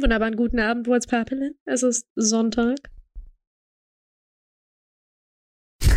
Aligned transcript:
Einen 0.00 0.04
wunderbaren 0.04 0.36
guten 0.36 0.60
Abend, 0.60 0.86
What's 0.86 1.06
Papelin. 1.06 1.56
Es 1.66 1.82
ist 1.82 2.06
Sonntag. 2.16 2.78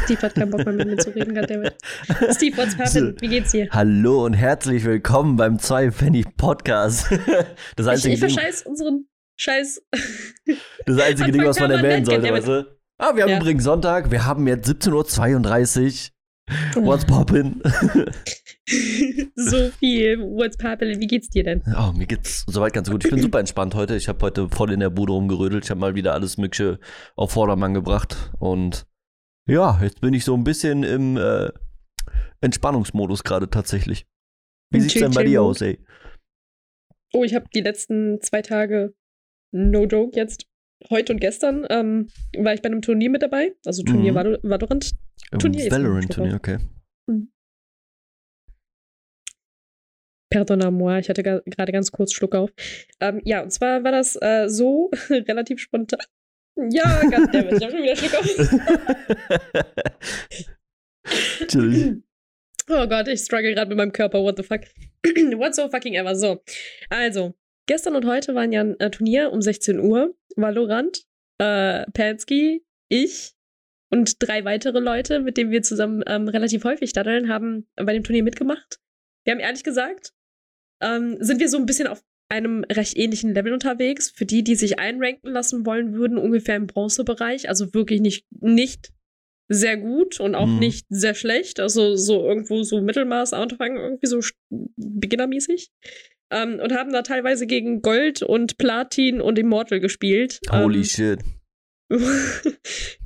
Steve 0.03 0.21
hat 0.21 0.35
keinen 0.35 0.51
Bock 0.51 0.65
mehr 0.65 0.73
mit 0.73 0.87
mir 0.87 0.97
zu 0.97 1.15
reden, 1.15 1.33
goddammit. 1.33 1.73
Steve, 2.31 2.57
what's 2.57 2.75
poppin'? 2.75 3.15
Wie 3.21 3.29
geht's 3.29 3.51
dir? 3.51 3.69
Hallo 3.71 4.25
und 4.25 4.33
herzlich 4.33 4.83
willkommen 4.83 5.37
beim 5.37 5.57
zwei 5.57 5.89
Penny 5.89 6.25
Podcast. 6.35 7.07
Das 7.77 7.87
einzige 7.87 8.15
ich, 8.15 8.21
ich 8.21 8.33
verscheiß 8.33 8.63
unseren 8.63 9.07
Scheiß. 9.37 9.81
Das 10.85 10.99
einzige 10.99 11.31
Ding, 11.31 11.45
was 11.45 11.57
man 11.61 11.71
erwähnen 11.71 12.03
sollte, 12.03 12.29
weißt 12.29 12.47
du? 12.47 12.77
Ah, 12.97 13.15
wir 13.15 13.23
haben 13.23 13.29
ja. 13.29 13.39
übrigens 13.39 13.63
Sonntag, 13.63 14.11
wir 14.11 14.25
haben 14.25 14.45
jetzt 14.47 14.67
17.32 14.67 16.09
Uhr. 16.09 16.12
What's 16.75 17.05
poppin'? 17.05 17.61
so 19.35 19.69
viel. 19.79 20.19
What's 20.19 20.57
poppin'? 20.57 20.99
Wie 20.99 21.07
geht's 21.07 21.29
dir 21.29 21.43
denn? 21.43 21.63
Oh, 21.77 21.91
mir 21.93 22.05
geht's 22.05 22.43
soweit 22.47 22.73
ganz 22.73 22.89
gut. 22.89 23.05
Ich 23.05 23.11
bin 23.11 23.21
super 23.21 23.39
entspannt 23.39 23.75
heute. 23.75 23.95
Ich 23.95 24.07
habe 24.07 24.19
heute 24.25 24.49
voll 24.49 24.71
in 24.71 24.79
der 24.79 24.89
Bude 24.89 25.13
rumgerödelt. 25.13 25.63
Ich 25.63 25.69
habe 25.69 25.79
mal 25.79 25.95
wieder 25.95 26.13
alles 26.13 26.37
Mögliche 26.37 26.79
auf 27.15 27.31
Vordermann 27.31 27.73
gebracht. 27.73 28.31
Und 28.39 28.85
ja, 29.47 29.79
jetzt 29.81 30.01
bin 30.01 30.13
ich 30.13 30.25
so 30.25 30.35
ein 30.35 30.43
bisschen 30.43 30.83
im 30.83 31.17
äh, 31.17 31.49
Entspannungsmodus 32.41 33.23
gerade 33.23 33.49
tatsächlich. 33.49 34.05
Wie 34.69 34.81
sieht's 34.81 34.95
denn 34.95 35.11
bei 35.11 35.23
dir 35.23 35.41
aus, 35.41 35.61
ey? 35.61 35.79
Oh, 37.13 37.23
ich 37.23 37.35
habe 37.35 37.45
die 37.53 37.61
letzten 37.61 38.19
zwei 38.21 38.41
Tage, 38.41 38.95
no 39.51 39.85
joke, 39.85 40.15
jetzt 40.15 40.47
heute 40.89 41.13
und 41.13 41.19
gestern 41.19 41.65
ähm, 41.69 42.07
war 42.37 42.53
ich 42.53 42.61
bei 42.61 42.67
einem 42.67 42.81
Turnier 42.81 43.09
mit 43.09 43.21
dabei. 43.21 43.53
Also 43.65 43.83
Turnier 43.83 44.11
mhm. 44.11 44.43
Valorant. 44.43 44.91
Turnier 45.39 45.71
Valorant-Turnier, 45.71 46.35
okay. 46.35 46.57
Mhm. 47.07 47.31
Pardonnez-moi, 50.31 50.99
ich 50.99 51.09
hatte 51.09 51.23
gerade 51.23 51.71
ganz 51.71 51.91
kurz 51.91 52.13
Schluck 52.13 52.35
auf. 52.35 52.51
Ähm, 52.99 53.21
ja, 53.23 53.41
und 53.43 53.51
zwar 53.51 53.83
war 53.83 53.91
das 53.91 54.17
äh, 54.21 54.47
so 54.47 54.89
relativ 55.09 55.59
spontan. 55.59 55.99
Ja, 56.69 57.01
goddammit, 57.01 57.53
ich 57.53 57.63
hab 57.63 57.71
schon 57.71 57.83
wieder 57.83 57.95
Schluck 57.95 58.13
auf. 58.13 58.25
Tschüss. 61.47 61.97
Oh 62.69 62.87
Gott, 62.87 63.09
ich 63.09 63.19
struggle 63.19 63.53
gerade 63.53 63.67
mit 63.67 63.77
meinem 63.77 63.91
Körper, 63.91 64.23
what 64.23 64.37
the 64.37 64.43
fuck. 64.43 64.61
What 65.37 65.53
so 65.53 65.67
fucking 65.67 65.95
ever. 65.95 66.15
So, 66.15 66.41
also, 66.89 67.33
gestern 67.67 67.97
und 67.97 68.05
heute 68.05 68.35
waren 68.35 68.53
ja 68.53 68.61
ein 68.61 68.79
äh, 68.79 68.89
Turnier 68.89 69.33
um 69.33 69.41
16 69.41 69.81
Uhr. 69.81 70.15
Valorant, 70.35 71.03
äh, 71.39 71.85
Pansky, 71.91 72.63
ich 72.89 73.33
und 73.89 74.15
drei 74.19 74.43
weitere 74.43 74.79
Leute, 74.79 75.19
mit 75.19 75.37
denen 75.37 75.51
wir 75.51 75.61
zusammen 75.61 76.03
ähm, 76.07 76.27
relativ 76.27 76.63
häufig 76.63 76.93
daddeln, 76.93 77.29
haben 77.29 77.67
bei 77.75 77.93
dem 77.93 78.03
Turnier 78.03 78.23
mitgemacht. 78.23 78.79
Wir 79.23 79.33
haben 79.33 79.39
ehrlich 79.39 79.63
gesagt, 79.63 80.13
ähm, 80.81 81.17
sind 81.19 81.39
wir 81.39 81.49
so 81.49 81.57
ein 81.57 81.65
bisschen 81.65 81.87
auf 81.87 82.03
einem 82.29 82.63
recht 82.63 82.97
ähnlichen 82.97 83.33
Level 83.33 83.53
unterwegs. 83.53 84.09
Für 84.09 84.25
die, 84.25 84.43
die 84.43 84.55
sich 84.55 84.79
einranken 84.79 85.31
lassen 85.31 85.65
wollen 85.65 85.93
würden, 85.93 86.17
ungefähr 86.17 86.55
im 86.55 86.67
Bronzebereich. 86.67 87.49
Also 87.49 87.73
wirklich 87.73 88.01
nicht, 88.01 88.25
nicht 88.31 88.91
sehr 89.47 89.77
gut 89.77 90.19
und 90.19 90.35
auch 90.35 90.47
mhm. 90.47 90.59
nicht 90.59 90.85
sehr 90.89 91.13
schlecht. 91.13 91.59
Also 91.59 91.95
so 91.95 92.27
irgendwo 92.27 92.63
so 92.63 92.81
Mittelmaß 92.81 93.33
anfangen, 93.33 93.77
irgendwie 93.77 94.07
so 94.07 94.19
beginnermäßig. 94.49 95.69
Ähm, 96.33 96.59
und 96.59 96.73
haben 96.73 96.91
da 96.91 97.01
teilweise 97.01 97.47
gegen 97.47 97.81
Gold 97.81 98.21
und 98.23 98.57
Platin 98.57 99.21
und 99.21 99.37
Immortal 99.37 99.79
gespielt. 99.79 100.39
Holy 100.51 100.79
ähm, 100.79 100.83
shit. 100.83 101.19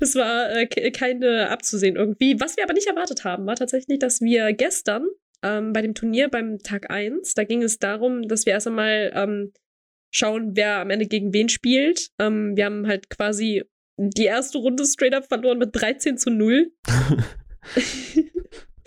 das 0.00 0.14
war 0.14 0.50
äh, 0.50 0.66
keine 0.66 1.50
abzusehen 1.50 1.96
irgendwie. 1.96 2.40
Was 2.40 2.56
wir 2.56 2.64
aber 2.64 2.72
nicht 2.72 2.86
erwartet 2.86 3.24
haben, 3.24 3.46
war 3.46 3.56
tatsächlich, 3.56 3.98
dass 3.98 4.20
wir 4.20 4.52
gestern 4.54 5.06
ähm, 5.42 5.72
bei 5.72 5.82
dem 5.82 5.94
Turnier 5.94 6.28
beim 6.28 6.58
Tag 6.58 6.90
1. 6.90 7.34
Da 7.34 7.44
ging 7.44 7.62
es 7.62 7.78
darum, 7.78 8.26
dass 8.28 8.46
wir 8.46 8.54
erst 8.54 8.66
einmal 8.66 9.12
ähm, 9.14 9.52
schauen, 10.10 10.56
wer 10.56 10.78
am 10.78 10.90
Ende 10.90 11.06
gegen 11.06 11.34
wen 11.34 11.48
spielt. 11.48 12.08
Ähm, 12.18 12.56
wir 12.56 12.64
haben 12.64 12.86
halt 12.86 13.10
quasi 13.10 13.64
die 13.98 14.24
erste 14.24 14.58
Runde 14.58 14.86
straight 14.86 15.14
up 15.14 15.26
verloren 15.26 15.58
mit 15.58 15.70
13 15.74 16.16
zu 16.16 16.30
0. 16.30 16.72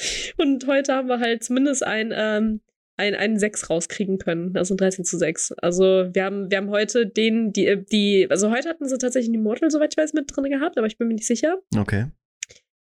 Und 0.37 0.67
heute 0.67 0.95
haben 0.95 1.07
wir 1.07 1.19
halt 1.19 1.43
zumindest 1.43 1.83
ein, 1.83 2.11
ähm, 2.15 2.61
ein, 3.01 3.15
einen 3.15 3.39
6 3.39 3.69
rauskriegen 3.69 4.19
können. 4.19 4.55
Also 4.55 4.75
13 4.75 5.03
zu 5.03 5.17
6. 5.17 5.53
Also 5.53 6.09
wir 6.13 6.23
haben, 6.23 6.51
wir 6.51 6.57
haben 6.57 6.69
heute 6.69 7.07
den, 7.07 7.51
die, 7.51 7.83
die, 7.91 8.27
also 8.29 8.51
heute 8.51 8.69
hatten 8.69 8.87
sie 8.87 8.97
tatsächlich 8.97 9.31
die 9.31 9.39
Mortal, 9.39 9.71
soweit 9.71 9.93
ich 9.93 9.97
weiß, 9.97 10.13
mit 10.13 10.25
drin 10.33 10.51
gehabt, 10.51 10.77
aber 10.77 10.85
ich 10.85 10.97
bin 10.97 11.07
mir 11.07 11.15
nicht 11.15 11.25
sicher. 11.25 11.57
Okay. 11.75 12.05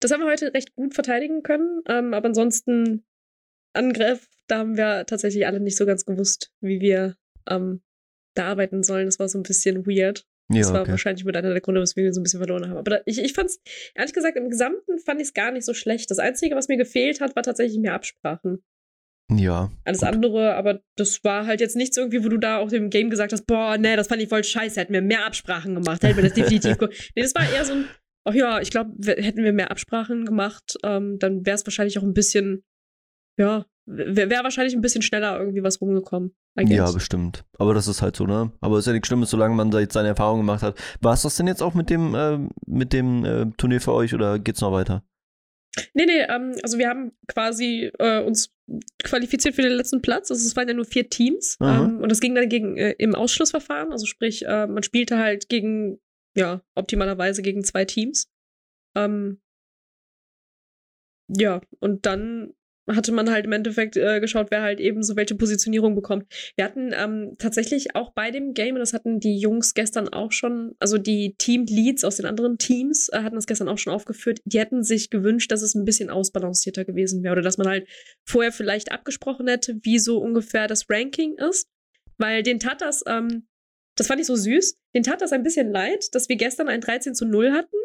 Das 0.02 0.12
haben 0.12 0.20
wir 0.20 0.30
heute 0.30 0.54
recht 0.54 0.76
gut 0.76 0.94
verteidigen 0.94 1.42
können. 1.42 1.82
Ähm, 1.88 2.14
aber 2.14 2.28
ansonsten 2.28 3.06
Angriff, 3.74 4.28
da 4.48 4.60
haben 4.60 4.76
wir 4.76 5.06
tatsächlich 5.06 5.48
alle 5.48 5.62
nicht 5.62 5.78
so 5.78 5.86
ganz 5.86 6.06
gewusst, 6.06 6.52
wie 6.60 6.82
wir 6.82 7.16
ähm, 7.50 7.82
da 8.36 8.48
arbeiten 8.48 8.84
sollen. 8.84 9.06
Das 9.06 9.20
war 9.20 9.30
so 9.30 9.40
ein 9.40 9.44
bisschen 9.44 9.88
weird. 9.88 10.26
Ja, 10.52 10.60
das 10.60 10.74
war 10.74 10.82
okay. 10.82 10.92
wahrscheinlich 10.92 11.24
mit 11.24 11.38
einer 11.38 11.52
der 11.52 11.62
Gründe, 11.62 11.82
weswegen 11.82 12.10
wir 12.10 12.14
so 12.14 12.20
ein 12.20 12.24
bisschen 12.24 12.42
verloren 12.42 12.70
haben. 12.70 12.78
Aber 12.78 12.92
da, 12.92 13.02
ich, 13.06 13.20
ich 13.20 13.34
fand 13.34 13.50
es, 13.50 13.62
ehrlich 13.96 14.14
gesagt, 14.14 14.36
im 14.36 14.50
Gesamten 14.50 15.00
fand 15.00 15.22
ich 15.22 15.28
es 15.28 15.34
gar 15.34 15.52
nicht 15.52 15.66
so 15.66 15.74
schlecht. 15.74 16.12
Das 16.12 16.20
Einzige, 16.20 16.56
was 16.58 16.68
mir 16.68 16.76
gefehlt 16.76 17.22
hat, 17.22 17.36
war 17.38 17.44
tatsächlich 17.44 17.80
mehr 17.80 17.94
Absprachen. 17.94 18.62
Ja. 19.38 19.72
Alles 19.86 20.00
gut. 20.00 20.10
andere, 20.10 20.56
aber 20.56 20.82
das 20.96 21.24
war 21.24 21.46
halt 21.46 21.62
jetzt 21.62 21.76
nichts 21.76 21.98
irgendwie, 21.98 22.24
wo 22.24 22.30
du 22.30 22.38
da 22.38 22.58
auch 22.58 22.70
dem 22.70 22.90
Game 22.90 23.10
gesagt 23.10 23.34
hast, 23.34 23.46
boah, 23.46 23.78
nee, 23.78 23.96
das 23.96 24.08
fand 24.08 24.22
ich 24.22 24.30
voll 24.30 24.44
scheiße, 24.44 24.80
hätten 24.80 24.94
wir 24.94 25.02
mehr 25.02 25.26
Absprachen 25.26 25.76
gemacht, 25.76 26.04
hätten 26.04 26.18
wir 26.18 26.24
das 26.24 26.34
definitiv. 26.34 26.78
nee, 27.16 27.22
das 27.22 27.36
war 27.36 27.50
eher 27.50 27.66
so 27.66 27.74
ein, 27.74 27.86
ach 28.26 28.34
ja, 28.34 28.60
ich 28.60 28.72
glaube, 28.72 28.92
hätten 29.06 29.44
wir 29.44 29.54
mehr 29.54 29.72
Absprachen 29.72 30.26
gemacht, 30.26 30.78
ähm, 30.84 31.18
dann 31.20 31.46
wäre 31.46 31.56
es 31.56 31.66
wahrscheinlich 31.66 31.98
auch 32.00 32.04
ein 32.04 32.14
bisschen, 32.14 32.64
ja, 33.38 33.66
wäre 33.86 34.30
wär 34.30 34.44
wahrscheinlich 34.44 34.76
ein 34.76 34.82
bisschen 34.82 35.02
schneller 35.02 35.40
irgendwie 35.40 35.64
was 35.64 35.82
rumgekommen. 35.82 36.34
Ja, 36.56 36.92
bestimmt. 36.92 37.44
Aber 37.58 37.74
das 37.74 37.88
ist 37.88 38.02
halt 38.02 38.16
so, 38.16 38.26
ne? 38.26 38.52
Aber 38.62 38.78
ist 38.78 38.86
ja 38.86 38.94
nichts 38.94 39.08
Schlimmes, 39.08 39.32
solange 39.32 39.56
man 39.56 39.72
da 39.72 39.80
jetzt 39.80 39.94
seine 39.94 40.10
Erfahrungen 40.10 40.42
gemacht 40.42 40.62
hat. 40.62 40.78
War 41.02 41.14
es 41.14 41.24
das 41.24 41.36
denn 41.36 41.48
jetzt 41.48 41.64
auch 41.64 41.74
mit 41.74 41.90
dem, 41.90 42.14
äh, 42.14 42.38
mit 42.68 42.94
dem 42.94 43.26
äh, 43.26 43.46
Turnier 43.58 43.82
für 43.82 43.94
euch 43.94 44.14
oder 44.14 44.38
geht's 44.38 44.62
noch 44.62 44.72
weiter? 44.72 45.04
Nee, 45.94 46.06
nee, 46.06 46.22
ähm, 46.22 46.56
also 46.62 46.78
wir 46.78 46.88
haben 46.88 47.14
quasi 47.28 47.92
äh, 48.00 48.22
uns 48.22 48.54
qualifiziert 49.04 49.56
für 49.56 49.62
den 49.62 49.74
letzten 49.74 50.02
Platz. 50.02 50.30
Also 50.30 50.46
es 50.46 50.56
waren 50.56 50.68
ja 50.68 50.74
nur 50.74 50.86
vier 50.86 51.10
Teams. 51.10 51.58
Ähm, 51.62 52.00
und 52.00 52.10
das 52.10 52.20
ging 52.20 52.36
dann 52.36 52.50
gegen 52.50 52.78
äh, 52.78 52.92
im 52.98 53.16
Ausschlussverfahren. 53.16 53.92
Also 53.92 54.06
sprich, 54.06 54.46
äh, 54.46 54.68
man 54.68 54.84
spielte 54.84 55.18
halt 55.18 55.50
gegen, 55.50 56.00
ja, 56.36 56.62
optimalerweise 56.76 57.42
gegen 57.42 57.64
zwei 57.64 57.86
Teams. 57.86 58.32
Ähm, 58.96 59.42
ja, 61.28 61.62
und 61.80 62.06
dann 62.06 62.54
hatte 62.88 63.12
man 63.12 63.32
halt 63.32 63.46
im 63.46 63.52
Endeffekt 63.52 63.96
äh, 63.96 64.20
geschaut, 64.20 64.48
wer 64.50 64.62
halt 64.62 64.80
eben 64.80 65.04
so 65.04 65.16
welche 65.16 65.36
Positionierung 65.36 65.96
bekommt. 65.96 66.26
Wir 66.56 66.66
hatten 66.66 66.92
ähm, 66.94 67.36
tatsächlich 67.38 67.96
auch 67.96 68.12
bei 68.14 68.32
dem 68.32 68.54
Game, 68.54 68.76
und 68.76 68.80
das 68.80 68.94
hatten 68.94 69.20
die 69.20 69.38
Jungs 69.38 69.74
gestern 69.74 70.10
auch 70.10 70.32
schon, 70.32 70.76
also 70.80 70.98
die 70.98 71.36
Team-Leads 71.38 72.04
aus 72.04 72.18
den 72.18 72.26
anderen 72.26 72.58
Teams 72.58 73.10
äh, 73.10 73.20
hatten 73.20 73.36
das 73.36 73.48
gestern 73.48 73.70
auch 73.70 73.78
schon 73.78 73.94
aufgeführt, 73.94 74.40
die 74.46 74.60
hätten 74.60 74.84
sich 74.84 75.10
gewünscht, 75.10 75.52
dass 75.52 75.62
es 75.62 75.76
ein 75.76 75.86
bisschen 75.86 76.10
ausbalancierter 76.10 76.84
gewesen 76.84 77.24
wäre 77.24 77.34
oder 77.34 77.42
dass 77.42 77.58
man 77.58 77.68
halt 77.68 77.88
vorher 78.26 78.52
vielleicht 78.52 78.92
abgesprochen 78.92 79.48
hätte, 79.48 79.78
wie 79.84 80.00
so 80.00 80.18
ungefähr 80.18 80.68
das 80.68 80.90
Ranking 80.90 81.38
ist. 81.38 81.70
Weil 82.18 82.44
den 82.44 82.60
tat 82.60 82.82
das, 82.82 83.04
ähm, 83.08 83.48
das 83.96 84.08
fand 84.08 84.20
ich 84.20 84.28
so 84.28 84.36
süß, 84.36 84.78
den 84.94 85.04
tat 85.04 85.22
das 85.22 85.32
ein 85.32 85.44
bisschen 85.44 85.72
leid, 85.72 86.14
dass 86.14 86.30
wir 86.30 86.36
gestern 86.36 86.68
ein 86.68 86.82
13 86.82 87.16
zu 87.16 87.26
0 87.26 87.52
hatten, 87.52 87.76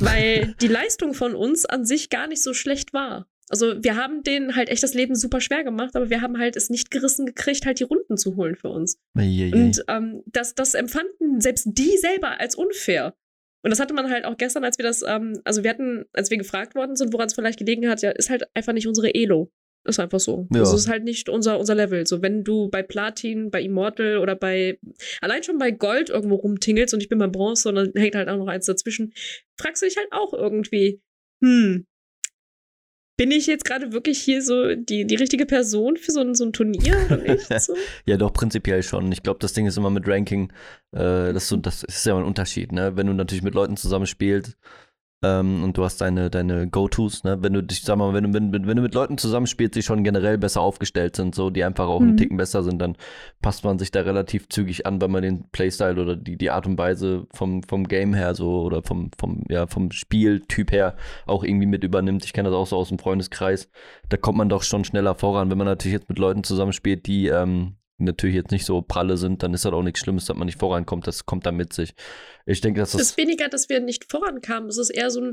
weil 0.00 0.54
die 0.60 0.68
Leistung 0.68 1.14
von 1.14 1.34
uns 1.34 1.64
an 1.64 1.84
sich 1.84 2.10
gar 2.10 2.26
nicht 2.26 2.42
so 2.42 2.52
schlecht 2.52 2.92
war. 2.92 3.28
Also 3.48 3.82
wir 3.82 3.96
haben 3.96 4.22
denen 4.22 4.56
halt 4.56 4.68
echt 4.68 4.82
das 4.82 4.94
Leben 4.94 5.14
super 5.14 5.40
schwer 5.40 5.62
gemacht, 5.62 5.94
aber 5.94 6.10
wir 6.10 6.20
haben 6.20 6.38
halt 6.38 6.56
es 6.56 6.68
nicht 6.68 6.90
gerissen 6.90 7.26
gekriegt, 7.26 7.64
halt 7.64 7.78
die 7.78 7.84
Runden 7.84 8.16
zu 8.16 8.36
holen 8.36 8.56
für 8.56 8.68
uns. 8.68 8.98
Eieiei. 9.14 9.52
Und 9.52 9.84
ähm, 9.88 10.22
das, 10.26 10.54
das 10.54 10.74
empfanden 10.74 11.40
selbst 11.40 11.68
die 11.70 11.96
selber 11.96 12.40
als 12.40 12.56
unfair. 12.56 13.14
Und 13.62 13.70
das 13.70 13.80
hatte 13.80 13.94
man 13.94 14.10
halt 14.10 14.24
auch 14.24 14.36
gestern, 14.36 14.64
als 14.64 14.78
wir 14.78 14.84
das, 14.84 15.02
ähm, 15.02 15.40
also 15.44 15.62
wir 15.62 15.70
hatten, 15.70 16.04
als 16.12 16.30
wir 16.30 16.38
gefragt 16.38 16.74
worden 16.74 16.96
sind, 16.96 17.12
woran 17.12 17.26
es 17.26 17.34
vielleicht 17.34 17.58
gelegen 17.58 17.88
hat, 17.88 18.02
ja, 18.02 18.10
ist 18.10 18.30
halt 18.30 18.44
einfach 18.54 18.72
nicht 18.72 18.86
unsere 18.86 19.14
Elo. 19.14 19.50
Ist 19.84 20.00
einfach 20.00 20.20
so. 20.20 20.48
Ja. 20.52 20.60
Also 20.60 20.76
ist 20.76 20.88
halt 20.88 21.04
nicht 21.04 21.28
unser, 21.28 21.58
unser 21.58 21.76
Level. 21.76 22.06
So, 22.06 22.20
wenn 22.20 22.42
du 22.42 22.68
bei 22.68 22.82
Platin, 22.82 23.50
bei 23.50 23.62
Immortal 23.62 24.18
oder 24.18 24.34
bei, 24.34 24.78
allein 25.20 25.44
schon 25.44 25.58
bei 25.58 25.70
Gold 25.70 26.10
irgendwo 26.10 26.36
rumtingelst 26.36 26.92
und 26.92 27.00
ich 27.00 27.08
bin 27.08 27.18
bei 27.18 27.28
Bronze 27.28 27.68
und 27.68 27.76
dann 27.76 27.92
hängt 27.94 28.16
halt 28.16 28.28
auch 28.28 28.36
noch 28.36 28.48
eins 28.48 28.66
dazwischen, 28.66 29.12
fragst 29.56 29.82
du 29.82 29.86
dich 29.86 29.96
halt 29.96 30.08
auch 30.10 30.32
irgendwie, 30.32 31.00
hm, 31.42 31.86
bin 33.16 33.30
ich 33.30 33.46
jetzt 33.46 33.64
gerade 33.64 33.92
wirklich 33.92 34.20
hier 34.20 34.42
so 34.42 34.74
die, 34.74 35.06
die 35.06 35.14
richtige 35.14 35.46
Person 35.46 35.96
für 35.96 36.12
so 36.12 36.20
ein, 36.20 36.34
so 36.34 36.44
ein 36.44 36.52
Turnier? 36.52 36.96
So? 37.58 37.74
ja, 38.04 38.16
doch, 38.16 38.32
prinzipiell 38.32 38.82
schon. 38.82 39.10
Ich 39.12 39.22
glaube, 39.22 39.38
das 39.40 39.52
Ding 39.52 39.66
ist 39.66 39.78
immer 39.78 39.90
mit 39.90 40.06
Ranking, 40.06 40.52
äh, 40.92 41.32
das, 41.32 41.48
so, 41.48 41.56
das 41.56 41.82
ist 41.84 42.04
ja 42.04 42.16
ein 42.16 42.24
Unterschied, 42.24 42.72
ne? 42.72 42.96
Wenn 42.96 43.06
du 43.06 43.12
natürlich 43.12 43.42
mit 43.42 43.54
Leuten 43.54 43.76
zusammenspielst, 43.76 44.56
ähm, 45.26 45.64
und 45.64 45.76
du 45.76 45.84
hast 45.84 46.00
deine, 46.00 46.30
deine 46.30 46.68
Go-Tos, 46.68 47.24
ne? 47.24 47.38
Wenn 47.42 47.52
du 47.52 47.62
dich, 47.62 47.82
sag 47.82 47.96
mal, 47.96 48.14
wenn 48.14 48.24
du, 48.24 48.32
wenn, 48.32 48.52
wenn 48.52 48.76
du 48.76 48.82
mit 48.82 48.94
Leuten 48.94 49.18
zusammenspielst, 49.18 49.74
die 49.74 49.82
schon 49.82 50.04
generell 50.04 50.38
besser 50.38 50.60
aufgestellt 50.60 51.16
sind, 51.16 51.34
so, 51.34 51.50
die 51.50 51.64
einfach 51.64 51.88
auch 51.88 52.00
mhm. 52.00 52.08
einen 52.08 52.16
Ticken 52.16 52.36
besser 52.36 52.62
sind, 52.62 52.78
dann 52.80 52.96
passt 53.42 53.64
man 53.64 53.78
sich 53.78 53.90
da 53.90 54.02
relativ 54.02 54.48
zügig 54.48 54.86
an, 54.86 55.00
weil 55.00 55.08
man 55.08 55.22
den 55.22 55.48
Playstyle 55.50 56.00
oder 56.00 56.16
die, 56.16 56.36
die 56.36 56.50
Art 56.50 56.66
und 56.66 56.78
Weise 56.78 57.26
vom, 57.32 57.62
vom 57.62 57.88
Game 57.88 58.14
her 58.14 58.34
so 58.34 58.62
oder 58.62 58.82
vom, 58.82 59.10
vom, 59.18 59.42
ja, 59.48 59.66
vom 59.66 59.90
Spieltyp 59.90 60.72
her 60.72 60.96
auch 61.26 61.42
irgendwie 61.42 61.66
mit 61.66 61.82
übernimmt. 61.82 62.24
Ich 62.24 62.32
kenne 62.32 62.50
das 62.50 62.56
auch 62.56 62.66
so 62.66 62.76
aus 62.76 62.88
dem 62.88 62.98
Freundeskreis. 62.98 63.68
Da 64.08 64.16
kommt 64.16 64.38
man 64.38 64.48
doch 64.48 64.62
schon 64.62 64.84
schneller 64.84 65.14
voran, 65.14 65.50
wenn 65.50 65.58
man 65.58 65.66
natürlich 65.66 65.94
jetzt 65.94 66.08
mit 66.08 66.18
Leuten 66.18 66.44
zusammenspielt, 66.44 67.06
die, 67.06 67.28
ähm, 67.28 67.76
natürlich 67.98 68.36
jetzt 68.36 68.50
nicht 68.50 68.64
so 68.66 68.82
pralle 68.82 69.16
sind, 69.16 69.42
dann 69.42 69.54
ist 69.54 69.64
das 69.64 69.72
auch 69.72 69.82
nichts 69.82 70.00
Schlimmes, 70.00 70.26
dass 70.26 70.36
man 70.36 70.46
nicht 70.46 70.58
vorankommt. 70.58 71.06
Das 71.06 71.26
kommt 71.26 71.46
dann 71.46 71.56
mit 71.56 71.72
sich. 71.72 71.94
Ich 72.44 72.60
denke, 72.60 72.80
dass 72.80 72.92
das. 72.92 73.00
Es 73.00 73.10
ist 73.10 73.16
weniger, 73.16 73.48
dass 73.48 73.68
wir 73.68 73.80
nicht 73.80 74.10
vorankamen. 74.10 74.68
Es 74.68 74.78
ist 74.78 74.90
eher 74.90 75.10
so 75.10 75.20
ein. 75.20 75.32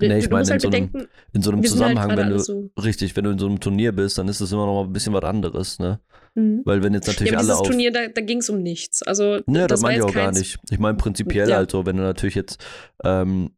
Nee, 0.00 0.18
ich 0.18 0.28
meine, 0.28 0.40
musst 0.40 0.50
in 0.50 0.52
halt 0.52 0.62
so, 0.62 0.68
einem, 0.68 1.08
in 1.32 1.42
so 1.42 1.50
einem 1.50 1.60
halt 1.60 1.68
Zusammenhang, 1.70 2.08
gerade 2.10 2.22
wenn 2.22 2.30
du, 2.30 2.38
so. 2.38 2.70
richtig, 2.82 3.16
wenn 3.16 3.24
du 3.24 3.30
in 3.30 3.38
so 3.38 3.46
einem 3.46 3.58
Turnier 3.58 3.92
bist, 3.92 4.18
dann 4.18 4.28
ist 4.28 4.40
es 4.40 4.52
immer 4.52 4.66
noch 4.66 4.74
mal 4.74 4.84
ein 4.84 4.92
bisschen 4.92 5.14
was 5.14 5.24
anderes, 5.24 5.78
ne? 5.78 6.00
Mhm. 6.34 6.60
Weil 6.66 6.82
wenn 6.82 6.92
jetzt 6.92 7.06
natürlich 7.06 7.32
Ja, 7.32 7.38
aber 7.38 7.40
alle 7.40 7.46
dieses 7.48 7.60
auf. 7.60 7.66
Turnier, 7.68 7.90
da, 7.90 8.08
da 8.08 8.20
ging 8.20 8.38
es 8.38 8.50
um 8.50 8.62
nichts. 8.62 9.02
Also, 9.02 9.40
Ne, 9.46 9.60
das, 9.66 9.68
das 9.68 9.80
meine 9.80 9.96
ich 9.98 10.02
auch 10.02 10.12
gar 10.12 10.30
nicht. 10.30 10.58
Ich 10.70 10.78
meine 10.78 10.98
prinzipiell 10.98 11.48
Ja. 11.48 11.56
halt 11.56 11.70
so, 11.70 11.86
wenn 11.86 11.96
du 11.96 12.02
natürlich 12.02 12.34
jetzt 12.34 12.62
ähm, 13.02 13.50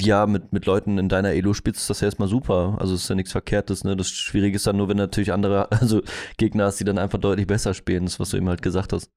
ja 0.00 0.26
mit, 0.26 0.52
mit 0.52 0.66
Leuten 0.66 0.98
in 0.98 1.08
deiner 1.08 1.32
Elo 1.32 1.54
spielst, 1.54 1.80
ist 1.80 1.90
das 1.90 2.00
ja 2.00 2.06
erstmal 2.06 2.28
super. 2.28 2.76
Also 2.80 2.94
es 2.94 3.02
ist 3.04 3.08
ja 3.08 3.14
nichts 3.14 3.32
Verkehrtes, 3.32 3.84
ne? 3.84 3.96
Das 3.96 4.08
Schwierige 4.10 4.56
ist 4.56 4.66
dann 4.66 4.76
nur, 4.76 4.88
wenn 4.88 4.96
du 4.96 5.02
natürlich 5.04 5.32
andere, 5.32 5.70
also 5.80 6.02
Gegner 6.36 6.64
hast, 6.64 6.80
die 6.80 6.84
dann 6.84 6.98
einfach 6.98 7.18
deutlich 7.18 7.46
besser 7.46 7.74
spielen, 7.74 8.04
das, 8.04 8.18
was 8.20 8.30
du 8.30 8.36
eben 8.36 8.48
halt 8.48 8.62
gesagt 8.62 8.92
hast. 8.92 9.10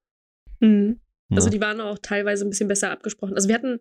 Mhm. 0.59 0.99
Ne? 1.29 1.35
Also 1.37 1.49
die 1.49 1.61
waren 1.61 1.79
auch 1.81 1.99
teilweise 2.01 2.45
ein 2.45 2.49
bisschen 2.49 2.67
besser 2.67 2.91
abgesprochen. 2.91 3.35
Also 3.35 3.47
wir 3.47 3.55
hatten, 3.55 3.79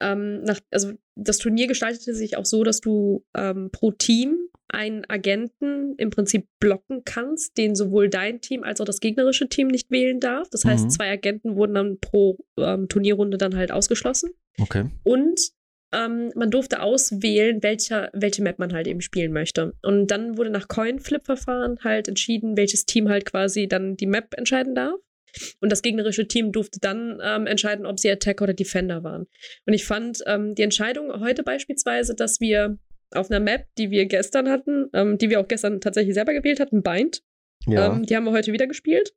ähm, 0.00 0.42
nach, 0.42 0.60
also 0.70 0.92
das 1.14 1.38
Turnier 1.38 1.66
gestaltete 1.66 2.14
sich 2.14 2.36
auch 2.36 2.44
so, 2.46 2.62
dass 2.64 2.80
du 2.80 3.24
ähm, 3.34 3.70
pro 3.72 3.90
Team 3.92 4.36
einen 4.68 5.04
Agenten 5.08 5.94
im 5.96 6.10
Prinzip 6.10 6.46
blocken 6.60 7.02
kannst, 7.04 7.58
den 7.58 7.74
sowohl 7.74 8.08
dein 8.08 8.40
Team 8.40 8.62
als 8.62 8.80
auch 8.80 8.84
das 8.84 9.00
gegnerische 9.00 9.48
Team 9.48 9.66
nicht 9.66 9.90
wählen 9.90 10.20
darf. 10.20 10.48
Das 10.50 10.64
heißt, 10.64 10.84
Mhm. 10.84 10.90
zwei 10.90 11.10
Agenten 11.10 11.56
wurden 11.56 11.74
dann 11.74 11.98
pro 11.98 12.38
ähm, 12.56 12.88
Turnierrunde 12.88 13.36
dann 13.36 13.56
halt 13.56 13.72
ausgeschlossen. 13.72 14.30
okay. 14.60 14.84
Und 15.02 15.40
ähm, 15.92 16.30
man 16.34 16.50
durfte 16.50 16.82
auswählen, 16.82 17.62
welcher, 17.62 18.10
welche 18.12 18.42
Map 18.42 18.58
man 18.58 18.72
halt 18.72 18.86
eben 18.86 19.00
spielen 19.00 19.32
möchte. 19.32 19.74
Und 19.82 20.08
dann 20.08 20.36
wurde 20.36 20.50
nach 20.50 20.68
Coin-Flip-Verfahren 20.68 21.80
halt 21.82 22.08
entschieden, 22.08 22.56
welches 22.56 22.86
Team 22.86 23.08
halt 23.08 23.24
quasi 23.24 23.66
dann 23.68 23.96
die 23.96 24.06
Map 24.06 24.34
entscheiden 24.36 24.74
darf. 24.74 24.94
Und 25.60 25.70
das 25.70 25.82
gegnerische 25.82 26.26
Team 26.26 26.50
durfte 26.52 26.80
dann 26.80 27.20
ähm, 27.22 27.46
entscheiden, 27.46 27.86
ob 27.86 28.00
sie 28.00 28.10
Attacker 28.10 28.44
oder 28.44 28.54
Defender 28.54 29.04
waren. 29.04 29.26
Und 29.66 29.74
ich 29.74 29.84
fand 29.84 30.18
ähm, 30.26 30.54
die 30.54 30.62
Entscheidung 30.62 31.20
heute 31.20 31.42
beispielsweise, 31.44 32.14
dass 32.14 32.40
wir 32.40 32.78
auf 33.12 33.30
einer 33.30 33.40
Map, 33.40 33.66
die 33.78 33.90
wir 33.90 34.06
gestern 34.06 34.48
hatten, 34.48 34.88
ähm, 34.92 35.18
die 35.18 35.30
wir 35.30 35.40
auch 35.40 35.48
gestern 35.48 35.80
tatsächlich 35.80 36.14
selber 36.14 36.32
gewählt 36.32 36.60
hatten, 36.60 36.82
Bind, 36.82 37.22
Ja. 37.66 37.94
ähm, 37.94 38.04
die 38.06 38.16
haben 38.16 38.24
wir 38.24 38.32
heute 38.32 38.52
wieder 38.52 38.66
gespielt. 38.66 39.12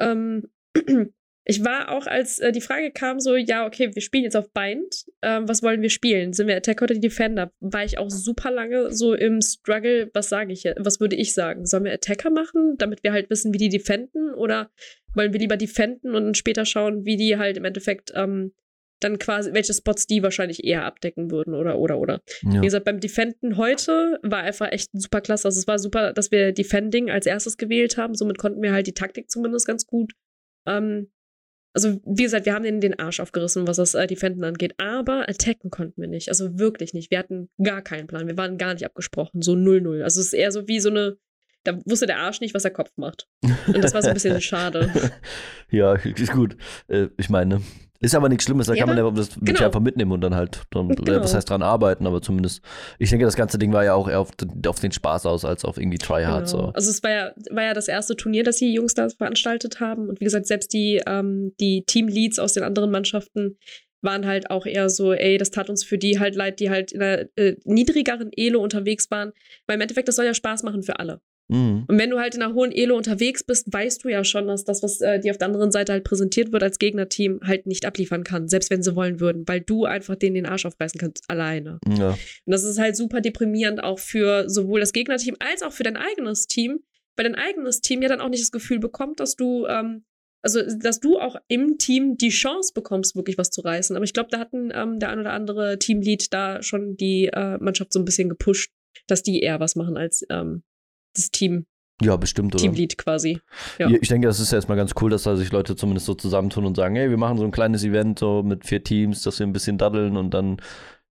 Ähm, 0.00 0.48
ich 1.46 1.62
war 1.62 1.90
auch, 1.90 2.06
als 2.06 2.38
äh, 2.38 2.52
die 2.52 2.62
Frage 2.62 2.90
kam, 2.90 3.20
so, 3.20 3.36
ja, 3.36 3.66
okay, 3.66 3.94
wir 3.94 4.00
spielen 4.00 4.24
jetzt 4.24 4.36
auf 4.36 4.50
Bind. 4.52 5.04
Ähm, 5.20 5.46
was 5.46 5.62
wollen 5.62 5.82
wir 5.82 5.90
spielen? 5.90 6.32
Sind 6.32 6.48
wir 6.48 6.56
Attacker 6.56 6.84
oder 6.84 6.94
Defender? 6.94 7.52
War 7.60 7.84
ich 7.84 7.98
auch 7.98 8.08
super 8.08 8.50
lange 8.50 8.90
so 8.92 9.12
im 9.12 9.42
Struggle, 9.42 10.10
was 10.14 10.30
sage 10.30 10.52
ich 10.52 10.62
jetzt? 10.62 10.80
Was 10.82 11.00
würde 11.00 11.16
ich 11.16 11.34
sagen? 11.34 11.66
Sollen 11.66 11.84
wir 11.84 11.92
Attacker 11.92 12.30
machen, 12.30 12.76
damit 12.78 13.04
wir 13.04 13.12
halt 13.12 13.28
wissen, 13.28 13.52
wie 13.52 13.58
die 13.58 13.68
defenden? 13.68 14.32
Oder 14.34 14.70
wollen 15.14 15.34
wir 15.34 15.40
lieber 15.40 15.58
defenden 15.58 16.14
und 16.14 16.24
dann 16.24 16.34
später 16.34 16.64
schauen, 16.64 17.04
wie 17.04 17.16
die 17.16 17.36
halt 17.36 17.58
im 17.58 17.64
Endeffekt 17.66 18.12
ähm, 18.14 18.52
dann 19.00 19.18
quasi, 19.18 19.52
welche 19.52 19.74
Spots 19.74 20.06
die 20.06 20.22
wahrscheinlich 20.22 20.64
eher 20.64 20.86
abdecken 20.86 21.30
würden 21.30 21.54
oder, 21.54 21.78
oder, 21.78 21.98
oder. 21.98 22.22
ja. 22.42 22.62
Wie 22.62 22.64
gesagt, 22.64 22.86
beim 22.86 23.00
Defenden 23.00 23.58
heute 23.58 24.18
war 24.22 24.40
einfach 24.40 24.72
echt 24.72 24.90
super 24.94 25.20
klasse. 25.20 25.48
Also 25.48 25.60
es 25.60 25.66
war 25.66 25.78
super, 25.78 26.14
dass 26.14 26.30
wir 26.30 26.52
Defending 26.52 27.10
als 27.10 27.26
erstes 27.26 27.58
gewählt 27.58 27.98
haben. 27.98 28.14
Somit 28.14 28.38
konnten 28.38 28.62
wir 28.62 28.72
halt 28.72 28.86
die 28.86 28.94
Taktik 28.94 29.30
zumindest 29.30 29.66
ganz 29.66 29.86
gut. 29.86 30.12
Ähm, 30.66 31.10
also 31.74 32.00
wie 32.06 32.22
gesagt, 32.22 32.46
wir 32.46 32.54
haben 32.54 32.62
den, 32.62 32.80
den 32.80 32.98
Arsch 32.98 33.18
aufgerissen, 33.18 33.66
was 33.66 33.76
das 33.78 33.94
äh, 33.94 34.06
Defenden 34.06 34.44
angeht. 34.44 34.74
Aber 34.78 35.28
attacken 35.28 35.70
konnten 35.70 36.00
wir 36.00 36.08
nicht. 36.08 36.28
Also 36.28 36.58
wirklich 36.58 36.94
nicht. 36.94 37.10
Wir 37.10 37.18
hatten 37.18 37.50
gar 37.62 37.82
keinen 37.82 38.06
Plan. 38.06 38.28
Wir 38.28 38.36
waren 38.36 38.58
gar 38.58 38.74
nicht 38.74 38.86
abgesprochen. 38.86 39.42
So 39.42 39.52
0-0. 39.52 40.02
Also 40.02 40.20
es 40.20 40.28
ist 40.28 40.34
eher 40.34 40.52
so 40.52 40.68
wie 40.68 40.78
so 40.78 40.88
eine, 40.88 41.18
da 41.64 41.76
wusste 41.84 42.06
der 42.06 42.20
Arsch 42.20 42.40
nicht, 42.40 42.54
was 42.54 42.62
der 42.62 42.72
Kopf 42.72 42.92
macht. 42.96 43.26
Und 43.66 43.82
das 43.82 43.92
war 43.92 44.02
so 44.02 44.08
ein 44.08 44.14
bisschen 44.14 44.40
schade. 44.40 44.92
ja, 45.70 45.94
ist 45.94 46.32
gut. 46.32 46.56
Äh, 46.86 47.08
ich 47.18 47.28
meine, 47.28 47.60
ist 48.00 48.14
aber 48.14 48.28
nichts 48.28 48.44
Schlimmes, 48.44 48.66
da 48.66 48.74
Ja, 48.74 48.84
kann 48.84 48.96
man 48.96 49.14
das 49.14 49.30
genau. 49.40 49.64
einfach 49.64 49.80
mitnehmen 49.80 50.12
und 50.12 50.20
dann 50.20 50.34
halt, 50.34 50.62
dann, 50.70 50.88
Genau. 50.88 51.20
was 51.22 51.34
heißt 51.34 51.48
dran 51.48 51.62
arbeiten, 51.62 52.06
aber 52.06 52.20
zumindest, 52.20 52.62
ich 52.98 53.08
denke, 53.10 53.24
das 53.24 53.36
ganze 53.36 53.58
Ding 53.58 53.72
war 53.72 53.84
ja 53.84 53.94
auch 53.94 54.08
eher 54.08 54.20
auf, 54.20 54.32
den- 54.32 54.62
auf 54.66 54.80
den 54.80 54.92
Spaß 54.92 55.26
aus, 55.26 55.44
als 55.44 55.64
auf 55.64 55.78
irgendwie 55.78 55.98
Tryhard. 55.98 56.46
Genau. 56.50 56.64
So. 56.66 56.72
Also 56.74 56.90
es 56.90 57.02
war 57.02 57.10
ja, 57.10 57.32
war 57.50 57.62
ja 57.64 57.72
das 57.74 57.88
erste 57.88 58.16
Turnier, 58.16 58.42
das 58.44 58.56
die 58.58 58.72
Jungs 58.74 58.94
da 58.94 59.08
veranstaltet 59.08 59.80
haben. 59.80 60.08
Und 60.08 60.20
wie 60.20 60.24
gesagt, 60.24 60.46
selbst 60.46 60.72
die, 60.72 61.00
ähm, 61.06 61.54
die 61.60 61.84
Teamleads 61.86 62.38
aus 62.38 62.52
den 62.52 62.62
anderen 62.64 62.90
Mannschaften 62.90 63.58
waren 64.02 64.26
halt 64.26 64.50
auch 64.50 64.66
eher 64.66 64.90
so, 64.90 65.14
ey, 65.14 65.38
das 65.38 65.50
tat 65.50 65.70
uns 65.70 65.82
für 65.82 65.96
die 65.96 66.18
halt 66.20 66.34
leid, 66.34 66.60
die 66.60 66.68
halt 66.68 66.92
in 66.92 67.00
einer 67.00 67.24
äh, 67.36 67.56
niedrigeren 67.64 68.30
Elo 68.36 68.60
unterwegs 68.62 69.10
waren. 69.10 69.32
Weil 69.66 69.76
im 69.76 69.80
Endeffekt, 69.80 70.08
das 70.08 70.16
soll 70.16 70.26
ja 70.26 70.34
Spaß 70.34 70.62
machen 70.62 70.82
für 70.82 70.98
alle. 70.98 71.20
Mhm. 71.48 71.84
Und 71.86 71.98
wenn 71.98 72.10
du 72.10 72.18
halt 72.18 72.34
in 72.34 72.42
einer 72.42 72.54
hohen 72.54 72.72
Elo 72.72 72.96
unterwegs 72.96 73.44
bist, 73.44 73.72
weißt 73.72 74.04
du 74.04 74.08
ja 74.08 74.24
schon, 74.24 74.46
dass 74.46 74.64
das, 74.64 74.82
was 74.82 75.00
äh, 75.00 75.20
dir 75.20 75.32
auf 75.32 75.38
der 75.38 75.48
anderen 75.48 75.72
Seite 75.72 75.92
halt 75.92 76.04
präsentiert 76.04 76.52
wird 76.52 76.62
als 76.62 76.78
Gegnerteam, 76.78 77.40
halt 77.44 77.66
nicht 77.66 77.84
abliefern 77.84 78.24
kann, 78.24 78.48
selbst 78.48 78.70
wenn 78.70 78.82
sie 78.82 78.96
wollen 78.96 79.20
würden, 79.20 79.46
weil 79.46 79.60
du 79.60 79.84
einfach 79.84 80.16
denen 80.16 80.34
den 80.34 80.46
Arsch 80.46 80.64
aufreißen 80.64 80.98
kannst, 80.98 81.24
alleine. 81.28 81.78
Ja. 81.86 82.10
Und 82.10 82.18
das 82.46 82.64
ist 82.64 82.78
halt 82.78 82.96
super 82.96 83.20
deprimierend 83.20 83.82
auch 83.82 83.98
für 83.98 84.48
sowohl 84.48 84.80
das 84.80 84.92
Gegnerteam 84.92 85.36
als 85.38 85.62
auch 85.62 85.72
für 85.72 85.82
dein 85.82 85.96
eigenes 85.96 86.46
Team, 86.46 86.80
weil 87.16 87.24
dein 87.24 87.34
eigenes 87.34 87.80
Team 87.80 88.02
ja 88.02 88.08
dann 88.08 88.20
auch 88.20 88.30
nicht 88.30 88.42
das 88.42 88.52
Gefühl 88.52 88.78
bekommt, 88.78 89.20
dass 89.20 89.36
du, 89.36 89.66
ähm, 89.66 90.04
also 90.42 90.60
dass 90.78 91.00
du 91.00 91.18
auch 91.18 91.36
im 91.48 91.76
Team 91.78 92.16
die 92.16 92.30
Chance 92.30 92.72
bekommst, 92.74 93.16
wirklich 93.16 93.36
was 93.36 93.50
zu 93.50 93.60
reißen. 93.60 93.96
Aber 93.96 94.04
ich 94.04 94.14
glaube, 94.14 94.30
da 94.30 94.38
hatten 94.38 94.70
ähm, 94.72 94.98
der 94.98 95.10
ein 95.10 95.20
oder 95.20 95.32
andere 95.32 95.78
Teamlead 95.78 96.32
da 96.32 96.62
schon 96.62 96.96
die 96.96 97.26
äh, 97.26 97.58
Mannschaft 97.58 97.92
so 97.92 97.98
ein 97.98 98.04
bisschen 98.04 98.28
gepusht, 98.30 98.70
dass 99.06 99.22
die 99.22 99.40
eher 99.40 99.60
was 99.60 99.76
machen 99.76 99.96
als 99.96 100.24
ähm, 100.30 100.62
das 101.14 101.30
Team, 101.30 101.66
ja, 102.02 102.16
bestimmt, 102.16 102.54
oder? 102.54 102.62
Teamlead 102.62 102.98
quasi. 102.98 103.40
Ja. 103.78 103.88
Ich 103.88 104.08
denke, 104.08 104.26
das 104.26 104.40
ist 104.40 104.50
ja 104.50 104.58
erstmal 104.58 104.76
ganz 104.76 104.92
cool, 105.00 105.10
dass 105.10 105.22
da 105.22 105.36
sich 105.36 105.52
Leute 105.52 105.76
zumindest 105.76 106.06
so 106.06 106.14
zusammentun 106.14 106.66
und 106.66 106.76
sagen, 106.76 106.96
hey, 106.96 107.08
wir 107.08 107.16
machen 107.16 107.38
so 107.38 107.44
ein 107.44 107.52
kleines 107.52 107.84
Event 107.84 108.18
so 108.18 108.42
mit 108.42 108.66
vier 108.66 108.82
Teams, 108.82 109.22
dass 109.22 109.38
wir 109.38 109.46
ein 109.46 109.52
bisschen 109.52 109.78
daddeln 109.78 110.16
und 110.16 110.34
dann 110.34 110.56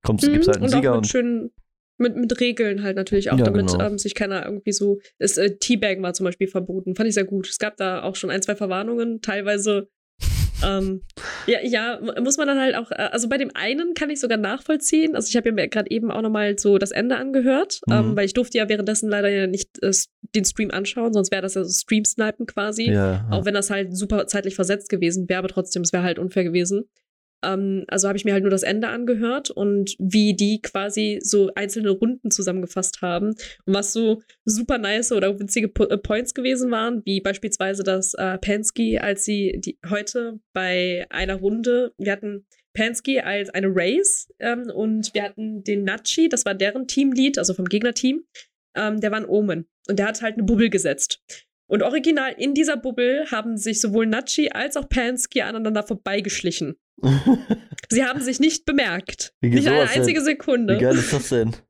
kommst, 0.03 0.27
Mhm, 0.27 0.33
gibt's 0.33 0.47
halt 0.47 0.57
einen 0.57 0.65
und 0.65 0.71
Sieger 0.71 0.91
auch 0.91 0.95
und 0.97 1.01
mit 1.03 1.09
schönen, 1.09 1.51
mit, 1.97 2.17
mit 2.17 2.39
Regeln 2.41 2.83
halt 2.83 2.97
natürlich 2.97 3.31
auch, 3.31 3.37
Ja, 3.37 3.45
damit 3.45 3.67
genau. 3.67 3.83
ähm, 3.85 3.97
sich 3.97 4.13
keiner 4.13 4.45
irgendwie 4.45 4.73
so. 4.73 4.99
Das 5.19 5.37
äh, 5.37 5.57
Teabaggen 5.57 6.03
war 6.03 6.13
zum 6.13 6.25
Beispiel 6.25 6.47
verboten. 6.47 6.95
Fand 6.95 7.07
ich 7.07 7.15
sehr 7.15 7.23
gut. 7.23 7.47
Es 7.47 7.59
gab 7.59 7.77
da 7.77 8.03
auch 8.03 8.15
schon 8.15 8.29
ein, 8.29 8.41
zwei 8.41 8.55
Verwarnungen, 8.55 9.21
teilweise. 9.21 9.89
Ähm, 10.65 11.01
ja, 11.47 11.59
ja, 11.63 11.99
mu- 12.01 12.13
muss 12.23 12.37
man 12.37 12.47
dann 12.47 12.59
halt 12.59 12.75
auch, 12.75 12.91
äh, 12.91 12.95
also 13.11 13.27
bei 13.29 13.37
dem 13.37 13.51
einen 13.53 13.93
kann 13.93 14.09
ich 14.09 14.19
sogar 14.19 14.37
nachvollziehen. 14.37 15.15
Also 15.15 15.27
ich 15.29 15.35
habe 15.35 15.51
mir 15.51 15.67
gerade 15.67 15.89
eben 15.91 16.11
auch 16.11 16.21
nochmal 16.21 16.57
so 16.57 16.77
das 16.77 16.91
Ende 16.91 17.17
angehört, 17.17 17.81
Mhm. 17.87 17.93
ähm, 17.93 18.15
weil 18.15 18.25
ich 18.25 18.33
durfte 18.33 18.57
ja 18.57 18.69
währenddessen 18.69 19.09
leider 19.09 19.29
ja 19.29 19.47
nicht 19.47 19.81
äh, 19.83 19.91
den 20.35 20.45
Stream 20.45 20.71
anschauen, 20.71 21.13
sonst 21.13 21.31
wäre 21.31 21.41
das 21.41 21.53
ja 21.55 21.63
so 21.63 21.71
Stream-Snipen 21.71 22.45
quasi. 22.47 22.91
ja, 22.91 23.27
Auch 23.31 23.45
wenn 23.45 23.53
das 23.53 23.69
halt 23.69 23.95
super 23.95 24.25
zeitlich 24.27 24.55
versetzt 24.55 24.89
gewesen 24.89 25.27
wäre, 25.29 25.39
aber 25.39 25.47
trotzdem, 25.49 25.83
es 25.83 25.93
wäre 25.93 26.03
halt 26.03 26.17
unfair 26.19 26.43
gewesen. 26.43 26.89
Ähm, 27.43 27.85
also 27.87 28.07
habe 28.07 28.17
ich 28.17 28.25
mir 28.25 28.33
halt 28.33 28.43
nur 28.43 28.51
das 28.51 28.63
Ende 28.63 28.87
angehört 28.87 29.49
und 29.49 29.95
wie 29.99 30.35
die 30.35 30.61
quasi 30.61 31.19
so 31.21 31.51
einzelne 31.55 31.91
Runden 31.91 32.31
zusammengefasst 32.31 33.01
haben 33.01 33.29
und 33.65 33.73
was 33.73 33.93
so 33.93 34.21
super 34.45 34.77
nice 34.77 35.11
oder 35.11 35.39
witzige 35.39 35.67
po 35.67 35.85
äh, 35.85 35.97
Points 35.97 36.33
gewesen 36.33 36.71
waren, 36.71 37.01
wie 37.05 37.21
beispielsweise 37.21 37.83
das 37.83 38.13
äh, 38.13 38.37
Pansky, 38.37 38.97
als 38.99 39.25
sie 39.25 39.59
die 39.59 39.77
heute 39.89 40.39
bei 40.53 41.05
einer 41.09 41.35
Runde, 41.35 41.93
wir 41.97 42.11
hatten 42.11 42.45
Pansky 42.73 43.19
als 43.19 43.49
eine 43.49 43.67
Race 43.69 44.27
ähm, 44.39 44.71
und 44.73 45.13
wir 45.13 45.23
hatten 45.23 45.63
den 45.63 45.83
Nachi, 45.83 46.29
das 46.29 46.45
war 46.45 46.55
deren 46.55 46.87
Teamlead, 46.87 47.37
also 47.37 47.53
vom 47.53 47.65
Gegnerteam, 47.65 48.23
ähm, 48.75 48.99
der 48.99 49.11
war 49.11 49.19
ein 49.19 49.27
Omen 49.27 49.67
und 49.87 49.99
der 49.99 50.07
hat 50.07 50.21
halt 50.21 50.35
eine 50.35 50.43
Bubble 50.43 50.69
gesetzt. 50.69 51.21
Und 51.67 51.81
original 51.81 52.33
in 52.37 52.53
dieser 52.53 52.77
Bubble 52.77 53.25
haben 53.31 53.57
sich 53.57 53.79
sowohl 53.79 54.05
Nachi 54.05 54.49
als 54.51 54.77
auch 54.77 54.89
Pansky 54.89 55.41
aneinander 55.41 55.83
vorbeigeschlichen. 55.83 56.75
Sie 57.89 58.03
haben 58.03 58.21
sich 58.21 58.39
nicht 58.39 58.65
bemerkt. 58.65 59.33
Wie 59.41 59.49
nicht 59.49 59.67
eine 59.67 59.77
sowas 59.77 59.91
denn? 59.91 60.01
einzige 60.01 60.21
Sekunde. 60.21 60.75
Wie 60.75 60.81
geil 60.81 60.97
ist 60.97 61.13
das 61.13 61.29
denn? 61.29 61.55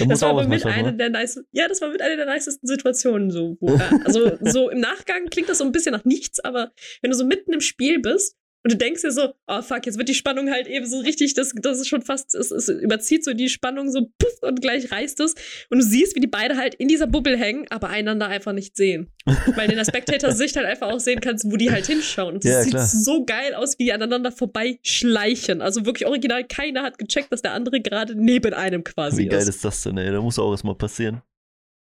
Da 0.00 0.06
Das 0.06 0.22
war 0.22 0.44
mit 0.44 0.66
einer 0.66 0.90
ne? 0.90 0.96
der 0.96 1.10
nice, 1.10 1.40
ja, 1.52 1.68
das 1.68 1.80
war 1.80 1.90
mit 1.90 2.02
einer 2.02 2.16
der 2.16 2.26
nicesten 2.26 2.66
Situationen 2.66 3.30
so. 3.30 3.56
Wo, 3.60 3.78
also 4.04 4.36
so 4.40 4.70
im 4.70 4.80
Nachgang 4.80 5.26
klingt 5.26 5.48
das 5.48 5.58
so 5.58 5.64
ein 5.64 5.70
bisschen 5.70 5.92
nach 5.92 6.04
nichts, 6.04 6.40
aber 6.40 6.72
wenn 7.00 7.12
du 7.12 7.16
so 7.16 7.24
mitten 7.24 7.52
im 7.52 7.60
Spiel 7.60 8.00
bist 8.00 8.36
und 8.68 8.72
du 8.72 8.76
denkst 8.76 9.00
dir 9.00 9.12
so, 9.12 9.32
oh 9.46 9.62
fuck, 9.62 9.86
jetzt 9.86 9.96
wird 9.96 10.10
die 10.10 10.14
Spannung 10.14 10.50
halt 10.50 10.66
eben 10.66 10.84
so 10.84 10.98
richtig, 10.98 11.32
das, 11.32 11.54
das 11.62 11.78
ist 11.80 11.88
schon 11.88 12.02
fast, 12.02 12.34
es, 12.34 12.50
es 12.50 12.68
überzieht 12.68 13.24
so 13.24 13.32
die 13.32 13.48
Spannung 13.48 13.90
so 13.90 14.10
puff 14.18 14.42
und 14.42 14.60
gleich 14.60 14.92
reißt 14.92 15.20
es 15.20 15.34
und 15.70 15.78
du 15.78 15.84
siehst, 15.84 16.14
wie 16.16 16.20
die 16.20 16.26
beide 16.26 16.58
halt 16.58 16.74
in 16.74 16.86
dieser 16.86 17.06
Bubble 17.06 17.38
hängen, 17.38 17.64
aber 17.70 17.88
einander 17.88 18.26
einfach 18.28 18.52
nicht 18.52 18.76
sehen. 18.76 19.08
Weil 19.56 19.70
in 19.70 19.76
der 19.76 19.86
Spectator-Sicht 19.86 20.56
halt 20.56 20.66
einfach 20.66 20.88
auch 20.90 21.00
sehen 21.00 21.20
kannst, 21.20 21.50
wo 21.50 21.56
die 21.56 21.70
halt 21.70 21.86
hinschauen. 21.86 22.34
Und 22.34 22.44
das 22.44 22.50
Ja, 22.52 22.62
sieht 22.62 22.72
klar. 22.72 22.86
so 22.86 23.24
geil 23.24 23.54
aus, 23.54 23.78
wie 23.78 23.84
die 23.84 23.92
aneinander 23.92 24.32
vorbeischleichen. 24.32 25.60
Also 25.62 25.86
wirklich 25.86 26.06
original, 26.06 26.44
keiner 26.44 26.82
hat 26.82 26.98
gecheckt, 26.98 27.32
dass 27.32 27.42
der 27.42 27.52
andere 27.52 27.80
gerade 27.80 28.14
neben 28.14 28.52
einem 28.54 28.84
quasi 28.84 29.22
Wie 29.22 29.28
geil 29.28 29.40
ist. 29.40 29.48
ist 29.48 29.64
das 29.64 29.82
denn, 29.82 29.96
ey? 29.98 30.10
Da 30.10 30.20
muss 30.20 30.38
auch 30.38 30.50
erstmal 30.50 30.74
passieren. 30.74 31.22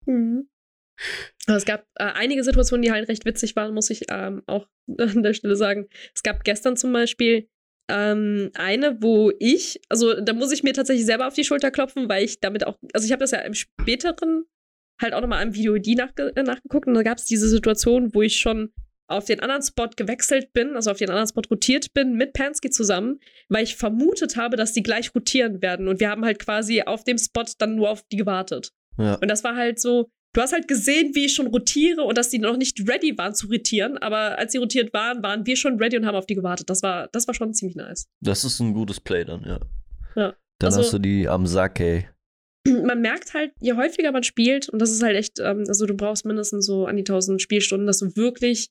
Mhm. 0.07 0.49
Aber 1.47 1.57
es 1.57 1.65
gab 1.65 1.87
äh, 1.97 2.05
einige 2.05 2.45
Situationen, 2.45 2.83
die 2.83 2.93
halt 2.93 3.09
recht 3.09 3.25
witzig 3.25 3.57
waren, 3.57 3.75
muss 3.75 3.91
ich 3.91 4.05
ähm, 4.11 4.43
auch 4.47 4.67
an 4.99 5.23
der 5.23 5.35
Stelle 5.35 5.57
sagen. 5.57 5.89
Es 6.15 6.23
gab 6.23 6.45
gestern 6.45 6.77
zum 6.77 6.93
Beispiel 6.93 7.49
ähm, 7.91 8.51
eine, 8.55 9.03
wo 9.03 9.33
ich, 9.39 9.81
also 9.89 10.19
da 10.21 10.33
muss 10.33 10.53
ich 10.53 10.63
mir 10.63 10.73
tatsächlich 10.73 11.07
selber 11.07 11.27
auf 11.27 11.35
die 11.35 11.45
Schulter 11.45 11.71
klopfen, 11.71 12.09
weil 12.09 12.25
ich 12.25 12.41
damit 12.41 12.67
auch, 12.67 12.79
also 12.93 13.05
ich 13.05 13.13
habe 13.13 13.21
das 13.21 13.33
ja 13.33 13.41
im 13.41 13.55
späteren 13.55 14.45
halt 15.01 15.13
auch 15.13 15.21
nochmal 15.21 15.43
am 15.43 15.55
Video 15.55 15.77
die 15.77 15.97
nachge 15.97 16.33
äh, 16.37 16.43
nachgeguckt 16.43 16.87
und 16.87 16.95
da 16.95 17.03
gab 17.03 17.19
es 17.19 17.25
diese 17.25 17.49
Situation, 17.49 18.15
wo 18.15 18.23
ich 18.23 18.37
schon 18.39 18.73
auf 19.07 19.27
den 19.27 19.41
anderen 19.41 19.63
Spot 19.63 19.91
gewechselt 19.95 20.53
bin, 20.53 20.77
also 20.77 20.91
auf 20.91 20.97
den 20.97 21.11
anderen 21.11 21.29
Spot 21.29 21.43
rotiert 21.51 21.93
bin 21.93 22.15
mit 22.15 22.33
Pansky 22.33 22.71
zusammen, 22.71 23.21
weil 23.49 23.65
ich 23.65 23.77
vermutet 23.77 24.37
habe, 24.37 24.57
dass 24.57 24.73
die 24.73 24.83
gleich 24.83 25.15
rotieren 25.15 25.61
werden. 25.61 25.89
Und 25.89 26.01
wir 26.01 26.09
haben 26.09 26.25
halt 26.25 26.39
quasi 26.39 26.83
auf 26.83 27.05
dem 27.05 27.19
Spot 27.19 27.45
dann 27.59 27.77
nur 27.77 27.91
auf 27.91 28.03
die 28.11 28.17
gewartet. 28.17 28.73
Ja. 28.97 29.17
Und 29.17 29.29
das 29.29 29.45
war 29.45 29.57
halt 29.57 29.79
so, 29.79 30.11
du 30.35 30.41
hast 30.43 30.53
halt 30.53 30.69
gesehen, 30.69 31.15
wie 31.15 31.25
ich 31.25 31.35
schon 31.35 31.47
rotiere 31.47 32.03
und 32.03 32.19
dass 32.19 32.29
die 32.29 32.39
noch 32.39 32.57
nicht 32.59 32.79
ready 32.89 33.17
waren 33.17 33.35
zu 33.35 33.47
rotieren, 33.47 33.97
aber 33.99 34.39
als 34.39 34.53
sie 34.53 34.59
rotiert 34.59 34.93
waren, 34.93 35.23
waren 35.23 35.47
wir 35.47 35.57
schon 35.57 35.79
ready 35.81 35.97
und 35.97 36.05
haben 36.05 36.17
auf 36.17 36.27
die 36.27 36.35
gewartet. 36.35 36.69
Das 36.69 36.83
war, 36.83 37.09
das 37.13 37.27
war 37.27 37.35
schon 37.35 37.55
ziemlich 37.55 37.77
nice. 37.77 38.05
Das 38.21 38.45
ist 38.45 38.61
ein 38.61 38.75
gutes 38.75 39.01
Play 39.01 39.25
dann, 39.25 39.43
ja. 39.45 39.61
Ja. 40.17 40.35
Dann 40.61 40.67
Also- 40.69 40.81
hast 40.81 40.93
du 40.93 40.99
die 40.99 41.27
am 41.29 41.47
Sack, 41.47 41.81
ey. 41.81 42.09
man 42.85 43.01
merkt 43.01 43.35
halt, 43.35 43.53
je 43.61 43.75
häufiger 43.75 44.13
man 44.13 44.23
spielt, 44.23 44.69
und 44.69 44.81
das 44.81 44.91
ist 44.91 45.03
halt 45.03 45.17
echt, 45.17 45.39
ähm, 45.41 45.65
also 45.69 45.87
du 45.87 45.95
brauchst 45.95 46.25
mindestens 46.25 46.67
so 46.67 46.87
an 46.87 46.97
die 46.97 47.05
1000 47.05 47.41
Spielstunden, 47.41 47.87
dass 47.87 47.99
du 47.99 48.15
wirklich 48.17 48.69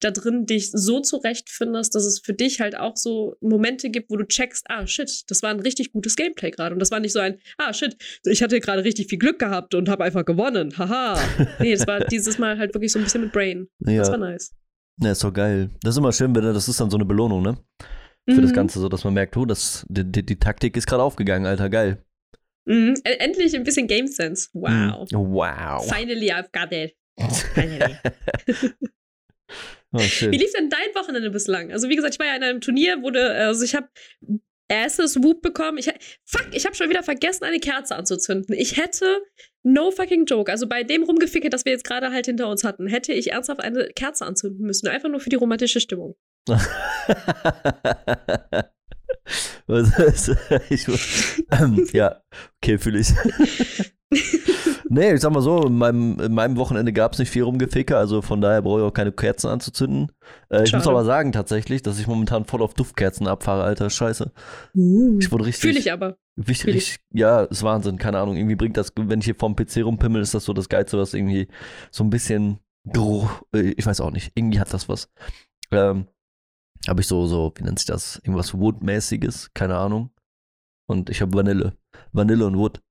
da 0.00 0.10
drin 0.10 0.44
dich 0.46 0.70
so 0.70 1.00
zurechtfindest, 1.00 1.94
dass 1.94 2.04
es 2.04 2.20
für 2.20 2.34
dich 2.34 2.60
halt 2.60 2.76
auch 2.76 2.96
so 2.96 3.36
Momente 3.40 3.90
gibt, 3.90 4.10
wo 4.10 4.16
du 4.16 4.26
checkst, 4.26 4.64
ah 4.68 4.86
shit, 4.86 5.22
das 5.30 5.42
war 5.42 5.50
ein 5.50 5.60
richtig 5.60 5.92
gutes 5.92 6.16
Gameplay 6.16 6.50
gerade. 6.50 6.74
Und 6.74 6.78
das 6.80 6.90
war 6.90 7.00
nicht 7.00 7.12
so 7.12 7.20
ein, 7.20 7.38
ah 7.58 7.72
shit, 7.72 7.96
ich 8.24 8.42
hatte 8.42 8.60
gerade 8.60 8.84
richtig 8.84 9.08
viel 9.08 9.18
Glück 9.18 9.38
gehabt 9.38 9.74
und 9.74 9.88
habe 9.88 10.04
einfach 10.04 10.24
gewonnen. 10.24 10.76
Haha. 10.78 11.18
Nee, 11.60 11.72
es 11.72 11.86
war 11.86 12.00
dieses 12.00 12.38
Mal 12.38 12.58
halt 12.58 12.74
wirklich 12.74 12.92
so 12.92 12.98
ein 12.98 13.04
bisschen 13.04 13.22
mit 13.22 13.32
Brain. 13.32 13.68
Das 13.78 14.08
war 14.08 14.14
Ja. 14.14 14.30
nice. 14.32 14.52
ja, 15.00 15.12
ist 15.12 15.24
doch 15.24 15.32
geil. 15.32 15.70
Das 15.82 15.94
ist 15.94 15.98
immer 15.98 16.12
schön, 16.12 16.34
wenn 16.34 16.42
das 16.44 16.68
ist 16.68 16.80
dann 16.80 16.90
so 16.90 16.96
eine 16.96 17.04
Belohnung, 17.04 17.42
ne? 17.42 17.56
Für 18.28 18.40
das 18.40 18.50
Mhm. 18.50 18.54
Ganze, 18.54 18.80
so 18.80 18.88
dass 18.88 19.04
man 19.04 19.14
merkt, 19.14 19.36
oh, 19.36 19.44
das, 19.44 19.84
die, 19.88 20.04
die, 20.10 20.24
die 20.24 20.38
Taktik 20.38 20.76
ist 20.76 20.86
gerade 20.86 21.02
aufgegangen, 21.02 21.46
Alter, 21.46 21.68
geil. 21.70 22.02
Mhm. 22.66 22.94
E- 23.04 23.16
Endlich 23.18 23.54
ein 23.54 23.64
bisschen 23.64 23.86
Game 23.86 24.06
Sense. 24.06 24.48
Wow. 24.54 25.08
Mhm. 25.12 25.32
Wow. 25.32 25.86
Finally, 25.88 26.32
I've 26.32 26.48
got 26.52 26.72
it. 26.72 26.94
Finally. 27.54 27.96
Oh. 29.94 29.98
Wie 29.98 30.36
lief 30.36 30.52
denn 30.52 30.70
dein 30.70 30.94
Wochenende 30.94 31.30
bislang? 31.30 31.70
Also 31.70 31.88
wie 31.88 31.94
gesagt, 31.96 32.14
ich 32.14 32.18
war 32.18 32.26
ja 32.26 32.34
in 32.34 32.42
einem 32.42 32.60
Turnier, 32.60 33.00
wurde, 33.02 33.30
also 33.30 33.64
ich 33.64 33.76
habe 33.76 33.88
Asses 34.70 35.22
Whoop 35.22 35.40
bekommen. 35.40 35.78
Ich, 35.78 35.88
fuck, 36.24 36.48
ich 36.52 36.66
habe 36.66 36.74
schon 36.74 36.90
wieder 36.90 37.04
vergessen, 37.04 37.44
eine 37.44 37.60
Kerze 37.60 37.94
anzuzünden. 37.94 38.54
Ich 38.56 38.76
hätte, 38.76 39.22
no 39.62 39.92
fucking 39.92 40.24
joke, 40.24 40.50
also 40.50 40.66
bei 40.66 40.82
dem 40.82 41.04
Rumgeficke, 41.04 41.48
das 41.48 41.64
wir 41.64 41.72
jetzt 41.72 41.84
gerade 41.84 42.10
halt 42.10 42.26
hinter 42.26 42.48
uns 42.48 42.64
hatten, 42.64 42.88
hätte 42.88 43.12
ich 43.12 43.32
ernsthaft 43.32 43.60
eine 43.60 43.88
Kerze 43.94 44.26
anzünden 44.26 44.66
müssen. 44.66 44.88
Einfach 44.88 45.08
nur 45.08 45.20
für 45.20 45.30
die 45.30 45.36
romantische 45.36 45.80
Stimmung. 45.80 46.16
Ich, 50.68 50.86
ähm, 51.50 51.88
ja, 51.92 52.20
okay, 52.62 52.78
fühle 52.78 52.98
ich. 53.00 53.08
nee, 54.94 55.12
ich 55.12 55.20
sag 55.20 55.32
mal 55.32 55.42
so, 55.42 55.66
in 55.66 55.76
meinem, 55.76 56.18
in 56.20 56.32
meinem 56.32 56.56
Wochenende 56.56 56.92
gab 56.92 57.12
es 57.12 57.18
nicht 57.18 57.30
viel 57.30 57.42
Rumgeficke, 57.42 57.96
also 57.96 58.22
von 58.22 58.40
daher 58.40 58.62
brauche 58.62 58.80
ich 58.80 58.86
auch 58.86 58.94
keine 58.94 59.12
Kerzen 59.12 59.48
anzuzünden. 59.48 60.12
Äh, 60.48 60.64
ich 60.64 60.72
muss 60.72 60.86
aber 60.86 61.04
sagen 61.04 61.32
tatsächlich, 61.32 61.82
dass 61.82 61.98
ich 61.98 62.06
momentan 62.06 62.44
voll 62.44 62.62
auf 62.62 62.74
Duftkerzen 62.74 63.26
abfahre, 63.26 63.64
Alter, 63.64 63.90
scheiße. 63.90 64.32
Ich 64.72 65.30
wurde 65.30 65.46
richtig, 65.46 65.60
Fühle 65.62 65.78
ich 65.78 65.92
aber. 65.92 66.16
richtig, 66.38 66.60
fühl 66.62 66.76
ich. 66.76 66.98
ja, 67.12 67.42
ist 67.42 67.62
Wahnsinn, 67.62 67.98
keine 67.98 68.18
Ahnung, 68.18 68.36
irgendwie 68.36 68.56
bringt 68.56 68.76
das, 68.76 68.92
wenn 68.96 69.18
ich 69.18 69.26
hier 69.26 69.34
vorm 69.34 69.56
PC 69.56 69.84
rumpimmel, 69.84 70.22
ist 70.22 70.34
das 70.34 70.44
so 70.44 70.52
das 70.52 70.68
Geilste, 70.68 70.98
was 70.98 71.12
irgendwie 71.12 71.48
so 71.90 72.04
ein 72.04 72.10
bisschen 72.10 72.60
Geruch, 72.84 73.42
äh, 73.54 73.74
ich 73.76 73.84
weiß 73.84 74.00
auch 74.00 74.10
nicht, 74.10 74.32
irgendwie 74.34 74.60
hat 74.60 74.72
das 74.72 74.88
was. 74.88 75.10
Ähm, 75.70 76.06
habe 76.88 77.00
ich 77.00 77.06
so, 77.06 77.26
so, 77.26 77.52
wie 77.56 77.64
nennt 77.64 77.78
sich 77.78 77.86
das? 77.86 78.16
Irgendwas 78.16 78.54
Wood-mäßiges, 78.54 79.52
keine 79.54 79.76
Ahnung. 79.76 80.10
Und 80.86 81.08
ich 81.08 81.22
habe 81.22 81.34
Vanille. 81.34 81.72
Vanille 82.12 82.46
und 82.46 82.58
Wood. 82.58 82.82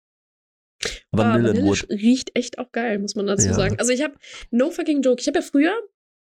Vanille 1.13 1.49
Ah, 1.49 1.51
und 1.51 1.57
Vanille 1.89 2.01
riecht 2.03 2.31
echt 2.35 2.57
auch 2.59 2.71
geil, 2.71 2.99
muss 2.99 3.15
man 3.15 3.27
dazu 3.27 3.47
Ja. 3.47 3.53
sagen. 3.53 3.75
Also 3.79 3.91
ich 3.93 4.01
habe, 4.01 4.15
no 4.51 4.69
fucking 4.71 5.01
joke, 5.01 5.21
ich 5.21 5.27
habe 5.27 5.39
ja 5.39 5.43
früher, 5.43 5.73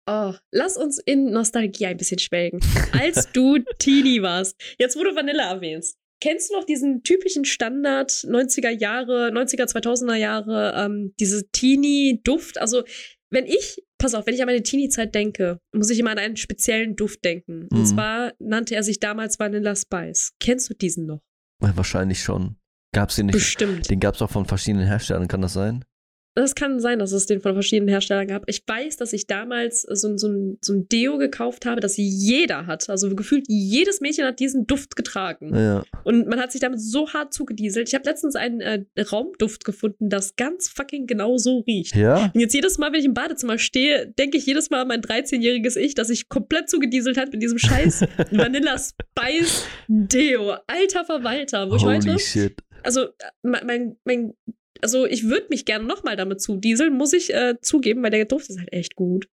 oh, 0.09 0.33
lass 0.51 0.77
uns 0.77 0.97
in 0.99 1.31
Nostalgie 1.31 1.85
ein 1.85 1.97
bisschen 1.97 2.19
schwelgen. 2.19 2.59
Als 2.91 3.29
du 3.33 3.59
Teenie 3.79 4.21
warst, 4.21 4.59
jetzt 4.79 4.95
wo 4.97 5.03
du 5.03 5.15
Vanille 5.15 5.41
erwähnst, 5.43 5.97
kennst 6.21 6.49
du 6.51 6.55
noch 6.55 6.65
diesen 6.65 7.03
typischen 7.03 7.45
Standard 7.45 8.11
90er 8.11 8.69
Jahre, 8.69 9.29
90er, 9.31 9.65
2000er 9.65 10.15
Jahre, 10.15 10.73
ähm, 10.77 11.13
diese 11.19 11.49
Teenie-Duft? 11.51 12.59
Also 12.59 12.83
wenn 13.29 13.45
ich, 13.45 13.81
pass 13.97 14.13
auf, 14.13 14.25
wenn 14.27 14.33
ich 14.33 14.41
an 14.41 14.47
meine 14.47 14.61
Teenie-Zeit 14.61 15.15
denke, 15.15 15.59
muss 15.73 15.89
ich 15.89 15.97
immer 15.99 16.11
an 16.11 16.17
einen 16.19 16.35
speziellen 16.37 16.95
Duft 16.95 17.23
denken. 17.23 17.67
Und 17.71 17.79
Mhm. 17.79 17.85
zwar 17.85 18.33
nannte 18.39 18.75
er 18.75 18.83
sich 18.83 18.99
damals 18.99 19.39
Vanilla 19.39 19.75
Spice. 19.75 20.33
Kennst 20.39 20.69
du 20.69 20.73
diesen 20.73 21.05
noch? 21.05 21.21
Ja, 21.63 21.75
wahrscheinlich 21.77 22.21
schon. 22.21 22.57
Gab's 22.93 23.15
den 23.15 23.27
nicht? 23.27 23.33
Bestimmt. 23.33 23.89
Den 23.89 23.99
gab's 23.99 24.21
auch 24.21 24.31
von 24.31 24.45
verschiedenen 24.45 24.85
Herstellern, 24.87 25.27
kann 25.27 25.41
das 25.41 25.53
sein? 25.53 25.85
Das 26.33 26.55
kann 26.55 26.79
sein, 26.79 26.99
dass 26.99 27.11
es 27.11 27.25
den 27.25 27.41
von 27.41 27.51
verschiedenen 27.51 27.89
Herstellern 27.89 28.25
gab. 28.25 28.43
Ich 28.47 28.63
weiß, 28.65 28.95
dass 28.95 29.11
ich 29.11 29.27
damals 29.27 29.81
so, 29.81 30.07
ein- 30.07 30.17
so, 30.17 30.29
ein, 30.29 30.57
so 30.61 30.71
ein 30.71 30.87
Deo 30.87 31.17
gekauft 31.17 31.65
habe, 31.65 31.81
das 31.81 31.95
jeder 31.97 32.67
hat. 32.67 32.89
Also 32.89 33.13
gefühlt 33.17 33.43
jedes 33.49 33.99
Mädchen 33.99 34.23
hat 34.25 34.39
diesen 34.39 34.65
Duft 34.65 34.95
getragen. 34.95 35.53
Ja. 35.53 35.83
Und 36.05 36.29
man 36.29 36.39
hat 36.39 36.53
sich 36.53 36.61
damit 36.61 36.79
so 36.79 37.09
hart 37.09 37.33
zugedieselt. 37.33 37.89
Ich 37.89 37.95
habe 37.95 38.05
letztens 38.05 38.37
einen 38.37 38.61
äh, 38.61 38.85
Raumduft 39.11 39.65
gefunden, 39.65 40.07
das 40.09 40.37
ganz 40.37 40.69
fucking 40.69 41.05
genau 41.05 41.35
so 41.37 41.59
riecht. 41.67 41.97
Ja? 41.97 42.31
Und 42.33 42.39
jetzt 42.39 42.53
jedes 42.53 42.77
Mal, 42.77 42.93
wenn 42.93 43.01
ich 43.01 43.05
im 43.07 43.13
Badezimmer 43.13 43.57
stehe, 43.57 44.07
denke 44.17 44.37
ich 44.37 44.45
jedes 44.45 44.69
Mal 44.69 44.83
an 44.83 44.87
mein 44.87 45.01
13-jähriges 45.01 45.75
Ich, 45.75 45.95
das 45.95 46.07
sich 46.07 46.29
komplett 46.29 46.69
zugedieselt 46.69 47.17
hat 47.17 47.33
mit 47.33 47.41
diesem 47.41 47.57
scheiß 47.57 48.05
Vanilla 48.31 48.77
Spice 48.77 49.65
Deo. 49.89 50.53
Alter 50.67 51.03
Verwalter. 51.03 51.69
Wo 51.69 51.75
ich 51.75 51.83
Holy 51.83 51.97
heute 51.97 52.17
shit. 52.19 52.61
Also 52.83 53.05
äh, 53.05 53.31
mein, 53.43 53.97
mein, 54.03 54.33
also 54.81 55.05
ich 55.05 55.27
würde 55.27 55.47
mich 55.49 55.65
gerne 55.65 55.85
nochmal 55.85 56.15
damit 56.15 56.41
zudieseln, 56.41 56.97
muss 56.97 57.13
ich 57.13 57.33
äh, 57.33 57.55
zugeben, 57.61 58.03
weil 58.03 58.11
der 58.11 58.25
Duft 58.25 58.49
ist 58.49 58.59
halt 58.59 58.73
echt 58.73 58.95
gut. 58.95 59.27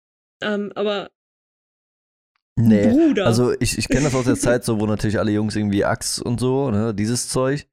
Ähm, 0.41 0.71
aber 0.75 1.09
Nee. 2.57 2.87
Bruder. 2.87 3.25
Also 3.25 3.53
ich, 3.59 3.77
ich 3.77 3.89
kenne 3.89 4.05
das 4.05 4.15
aus 4.15 4.25
der 4.25 4.35
Zeit, 4.35 4.63
so 4.63 4.79
wo 4.79 4.85
natürlich 4.85 5.19
alle 5.19 5.31
Jungs 5.31 5.55
irgendwie 5.55 5.83
Axe 5.83 6.23
und 6.23 6.39
so, 6.39 6.71
ne, 6.71 6.93
dieses 6.93 7.27
Zeug. 7.27 7.67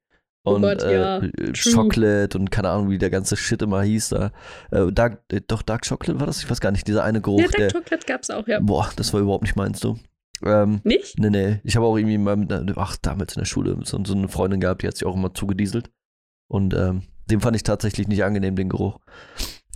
Oh 0.44 0.54
Und 0.54 0.62
Gott, 0.62 0.82
äh, 0.82 0.92
ja. 0.92 1.18
äh. 1.18 1.52
Chocolate 1.52 2.36
und 2.36 2.50
keine 2.50 2.70
Ahnung, 2.70 2.90
wie 2.90 2.98
der 2.98 3.10
ganze 3.10 3.36
Shit 3.36 3.62
immer 3.62 3.82
hieß 3.82 4.08
da. 4.08 4.32
Äh, 4.72 4.90
Dark, 4.90 5.22
äh, 5.30 5.40
doch, 5.46 5.62
Dark 5.62 5.88
Chocolate 5.88 6.18
war 6.18 6.26
das? 6.26 6.42
Ich 6.42 6.50
weiß 6.50 6.60
gar 6.60 6.72
nicht, 6.72 6.88
dieser 6.88 7.04
eine 7.04 7.20
Geruch, 7.20 7.40
ja, 7.40 7.46
der. 7.46 7.68
Dark 7.68 7.84
Chocolate 7.84 8.06
gab's 8.06 8.30
auch, 8.30 8.48
ja. 8.48 8.58
Boah, 8.58 8.90
das 8.96 9.12
war 9.12 9.20
überhaupt 9.20 9.44
nicht 9.44 9.54
meinst 9.54 9.84
du. 9.84 9.98
Ähm, 10.44 10.80
Nicht? 10.84 11.18
nee, 11.18 11.30
nee. 11.30 11.60
Ich 11.64 11.76
habe 11.76 11.86
auch 11.86 11.96
irgendwie 11.96 12.16
in 12.16 12.24
meinem, 12.24 12.48
ach, 12.76 12.96
damals 13.00 13.36
in 13.36 13.40
der 13.40 13.46
Schule 13.46 13.78
so, 13.84 14.02
so 14.04 14.14
eine 14.14 14.28
Freundin 14.28 14.60
gehabt, 14.60 14.82
die 14.82 14.88
hat 14.88 14.96
sich 14.96 15.06
auch 15.06 15.14
immer 15.14 15.34
zugedieselt. 15.34 15.90
Und 16.48 16.74
ähm, 16.74 17.02
den 17.30 17.40
fand 17.40 17.56
ich 17.56 17.62
tatsächlich 17.62 18.08
nicht 18.08 18.24
angenehm, 18.24 18.56
den 18.56 18.68
Geruch. 18.68 18.98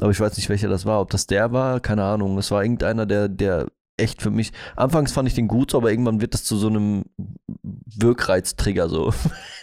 Aber 0.00 0.10
ich 0.10 0.20
weiß 0.20 0.36
nicht, 0.36 0.48
welcher 0.48 0.68
das 0.68 0.84
war. 0.84 1.00
Ob 1.00 1.10
das 1.10 1.26
der 1.26 1.52
war, 1.52 1.80
keine 1.80 2.04
Ahnung. 2.04 2.36
Es 2.38 2.50
war 2.50 2.62
irgendeiner, 2.62 3.06
der, 3.06 3.28
der 3.28 3.68
echt 3.96 4.20
für 4.20 4.30
mich. 4.30 4.52
Anfangs 4.76 5.12
fand 5.12 5.28
ich 5.28 5.34
den 5.34 5.48
gut, 5.48 5.70
so, 5.70 5.78
aber 5.78 5.90
irgendwann 5.90 6.20
wird 6.20 6.34
das 6.34 6.44
zu 6.44 6.56
so 6.56 6.68
einem 6.68 7.04
Wirkreiztrigger 7.62 8.88
so. 8.88 9.12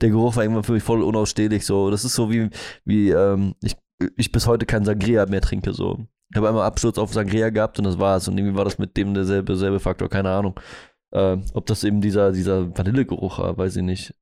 Der 0.00 0.10
Geruch 0.10 0.36
war 0.36 0.44
irgendwann 0.44 0.64
für 0.64 0.72
mich 0.72 0.82
voll 0.82 1.02
unausstehlich 1.02 1.66
so. 1.66 1.90
Das 1.90 2.04
ist 2.04 2.14
so 2.14 2.30
wie, 2.30 2.50
wie 2.84 3.10
ähm, 3.10 3.54
ich, 3.62 3.76
ich 4.16 4.30
bis 4.30 4.46
heute 4.46 4.66
kein 4.66 4.84
Sangria 4.84 5.26
mehr 5.26 5.40
trinke 5.40 5.72
so. 5.72 6.06
Ich 6.30 6.36
habe 6.36 6.48
einmal 6.48 6.64
Absturz 6.66 6.96
auf 6.98 7.12
Sangria 7.12 7.50
gehabt 7.50 7.78
und 7.78 7.84
das 7.84 7.98
war's. 7.98 8.28
Und 8.28 8.38
irgendwie 8.38 8.56
war 8.56 8.64
das 8.64 8.78
mit 8.78 8.96
dem 8.96 9.14
derselbe 9.14 9.56
selbe 9.56 9.80
Faktor, 9.80 10.08
keine 10.08 10.30
Ahnung. 10.30 10.58
Äh, 11.12 11.38
ob 11.54 11.66
das 11.66 11.82
eben 11.84 12.00
dieser, 12.00 12.30
dieser 12.32 12.76
Vanillegeruch 12.76 13.40
war, 13.40 13.58
weiß 13.58 13.76
ich 13.76 13.82
nicht. 13.82 14.14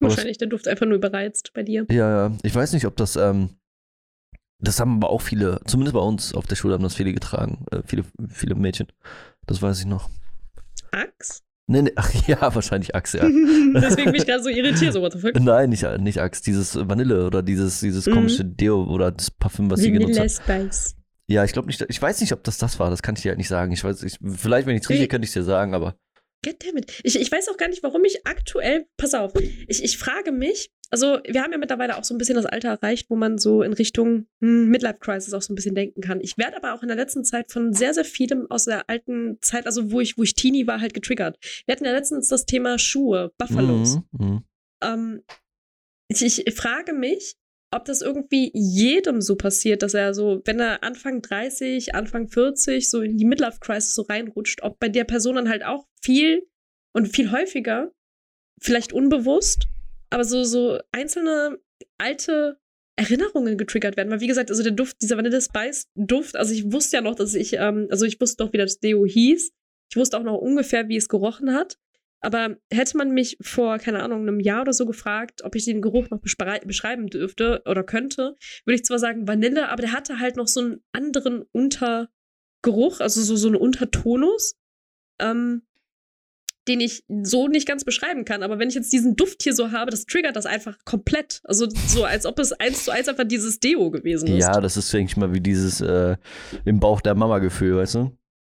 Wahrscheinlich 0.00 0.38
der 0.38 0.48
Duft 0.48 0.66
einfach 0.66 0.86
nur 0.86 0.96
überreizt 0.96 1.52
bei 1.54 1.62
dir. 1.62 1.86
Ja, 1.90 2.28
ja. 2.28 2.32
Ich 2.42 2.54
weiß 2.54 2.72
nicht, 2.72 2.86
ob 2.86 2.96
das, 2.96 3.16
ähm, 3.16 3.50
das 4.58 4.80
haben 4.80 4.96
aber 4.96 5.10
auch 5.10 5.20
viele, 5.20 5.60
zumindest 5.66 5.94
bei 5.94 6.00
uns 6.00 6.34
auf 6.34 6.46
der 6.46 6.56
Schule 6.56 6.74
haben 6.74 6.82
das 6.82 6.94
viele 6.94 7.12
getragen. 7.12 7.66
Äh, 7.70 7.82
viele, 7.84 8.04
viele 8.28 8.54
Mädchen. 8.54 8.88
Das 9.46 9.60
weiß 9.60 9.78
ich 9.80 9.86
noch. 9.86 10.08
Axt? 10.90 11.44
Nee, 11.68 11.82
nee, 11.82 11.92
ach 11.96 12.10
ja, 12.26 12.40
wahrscheinlich 12.54 12.94
Axe, 12.94 13.18
ja. 13.18 13.24
Deswegen 13.80 14.06
bin 14.10 14.14
ich 14.16 14.26
gerade 14.26 14.42
so 14.42 14.48
irritiert, 14.48 14.94
so 14.94 15.02
what 15.02 15.12
the 15.12 15.18
fuck. 15.18 15.38
Nein, 15.38 15.68
nicht, 15.70 15.84
nicht 16.00 16.18
Axe, 16.20 16.42
dieses 16.42 16.76
Vanille 16.88 17.26
oder 17.26 17.42
dieses, 17.42 17.80
dieses 17.80 18.06
Mhm. 18.06 18.12
komische 18.14 18.44
Deo 18.44 18.84
oder 18.84 19.12
das 19.12 19.30
Parfüm, 19.30 19.70
was 19.70 19.80
sie 19.80 19.92
genutzt 19.92 20.18
hat. 20.18 20.30
Spice. 20.30 20.96
Ja, 21.32 21.44
ich 21.44 21.52
glaube 21.52 21.68
nicht, 21.68 21.84
ich 21.88 22.02
weiß 22.02 22.20
nicht, 22.20 22.32
ob 22.32 22.44
das 22.44 22.58
das 22.58 22.78
war, 22.78 22.90
das 22.90 23.02
kann 23.02 23.16
ich 23.16 23.22
dir 23.22 23.30
halt 23.30 23.38
nicht 23.38 23.48
sagen. 23.48 23.72
Ich 23.72 23.82
weiß, 23.82 24.02
ich, 24.02 24.18
vielleicht, 24.36 24.66
wenn 24.66 24.76
ich 24.76 24.88
rieche, 24.88 25.02
Nee. 25.02 25.08
könnte 25.08 25.24
ich 25.24 25.30
es 25.30 25.34
dir 25.34 25.44
sagen, 25.44 25.74
aber 25.74 25.96
Goddammit. 26.44 27.00
Ich, 27.04 27.18
ich 27.20 27.30
weiß 27.30 27.48
auch 27.48 27.56
gar 27.56 27.68
nicht, 27.68 27.82
warum 27.82 28.04
ich 28.04 28.26
aktuell, 28.26 28.86
pass 28.96 29.14
auf, 29.14 29.32
ich, 29.68 29.82
ich 29.84 29.96
frage 29.96 30.32
mich, 30.32 30.72
also 30.90 31.20
wir 31.26 31.42
haben 31.42 31.52
ja 31.52 31.58
mittlerweile 31.58 31.96
auch 31.96 32.04
so 32.04 32.14
ein 32.14 32.18
bisschen 32.18 32.34
das 32.34 32.46
Alter 32.46 32.68
erreicht, 32.68 33.08
wo 33.08 33.16
man 33.16 33.38
so 33.38 33.62
in 33.62 33.72
Richtung 33.72 34.26
hm, 34.42 34.68
Midlife 34.68 34.98
Crisis 34.98 35.32
auch 35.32 35.40
so 35.40 35.52
ein 35.52 35.56
bisschen 35.56 35.74
denken 35.74 36.00
kann. 36.02 36.20
Ich 36.20 36.36
werde 36.36 36.56
aber 36.56 36.74
auch 36.74 36.82
in 36.82 36.88
der 36.88 36.96
letzten 36.96 37.24
Zeit 37.24 37.50
von 37.50 37.72
sehr, 37.72 37.94
sehr 37.94 38.04
vielem 38.04 38.50
aus 38.50 38.64
der 38.64 38.90
alten 38.90 39.38
Zeit, 39.40 39.66
also 39.66 39.90
wo 39.90 40.00
ich, 40.00 40.18
wo 40.18 40.22
ich 40.22 40.34
Teenie 40.34 40.66
war, 40.66 40.80
halt 40.80 40.92
getriggert. 40.94 41.38
Wir 41.64 41.74
hatten 41.74 41.84
ja 41.84 41.92
letztens 41.92 42.28
das 42.28 42.44
Thema 42.44 42.78
Schuhe, 42.78 43.32
Buffalos. 43.38 44.00
Mhm, 44.10 44.26
mhm. 44.26 44.44
Ähm, 44.82 45.22
ich, 46.08 46.46
ich 46.46 46.54
frage 46.54 46.92
mich, 46.92 47.36
ob 47.72 47.86
das 47.86 48.02
irgendwie 48.02 48.50
jedem 48.54 49.20
so 49.20 49.34
passiert, 49.36 49.82
dass 49.82 49.94
er 49.94 50.14
so, 50.14 50.42
wenn 50.44 50.60
er 50.60 50.82
Anfang 50.82 51.22
30, 51.22 51.94
Anfang 51.94 52.28
40 52.28 52.88
so 52.88 53.00
in 53.00 53.16
die 53.16 53.24
Midlife 53.24 53.60
Crisis 53.60 53.94
so 53.94 54.02
reinrutscht, 54.02 54.62
ob 54.62 54.78
bei 54.78 54.88
der 54.88 55.04
Person 55.04 55.36
dann 55.36 55.48
halt 55.48 55.64
auch 55.64 55.86
viel 56.02 56.46
und 56.92 57.08
viel 57.08 57.32
häufiger, 57.32 57.90
vielleicht 58.60 58.92
unbewusst, 58.92 59.66
aber 60.10 60.24
so, 60.24 60.44
so 60.44 60.78
einzelne 60.92 61.58
alte 61.98 62.58
Erinnerungen 62.96 63.56
getriggert 63.56 63.96
werden. 63.96 64.10
Weil, 64.10 64.20
wie 64.20 64.26
gesagt, 64.26 64.50
also 64.50 64.62
der 64.62 64.72
Duft, 64.72 65.00
dieser 65.00 65.16
Vanille 65.16 65.40
Spice 65.40 65.88
Duft, 65.94 66.36
also 66.36 66.52
ich 66.52 66.70
wusste 66.70 66.98
ja 66.98 67.02
noch, 67.02 67.14
dass 67.14 67.34
ich, 67.34 67.54
ähm, 67.54 67.88
also 67.90 68.04
ich 68.04 68.20
wusste 68.20 68.44
doch, 68.44 68.52
wie 68.52 68.58
das 68.58 68.80
Deo 68.80 69.06
hieß. 69.06 69.50
Ich 69.90 69.96
wusste 69.96 70.18
auch 70.18 70.22
noch 70.22 70.38
ungefähr, 70.38 70.88
wie 70.88 70.96
es 70.96 71.08
gerochen 71.08 71.54
hat. 71.54 71.78
Aber 72.22 72.56
hätte 72.72 72.96
man 72.96 73.10
mich 73.10 73.36
vor, 73.40 73.78
keine 73.78 74.02
Ahnung, 74.02 74.22
einem 74.22 74.38
Jahr 74.38 74.62
oder 74.62 74.72
so 74.72 74.86
gefragt, 74.86 75.42
ob 75.42 75.56
ich 75.56 75.64
den 75.64 75.82
Geruch 75.82 76.08
noch 76.10 76.20
beschreiben 76.20 77.08
dürfte 77.08 77.62
oder 77.66 77.82
könnte, 77.82 78.36
würde 78.64 78.76
ich 78.76 78.84
zwar 78.84 79.00
sagen 79.00 79.26
Vanille, 79.26 79.68
aber 79.68 79.82
der 79.82 79.92
hatte 79.92 80.20
halt 80.20 80.36
noch 80.36 80.46
so 80.46 80.60
einen 80.60 80.84
anderen 80.92 81.42
Untergeruch, 81.50 83.00
also 83.00 83.20
so, 83.22 83.34
so 83.34 83.48
einen 83.48 83.56
Untertonus, 83.56 84.54
ähm, 85.18 85.62
den 86.68 86.80
ich 86.80 87.04
so 87.08 87.48
nicht 87.48 87.66
ganz 87.66 87.82
beschreiben 87.82 88.24
kann. 88.24 88.44
Aber 88.44 88.60
wenn 88.60 88.68
ich 88.68 88.76
jetzt 88.76 88.92
diesen 88.92 89.16
Duft 89.16 89.42
hier 89.42 89.52
so 89.52 89.72
habe, 89.72 89.90
das 89.90 90.06
triggert 90.06 90.36
das 90.36 90.46
einfach 90.46 90.78
komplett. 90.84 91.40
Also 91.42 91.66
so, 91.88 92.04
als 92.04 92.24
ob 92.24 92.38
es 92.38 92.52
eins 92.52 92.84
zu 92.84 92.92
eins 92.92 93.08
einfach 93.08 93.26
dieses 93.26 93.58
Deo 93.58 93.90
gewesen 93.90 94.28
ist. 94.28 94.44
Ja, 94.44 94.60
das 94.60 94.76
ist, 94.76 94.92
denke 94.92 95.10
ich 95.10 95.16
mal, 95.16 95.34
wie 95.34 95.40
dieses 95.40 95.80
äh, 95.80 96.16
im 96.64 96.78
Bauch 96.78 97.00
der 97.00 97.16
Mama-Gefühl, 97.16 97.78
weißt 97.78 97.96
du? 97.96 98.16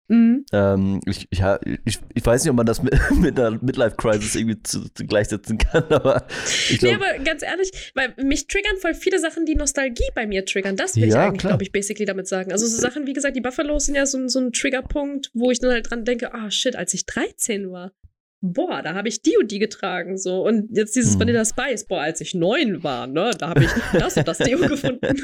Mhm. 0.10 0.46
Ähm, 0.52 1.00
ich, 1.06 1.28
ich, 1.30 1.42
ich, 1.86 2.00
ich, 2.14 2.26
weiß 2.26 2.44
nicht, 2.44 2.50
ob 2.52 2.58
man 2.58 2.66
das 2.66 2.84
mit, 2.84 2.94
mit 3.20 3.40
einer 3.40 3.58
Midlife-Crisis 3.62 4.36
irgendwie 4.36 4.62
zu, 4.62 4.90
zu 4.94 5.06
gleichsetzen 5.06 5.58
kann, 5.58 5.84
aber 5.90 6.26
ich 6.70 6.80
glaube. 6.80 6.98
Nee, 6.98 7.06
aber 7.06 7.24
ganz 7.24 7.42
ehrlich, 7.42 7.92
weil 7.96 8.14
mich 8.24 8.48
triggern 8.48 8.78
voll 8.78 8.94
viele 8.94 9.20
Sachen, 9.20 9.46
die 9.46 9.56
Nostalgie 9.56 10.10
bei 10.14 10.28
mir 10.28 10.46
triggern. 10.46 10.76
Das 10.76 10.96
will 10.96 11.04
ja, 11.04 11.08
ich 11.08 11.16
eigentlich, 11.16 11.42
glaube 11.42 11.64
ich, 11.64 11.72
basically 11.72 12.06
damit 12.06 12.28
sagen. 12.28 12.52
Also 12.52 12.68
so 12.68 12.78
Sachen, 12.78 13.08
wie 13.08 13.14
gesagt, 13.14 13.36
die 13.36 13.42
Buffaloes 13.42 13.86
sind 13.86 13.96
ja 13.96 14.06
so, 14.06 14.28
so 14.28 14.40
ein 14.40 14.52
Triggerpunkt, 14.52 15.32
wo 15.34 15.52
ich 15.52 15.60
dann 15.60 15.72
halt 15.72 15.90
dran 15.90 16.04
denke, 16.04 16.34
ah 16.34 16.46
oh, 16.48 16.50
shit, 16.50 16.76
als 16.76 16.94
ich 16.94 17.06
13 17.06 17.72
war 17.72 17.94
boah, 18.46 18.82
da 18.82 18.94
habe 18.94 19.08
ich 19.08 19.22
die 19.22 19.38
und 19.38 19.52
die 19.52 19.58
getragen, 19.58 20.18
so. 20.18 20.46
Und 20.46 20.68
jetzt 20.76 20.98
dieses 20.98 21.14
hm. 21.14 21.22
Vanilla 21.22 21.46
Spice, 21.46 21.86
boah, 21.86 22.02
als 22.02 22.20
ich 22.20 22.36
neun 22.36 22.84
war, 22.84 23.08
ne, 23.08 23.32
da 23.40 23.50
habe 23.50 23.64
ich 23.64 23.70
das 23.94 24.18
und 24.18 24.28
das 24.28 24.38
Deo 24.38 24.60
gefunden. 24.68 25.16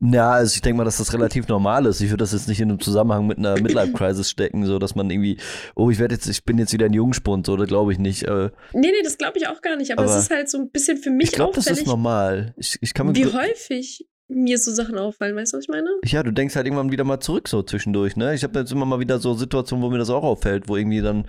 Ja, 0.00 0.32
also 0.32 0.52
ich 0.52 0.62
denke 0.62 0.78
mal, 0.78 0.84
dass 0.84 0.98
das 0.98 1.14
relativ 1.14 1.46
normal 1.46 1.86
ist. 1.86 2.00
Ich 2.00 2.10
würde 2.10 2.24
das 2.24 2.32
jetzt 2.32 2.48
nicht 2.48 2.60
in 2.60 2.68
einem 2.68 2.80
Zusammenhang 2.80 3.28
mit 3.28 3.38
einer 3.38 3.60
Midlife-Crisis 3.60 4.28
stecken, 4.28 4.66
so, 4.66 4.80
dass 4.80 4.96
man 4.96 5.08
irgendwie, 5.10 5.38
oh, 5.76 5.90
ich 5.90 6.00
werde 6.00 6.16
jetzt, 6.16 6.26
ich 6.26 6.44
bin 6.44 6.58
jetzt 6.58 6.72
wieder 6.72 6.86
ein 6.86 6.92
Jungspund, 6.92 7.46
so, 7.46 7.56
das 7.56 7.68
glaube 7.68 7.92
ich 7.92 8.00
nicht. 8.00 8.24
Äh, 8.24 8.50
nee, 8.72 8.90
nee, 8.90 9.02
das 9.04 9.16
glaube 9.16 9.38
ich 9.38 9.46
auch 9.46 9.62
gar 9.62 9.76
nicht, 9.76 9.92
aber, 9.92 10.02
aber, 10.02 10.10
es 10.10 10.24
ist 10.24 10.30
halt 10.30 10.50
so 10.50 10.58
ein 10.58 10.70
bisschen 10.70 10.96
für 10.96 11.10
mich 11.10 11.28
Ich 11.28 11.32
glaube, 11.32 11.54
das 11.54 11.68
ist 11.68 11.86
normal. 11.86 12.52
Ich, 12.56 12.78
ich 12.80 12.94
kann 12.94 13.06
mir 13.06 13.14
wie 13.14 13.26
häufig 13.26 14.06
mir 14.28 14.58
so 14.58 14.72
Sachen 14.72 14.98
auffallen, 14.98 15.36
weißt 15.36 15.52
du, 15.52 15.58
was 15.58 15.64
ich 15.64 15.68
meine? 15.68 15.88
Ja, 16.04 16.22
du 16.22 16.32
denkst 16.32 16.56
halt 16.56 16.66
irgendwann 16.66 16.90
wieder 16.90 17.04
mal 17.04 17.20
zurück 17.20 17.48
so 17.48 17.62
zwischendurch, 17.62 18.16
ne? 18.16 18.34
Ich 18.34 18.42
habe 18.42 18.58
jetzt 18.58 18.72
immer 18.72 18.86
mal 18.86 19.00
wieder 19.00 19.18
so 19.18 19.34
Situationen, 19.34 19.84
wo 19.84 19.90
mir 19.90 19.98
das 19.98 20.10
auch 20.10 20.24
auffällt, 20.24 20.68
wo 20.68 20.76
irgendwie 20.76 21.00
dann 21.00 21.26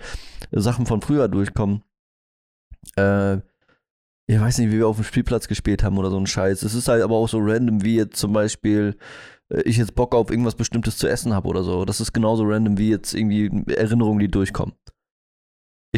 Sachen 0.50 0.86
von 0.86 1.00
früher 1.00 1.28
durchkommen. 1.28 1.82
Äh, 2.96 3.36
ich 4.30 4.38
weiß 4.38 4.58
nicht, 4.58 4.70
wie 4.70 4.78
wir 4.78 4.88
auf 4.88 4.96
dem 4.96 5.04
Spielplatz 5.04 5.48
gespielt 5.48 5.82
haben 5.82 5.96
oder 5.96 6.10
so 6.10 6.18
ein 6.18 6.26
Scheiß. 6.26 6.62
Es 6.62 6.74
ist 6.74 6.88
halt 6.88 7.02
aber 7.02 7.16
auch 7.16 7.28
so 7.28 7.38
random, 7.40 7.82
wie 7.82 7.96
jetzt 7.96 8.18
zum 8.18 8.32
Beispiel 8.32 8.96
äh, 9.50 9.62
ich 9.62 9.76
jetzt 9.78 9.94
Bock 9.94 10.14
auf 10.14 10.30
irgendwas 10.30 10.54
Bestimmtes 10.54 10.98
zu 10.98 11.08
essen 11.08 11.32
habe 11.32 11.48
oder 11.48 11.62
so. 11.62 11.84
Das 11.84 12.00
ist 12.00 12.12
genauso 12.12 12.44
random 12.44 12.78
wie 12.78 12.90
jetzt 12.90 13.14
irgendwie 13.14 13.50
Erinnerungen, 13.72 14.18
die 14.18 14.28
durchkommen. 14.28 14.74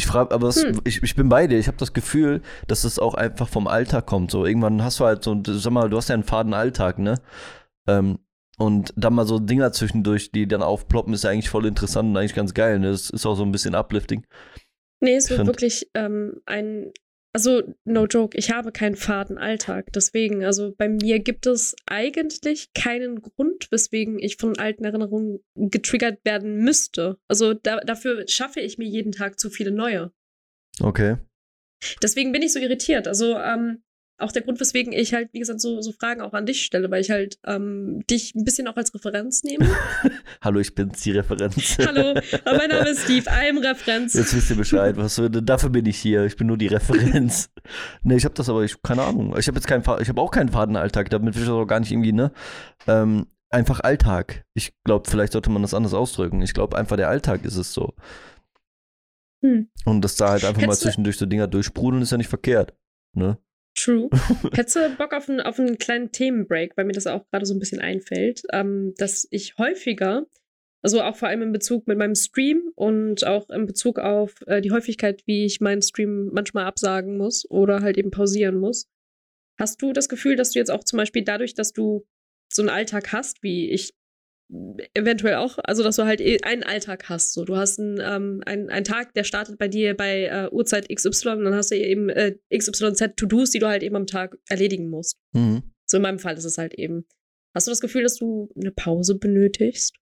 Ich 0.01 0.07
frage, 0.07 0.35
aber 0.35 0.47
das, 0.47 0.63
hm. 0.63 0.81
ich, 0.85 1.03
ich 1.03 1.15
bin 1.15 1.29
bei 1.29 1.47
dir. 1.47 1.59
Ich 1.59 1.67
habe 1.67 1.77
das 1.77 1.93
Gefühl, 1.93 2.41
dass 2.67 2.85
es 2.85 2.99
auch 2.99 3.13
einfach 3.13 3.51
vom 3.51 3.67
Alltag 3.67 4.07
kommt. 4.07 4.31
So 4.31 4.47
irgendwann 4.47 4.83
hast 4.83 4.99
du 4.99 5.05
halt 5.05 5.23
so, 5.23 5.39
sag 5.47 5.75
mal, 5.75 5.91
du 5.91 5.99
hast 5.99 6.09
ja 6.09 6.15
einen 6.15 6.25
faden 6.25 6.55
Alltag, 6.55 6.99
ne? 6.99 7.17
Ähm, 7.87 8.19
und 8.57 8.95
dann 8.97 9.13
mal 9.13 9.27
so 9.27 9.39
Dinger 9.39 9.73
zwischendurch, 9.73 10.33
die 10.33 10.49
dann 10.49 10.63
aufploppen, 10.63 11.13
ist 11.13 11.25
ja 11.25 11.31
eigentlich 11.31 11.51
voll 11.51 11.67
interessant 11.67 12.09
und 12.09 12.17
eigentlich 12.17 12.35
ganz 12.35 12.55
geil. 12.55 12.79
Ne? 12.79 12.93
Das 12.93 13.11
ist 13.11 13.27
auch 13.27 13.35
so 13.35 13.43
ein 13.43 13.53
bisschen 13.53 13.75
uplifting. 13.75 14.25
Nee, 15.01 15.17
es 15.17 15.29
wird 15.29 15.47
wirklich 15.47 15.91
ähm, 15.93 16.41
ein 16.47 16.93
also, 17.33 17.63
no 17.85 18.07
joke, 18.07 18.37
ich 18.37 18.51
habe 18.51 18.73
keinen 18.73 18.97
faden 18.97 19.39
Alltag. 19.39 19.93
Deswegen, 19.93 20.45
also 20.45 20.75
bei 20.77 20.89
mir 20.89 21.21
gibt 21.21 21.47
es 21.47 21.77
eigentlich 21.87 22.73
keinen 22.75 23.23
Grund, 23.23 23.71
weswegen 23.71 24.19
ich 24.19 24.37
von 24.37 24.59
alten 24.59 24.85
Erinnerungen 24.85 25.39
getriggert 25.55 26.25
werden 26.25 26.57
müsste. 26.57 27.19
Also 27.29 27.55
da, 27.55 27.81
dafür 27.81 28.27
schaffe 28.27 28.61
ich 28.61 28.79
mir 28.79 28.89
jeden 28.89 29.13
Tag 29.13 29.39
zu 29.39 29.49
viele 29.49 29.71
neue. 29.71 30.13
Okay. 30.81 31.19
Deswegen 32.03 32.33
bin 32.33 32.43
ich 32.43 32.53
so 32.53 32.59
irritiert. 32.59 33.07
Also, 33.07 33.39
ähm, 33.39 33.83
auch 34.21 34.33
der 34.33 34.43
Grund, 34.43 34.61
weswegen 34.61 34.93
ich 34.93 35.15
halt, 35.15 35.33
wie 35.33 35.39
gesagt, 35.39 35.61
so, 35.61 35.81
so 35.81 35.93
Fragen 35.93 36.21
auch 36.21 36.33
an 36.33 36.47
dich 36.47 36.65
stelle, 36.65 36.91
weil 36.91 37.01
ich 37.01 37.11
halt 37.11 37.39
ähm, 37.47 38.05
dich 38.09 38.35
ein 38.35 38.45
bisschen 38.45 38.69
auch 38.69 38.77
als 38.77 38.95
Referenz 38.95 39.43
nehme. 39.43 39.67
Hallo, 40.41 40.61
ich 40.61 40.75
bin's, 40.75 41.03
die 41.03 41.13
Referenz. 41.13 41.79
Hallo, 41.79 42.15
mein 42.45 42.71
Name 42.71 42.89
ist 42.91 43.05
Steve, 43.05 43.31
I'm 43.31 43.63
Referenz. 43.63 44.15
Jetzt 44.15 44.35
wisst 44.35 44.51
ihr 44.51 44.57
Bescheid, 44.57 44.97
was, 44.97 45.21
dafür 45.43 45.71
bin 45.71 45.87
ich 45.87 45.99
hier, 45.99 46.25
ich 46.25 46.37
bin 46.37 46.47
nur 46.47 46.59
die 46.59 46.69
Referenz. 46.69 47.51
nee, 48.03 48.17
ich 48.17 48.25
habe 48.25 48.35
das 48.35 48.49
aber, 48.49 48.63
ich 48.65 48.83
keine 48.83 49.03
Ahnung, 49.03 49.37
ich 49.39 49.49
habe 49.49 49.57
jetzt 49.57 49.67
keinen, 49.67 49.83
ich 50.01 50.09
habe 50.09 50.21
auch 50.21 50.31
keinen 50.31 50.51
Fadenalltag, 50.51 51.11
damit 51.11 51.35
will 51.35 51.43
ich 51.43 51.49
das 51.49 51.55
auch 51.55 51.67
gar 51.67 51.81
nicht 51.81 51.93
irgendwie, 51.93 52.13
ne, 52.13 52.33
ähm, 52.87 53.27
einfach 53.51 53.81
Alltag. 53.81 54.45
Ich 54.55 54.73
glaube, 54.85 55.09
vielleicht 55.09 55.33
sollte 55.33 55.51
man 55.51 55.63
das 55.63 55.75
anders 55.75 55.95
ausdrücken. 55.95 56.41
Ich 56.43 56.55
glaube, 56.55 56.79
einfach 56.79 56.97
der 56.97 57.09
Alltag 57.09 57.45
ist 57.45 57.57
es 57.57 57.75
so. 57.75 57.95
Hm. 59.43 59.69
Und 59.85 60.03
dass 60.03 60.17
da 60.17 60.31
halt 60.31 60.45
einfach 60.45 60.63
Hättest 60.63 60.81
mal 60.83 60.91
zwischendurch 60.91 61.17
so 61.17 61.27
Dinger 61.27 61.49
durchsprudeln, 61.49 62.03
ist 62.03 62.13
ja 62.13 62.19
nicht 62.19 62.29
verkehrt, 62.29 62.75
ne? 63.17 63.39
True. 63.77 64.11
Hättest 64.53 64.77
du 64.77 64.91
Bock 64.97 65.13
auf 65.13 65.29
einen, 65.29 65.41
auf 65.41 65.59
einen 65.59 65.79
kleinen 65.79 66.13
Themenbreak, 66.13 66.77
weil 66.77 66.85
mir 66.85 66.93
das 66.93 67.07
auch 67.07 67.27
gerade 67.31 67.47
so 67.47 67.55
ein 67.55 67.59
bisschen 67.59 67.81
einfällt, 67.81 68.43
ähm, 68.53 68.95
dass 68.97 69.27
ich 69.31 69.57
häufiger, 69.59 70.27
also 70.83 71.03
auch 71.03 71.17
vor 71.17 71.29
allem 71.29 71.43
in 71.43 71.53
Bezug 71.53 71.87
mit 71.87 71.99
meinem 71.99 72.15
Stream 72.15 72.73
und 72.75 73.27
auch 73.27 73.49
in 73.51 73.67
Bezug 73.67 73.99
auf 73.99 74.35
äh, 74.47 74.61
die 74.61 74.71
Häufigkeit, 74.71 75.23
wie 75.27 75.45
ich 75.45 75.61
meinen 75.61 75.83
Stream 75.83 76.31
manchmal 76.33 76.65
absagen 76.65 77.17
muss 77.17 77.49
oder 77.51 77.81
halt 77.81 77.97
eben 77.97 78.11
pausieren 78.11 78.57
muss. 78.57 78.89
Hast 79.59 79.81
du 79.83 79.93
das 79.93 80.09
Gefühl, 80.09 80.37
dass 80.37 80.53
du 80.53 80.59
jetzt 80.59 80.71
auch 80.71 80.85
zum 80.85 80.97
Beispiel 80.97 81.23
dadurch, 81.23 81.55
dass 81.55 81.73
du 81.73 82.07
so 82.53 82.63
einen 82.63 82.71
Alltag 82.71 83.13
hast, 83.13 83.43
wie 83.43 83.71
ich 83.71 83.95
eventuell 84.95 85.37
auch, 85.37 85.59
also 85.63 85.83
dass 85.83 85.97
du 85.97 86.05
halt 86.05 86.21
eh 86.21 86.41
einen 86.43 86.63
Alltag 86.63 87.09
hast. 87.09 87.33
So, 87.33 87.45
du 87.45 87.57
hast 87.57 87.79
einen, 87.79 88.01
ähm, 88.01 88.43
einen, 88.47 88.69
einen 88.69 88.85
Tag, 88.85 89.15
der 89.15 89.25
startet 89.25 89.59
bei 89.59 89.69
dir 89.69 89.97
bei 89.97 90.25
äh, 90.25 90.49
Uhrzeit 90.51 90.89
XY 90.89 91.31
und 91.31 91.45
dann 91.45 91.55
hast 91.55 91.71
du 91.71 91.77
eben 91.77 92.09
äh, 92.09 92.37
XYZ 92.57 93.17
To-Dos, 93.17 93.51
die 93.51 93.59
du 93.59 93.69
halt 93.69 93.83
eben 93.83 93.97
am 93.97 94.07
Tag 94.07 94.37
erledigen 94.49 94.91
musst. 94.91 95.19
Mhm. 95.33 95.63
So 95.87 95.99
in 95.99 96.03
meinem 96.03 96.19
Fall 96.19 96.37
ist 96.37 96.45
es 96.45 96.59
halt 96.59 96.75
eben. 96.75 97.07
Hast 97.55 97.67
du 97.67 97.71
das 97.71 97.81
Gefühl, 97.81 98.03
dass 98.03 98.17
du 98.17 98.49
eine 98.57 98.71
Pause 98.71 99.17
benötigst? 99.17 99.97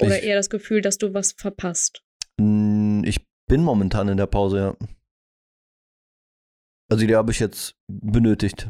Oder 0.00 0.18
ich, 0.18 0.24
eher 0.24 0.36
das 0.36 0.50
Gefühl, 0.50 0.80
dass 0.80 0.98
du 0.98 1.14
was 1.14 1.32
verpasst? 1.32 2.02
Ich 2.38 3.26
bin 3.46 3.62
momentan 3.62 4.08
in 4.08 4.16
der 4.16 4.26
Pause, 4.26 4.58
ja. 4.58 4.76
Also 6.88 7.06
die 7.06 7.14
habe 7.14 7.30
ich 7.30 7.40
jetzt 7.40 7.76
benötigt. 7.88 8.68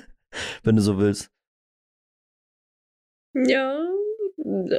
Wenn 0.62 0.76
du 0.76 0.82
so 0.82 0.98
willst. 0.98 1.30
Ja, 3.34 3.78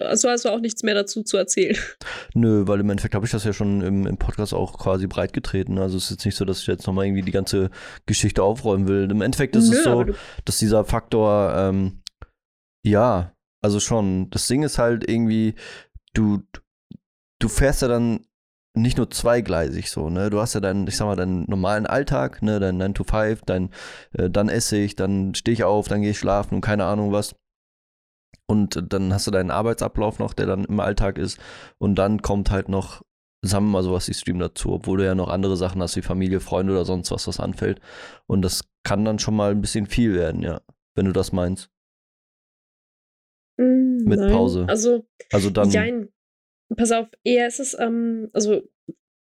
also 0.02 0.30
hast 0.30 0.46
du 0.46 0.50
auch 0.50 0.60
nichts 0.60 0.84
mehr 0.84 0.96
dazu 0.96 1.24
zu 1.24 1.38
erzählen. 1.38 1.78
Nö, 2.34 2.68
weil 2.68 2.80
im 2.80 2.90
Endeffekt 2.90 3.16
habe 3.16 3.26
ich 3.26 3.32
das 3.32 3.44
ja 3.44 3.54
schon 3.54 3.82
im, 3.82 4.06
im, 4.06 4.18
Podcast 4.18 4.54
auch 4.54 4.78
quasi 4.78 5.08
breit 5.08 5.34
getreten. 5.34 5.78
Also 5.78 5.98
es 5.98 6.06
ist 6.06 6.12
jetzt 6.12 6.26
nicht 6.26 6.36
so, 6.36 6.46
dass 6.46 6.62
ich 6.62 6.68
jetzt 6.68 6.88
nochmal 6.88 7.06
irgendwie 7.06 7.24
die 7.24 7.32
ganze 7.32 7.70
Geschichte 8.06 8.44
aufräumen 8.44 8.88
will. 8.88 9.10
Im 9.10 9.22
Endeffekt 9.22 9.56
ist 9.56 9.70
Nö, 9.70 9.78
es 9.78 9.84
so, 9.84 10.06
dass 10.46 10.58
dieser 10.58 10.86
Faktor, 10.86 11.54
ähm, 11.56 12.02
ja, 12.86 13.34
also 13.64 13.80
schon, 13.80 14.30
das 14.30 14.48
Ding 14.48 14.64
ist 14.64 14.78
halt 14.78 15.10
irgendwie, 15.10 15.56
du, 16.14 16.42
du 17.40 17.48
fährst 17.48 17.82
ja 17.82 17.88
dann 17.88 18.26
nicht 18.74 18.98
nur 18.98 19.10
zweigleisig 19.10 19.90
so, 19.92 20.10
ne? 20.10 20.30
Du 20.30 20.40
hast 20.40 20.54
ja 20.54 20.62
deinen, 20.62 20.88
ich 20.88 20.96
sag 20.96 21.06
mal, 21.06 21.18
deinen 21.18 21.44
normalen 21.50 21.86
Alltag, 21.86 22.42
ne, 22.42 22.60
dein 22.60 22.78
9 22.78 22.94
to 22.94 23.04
5, 23.04 23.42
dein, 23.46 23.70
äh, 24.14 24.30
dann 24.30 24.48
esse 24.48 24.78
ich, 24.78 24.96
dann 24.96 25.36
stehe 25.36 25.54
ich 25.54 25.64
auf, 25.64 25.88
dann 25.88 26.02
gehe 26.02 26.12
ich 26.12 26.20
schlafen 26.20 26.56
und 26.56 26.62
keine 26.62 26.86
Ahnung 26.86 27.12
was. 27.12 27.36
Und 28.52 28.92
dann 28.92 29.14
hast 29.14 29.28
du 29.28 29.32
deinen 29.32 29.50
Arbeitsablauf 29.50 30.20
noch, 30.20 30.34
der 30.34 30.46
dann 30.46 30.66
im 30.66 30.82
Alltag 30.82 31.18
ist. 31.18 31.40
Und 31.78 31.96
dann 31.96 32.22
kommt 32.22 32.52
halt 32.52 32.68
noch, 32.68 33.02
sagen 33.42 33.68
wir 33.68 33.72
mal 33.72 33.84
sowas 33.84 34.10
wie 34.10 34.14
Stream 34.14 34.40
dazu, 34.40 34.74
obwohl 34.74 34.98
du 34.98 35.06
ja 35.06 35.16
noch 35.16 35.30
andere 35.30 35.56
Sachen 35.56 35.82
hast 35.82 35.96
wie 35.96 36.02
Familie, 36.02 36.42
Freunde 36.42 36.74
oder 36.74 36.84
sonst 36.84 37.12
was, 37.12 37.30
was 37.30 37.40
anfällt. 37.40 37.80
Und 38.28 38.42
das 38.42 38.66
kann 38.84 39.06
dann 39.06 39.20
schon 39.20 39.38
mal 39.38 39.52
ein 39.52 39.62
bisschen 39.62 39.86
viel 39.86 40.16
werden, 40.16 40.42
ja, 40.42 40.60
wenn 40.96 41.06
du 41.06 41.14
das 41.14 41.32
meinst. 41.32 41.70
Mm, 43.56 44.04
Mit 44.04 44.20
nein. 44.20 44.34
Pause. 44.34 44.66
Also, 44.68 45.08
also 45.32 45.50
dann. 45.50 45.70
Jein. 45.70 46.10
Pass 46.76 46.92
auf, 46.92 47.08
eher 47.24 47.48
ist 47.48 47.62
es, 47.62 47.74
ähm, 47.80 48.32
also 48.34 48.64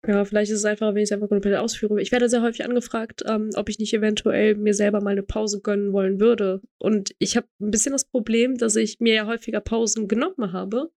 ja, 0.07 0.25
vielleicht 0.25 0.51
ist 0.51 0.59
es 0.59 0.65
einfacher, 0.65 0.95
wenn 0.95 1.03
ich 1.03 1.11
es 1.11 1.13
einfach 1.13 1.29
komplett 1.29 1.57
ausführe. 1.57 2.01
Ich 2.01 2.13
werde 2.13 2.29
sehr 2.29 2.43
häufig 2.43 2.65
angefragt, 2.65 3.23
ähm, 3.27 3.51
ob 3.57 3.69
ich 3.69 3.79
nicht 3.79 3.93
eventuell 3.95 4.55
mir 4.55 4.75
selber 4.75 5.01
mal 5.01 5.11
eine 5.11 5.23
Pause 5.23 5.61
gönnen 5.61 5.93
wollen 5.93 6.21
würde. 6.21 6.61
Und 6.79 7.15
ich 7.19 7.37
habe 7.37 7.47
ein 7.61 7.71
bisschen 7.71 7.93
das 7.93 8.05
Problem, 8.05 8.57
dass 8.57 8.77
ich 8.77 9.01
mir 9.01 9.15
ja 9.15 9.27
häufiger 9.27 9.61
Pausen 9.61 10.09
genommen 10.09 10.53
habe. 10.53 10.91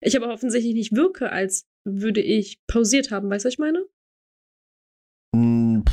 Ich 0.00 0.16
aber 0.16 0.32
offensichtlich 0.32 0.74
nicht 0.74 0.96
wirke, 0.96 1.30
als 1.30 1.66
würde 1.84 2.20
ich 2.20 2.60
pausiert 2.66 3.10
haben. 3.10 3.30
Weißt 3.30 3.44
du, 3.44 3.48
was 3.48 3.54
ich 3.54 3.58
meine? 3.58 3.84
Hm, 5.34 5.84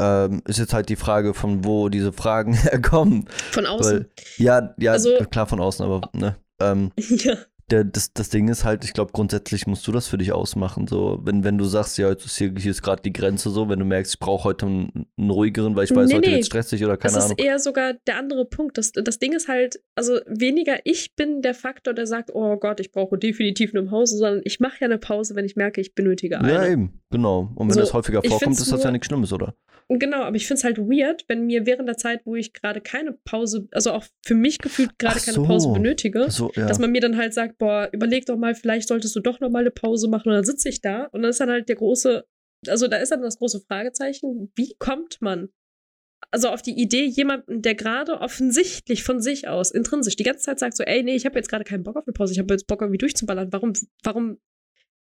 ähm, 0.00 0.42
ist 0.46 0.58
jetzt 0.58 0.74
halt 0.74 0.88
die 0.88 0.96
Frage, 0.96 1.34
von 1.34 1.64
wo 1.64 1.88
diese 1.88 2.12
Fragen 2.12 2.52
herkommen. 2.54 3.28
Von 3.50 3.66
außen. 3.66 3.98
Weil, 3.98 4.10
ja, 4.36 4.74
ja, 4.78 4.92
also, 4.92 5.16
klar 5.30 5.46
von 5.46 5.60
außen, 5.60 5.84
aber 5.84 6.08
ne. 6.12 6.36
Ähm, 6.60 6.92
ja. 6.96 7.36
Der, 7.70 7.84
das, 7.84 8.12
das 8.12 8.28
Ding 8.30 8.48
ist 8.48 8.64
halt, 8.64 8.84
ich 8.84 8.92
glaube, 8.92 9.12
grundsätzlich 9.12 9.66
musst 9.66 9.86
du 9.86 9.92
das 9.92 10.08
für 10.08 10.18
dich 10.18 10.32
ausmachen. 10.32 10.86
So, 10.86 11.20
wenn, 11.22 11.44
wenn 11.44 11.58
du 11.58 11.64
sagst, 11.64 11.98
ja, 11.98 12.08
jetzt 12.08 12.24
ist 12.24 12.36
hier, 12.38 12.52
hier 12.58 12.70
ist 12.70 12.82
gerade 12.82 13.02
die 13.02 13.12
Grenze 13.12 13.50
so, 13.50 13.68
wenn 13.68 13.78
du 13.78 13.84
merkst, 13.84 14.14
ich 14.14 14.18
brauche 14.20 14.44
heute 14.44 14.66
einen, 14.66 15.06
einen, 15.16 15.30
ruhigeren, 15.30 15.76
weil 15.76 15.84
ich 15.84 15.94
weiß, 15.94 16.08
Nee, 16.08 16.16
heute 16.16 16.28
nee. 16.30 16.34
wird 16.36 16.46
stressig 16.46 16.84
oder 16.84 16.96
keine 16.96 17.14
das 17.14 17.24
Ahnung. 17.26 17.36
ist 17.38 17.44
eher 17.44 17.58
sogar 17.58 17.94
der 18.06 18.16
andere 18.18 18.44
Punkt. 18.46 18.78
Das, 18.78 18.92
das 18.92 19.18
Ding 19.18 19.32
ist 19.34 19.48
halt, 19.48 19.80
also 19.94 20.18
weniger 20.26 20.76
ich 20.84 21.14
bin 21.14 21.42
der 21.42 21.54
Faktor, 21.54 21.94
der 21.94 22.06
sagt, 22.06 22.30
oh 22.34 22.56
Gott, 22.56 22.80
ich 22.80 22.90
brauche 22.92 23.18
definitiv 23.18 23.74
eine 23.74 23.84
Pause, 23.86 24.16
sondern 24.16 24.40
ich 24.44 24.60
mache 24.60 24.76
ja 24.80 24.86
eine 24.86 24.98
Pause, 24.98 25.34
wenn 25.34 25.44
ich 25.44 25.56
merke, 25.56 25.80
ich 25.80 25.94
benötige 25.94 26.38
eine. 26.38 26.52
Ja, 26.52 26.66
eben, 26.66 27.00
genau. 27.10 27.52
Und 27.54 27.68
wenn 27.68 27.74
So, 27.74 27.80
das 27.80 27.92
häufiger 27.92 28.22
vorkommt, 28.22 28.58
ist 28.58 28.72
das 28.72 28.78
ja 28.80 28.84
nur- 28.86 28.92
nichts 28.92 29.06
Schlimmes, 29.06 29.32
oder? 29.32 29.54
Genau, 29.90 30.22
aber 30.22 30.36
ich 30.36 30.46
finde 30.46 30.58
es 30.58 30.64
halt 30.64 30.76
weird, 30.76 31.24
wenn 31.28 31.46
mir 31.46 31.64
während 31.64 31.88
der 31.88 31.96
Zeit, 31.96 32.20
wo 32.26 32.36
ich 32.36 32.52
gerade 32.52 32.82
keine 32.82 33.12
Pause, 33.24 33.68
also 33.72 33.92
auch 33.92 34.04
für 34.22 34.34
mich 34.34 34.58
gefühlt 34.58 34.98
gerade 34.98 35.16
Ach 35.18 35.24
keine 35.24 35.34
so. 35.36 35.44
Pause 35.44 35.72
benötige, 35.72 36.30
So, 36.30 36.50
ja. 36.54 36.66
dass 36.66 36.78
man 36.78 36.90
mir 36.92 37.00
dann 37.00 37.16
halt 37.16 37.32
sagt, 37.32 37.57
boah, 37.58 37.88
überleg 37.92 38.26
doch 38.26 38.36
mal, 38.36 38.54
vielleicht 38.54 38.88
solltest 38.88 39.14
du 39.16 39.20
doch 39.20 39.40
noch 39.40 39.50
mal 39.50 39.60
eine 39.60 39.70
Pause 39.70 40.08
machen 40.08 40.28
und 40.28 40.34
dann 40.34 40.44
sitze 40.44 40.68
ich 40.68 40.80
da 40.80 41.04
und 41.06 41.22
dann 41.22 41.30
ist 41.30 41.40
dann 41.40 41.50
halt 41.50 41.68
der 41.68 41.76
große, 41.76 42.24
also 42.66 42.88
da 42.88 42.96
ist 42.98 43.10
dann 43.10 43.22
das 43.22 43.38
große 43.38 43.60
Fragezeichen, 43.60 44.52
wie 44.56 44.74
kommt 44.78 45.20
man 45.20 45.48
also 46.30 46.48
auf 46.48 46.62
die 46.62 46.78
Idee, 46.78 47.04
jemanden, 47.04 47.62
der 47.62 47.74
gerade 47.74 48.20
offensichtlich 48.20 49.02
von 49.02 49.20
sich 49.20 49.48
aus, 49.48 49.70
intrinsisch, 49.70 50.16
die 50.16 50.24
ganze 50.24 50.44
Zeit 50.44 50.58
sagt 50.58 50.76
so, 50.76 50.84
ey, 50.84 51.02
nee, 51.02 51.14
ich 51.14 51.24
habe 51.24 51.36
jetzt 51.36 51.48
gerade 51.48 51.64
keinen 51.64 51.84
Bock 51.84 51.96
auf 51.96 52.06
eine 52.06 52.12
Pause, 52.12 52.32
ich 52.32 52.38
habe 52.38 52.52
jetzt 52.52 52.66
Bock 52.66 52.82
irgendwie 52.82 52.98
durchzuballern. 52.98 53.52
Warum, 53.52 53.72
warum, 54.02 54.38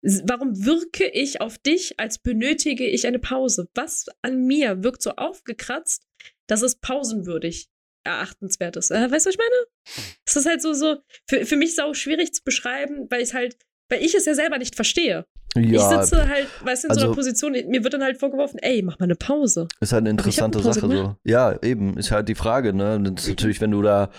warum 0.01 0.65
wirke 0.65 1.09
ich 1.09 1.41
auf 1.41 1.57
dich, 1.57 1.99
als 1.99 2.19
benötige 2.19 2.85
ich 2.85 3.07
eine 3.07 3.19
Pause? 3.19 3.67
Was 3.75 4.05
an 4.21 4.45
mir 4.45 4.83
wirkt 4.83 5.01
so 5.01 5.11
aufgekratzt, 5.11 6.07
dass 6.47 6.61
es 6.61 6.75
pausenwürdig 6.75 7.67
erachtenswert 8.07 8.75
ist? 8.75 8.91
Äh, 8.91 9.11
weißt 9.11 9.25
du, 9.25 9.29
was 9.29 9.35
ich 9.35 9.37
meine? 9.37 10.05
Es 10.25 10.35
ist 10.35 10.45
halt 10.45 10.61
so, 10.61 10.73
so, 10.73 10.97
für, 11.27 11.45
für 11.45 11.55
mich 11.55 11.75
sau 11.75 11.93
schwierig 11.93 12.33
zu 12.33 12.43
beschreiben, 12.43 13.07
weil 13.09 13.21
ich 13.21 13.33
halt, 13.33 13.57
weil 13.89 14.03
ich 14.03 14.15
es 14.15 14.25
ja 14.25 14.33
selber 14.33 14.57
nicht 14.57 14.75
verstehe. 14.75 15.25
ich 15.55 15.71
ja, 15.71 16.03
sitze 16.03 16.27
halt, 16.27 16.47
weißt 16.63 16.83
du, 16.83 16.87
in 16.87 16.93
so 16.93 16.99
also- 16.99 17.07
einer 17.07 17.15
Position, 17.15 17.51
mir 17.51 17.83
wird 17.83 17.93
dann 17.93 18.03
halt 18.03 18.17
vorgeworfen, 18.17 18.59
ey, 18.61 18.81
mach 18.81 18.99
mal 18.99 19.05
eine 19.05 19.15
Pause. 19.15 19.67
Ist 19.79 19.93
halt 19.93 20.01
eine 20.01 20.09
ich 20.09 20.13
interessante 20.13 20.59
eine 20.59 20.73
Sache 20.73 20.89
so. 20.89 21.15
Ja, 21.23 21.57
eben, 21.61 21.97
ist 21.97 22.11
halt 22.11 22.29
die 22.29 22.35
Frage, 22.35 22.73
ne? 22.73 22.99
Das 23.01 23.23
ist 23.23 23.29
natürlich, 23.29 23.61
wenn 23.61 23.71
du 23.71 23.81
da, 23.81 24.09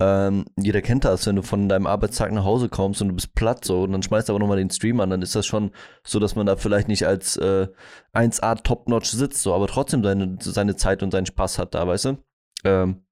ähm, 0.00 0.46
jeder 0.58 0.80
kennt 0.80 1.04
das, 1.04 1.26
wenn 1.26 1.36
du 1.36 1.42
von 1.42 1.68
deinem 1.68 1.86
Arbeitstag 1.86 2.32
nach 2.32 2.44
Hause 2.44 2.70
kommst 2.70 3.02
und 3.02 3.08
du 3.08 3.14
bist 3.14 3.34
platt 3.34 3.66
so 3.66 3.82
und 3.82 3.92
dann 3.92 4.02
schmeißt 4.02 4.28
du 4.28 4.32
aber 4.32 4.40
nochmal 4.40 4.56
den 4.56 4.70
Stream 4.70 4.98
an, 5.00 5.10
dann 5.10 5.20
ist 5.20 5.34
das 5.34 5.46
schon 5.46 5.72
so, 6.06 6.18
dass 6.18 6.34
man 6.34 6.46
da 6.46 6.56
vielleicht 6.56 6.88
nicht 6.88 7.06
als 7.06 7.36
äh, 7.36 7.68
1A 8.14 8.62
Top-Notch 8.62 9.10
sitzt, 9.10 9.42
so, 9.42 9.52
aber 9.52 9.66
trotzdem 9.66 10.02
seine, 10.02 10.38
seine 10.40 10.76
Zeit 10.76 11.02
und 11.02 11.10
seinen 11.10 11.26
Spaß 11.26 11.58
hat 11.58 11.74
da, 11.74 11.86
weißt 11.86 12.06
du? 12.06 12.16
Ähm, 12.64 13.02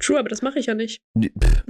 True, 0.00 0.18
aber 0.18 0.28
das 0.28 0.42
mache 0.42 0.58
ich 0.58 0.66
ja 0.66 0.74
nicht. 0.74 1.00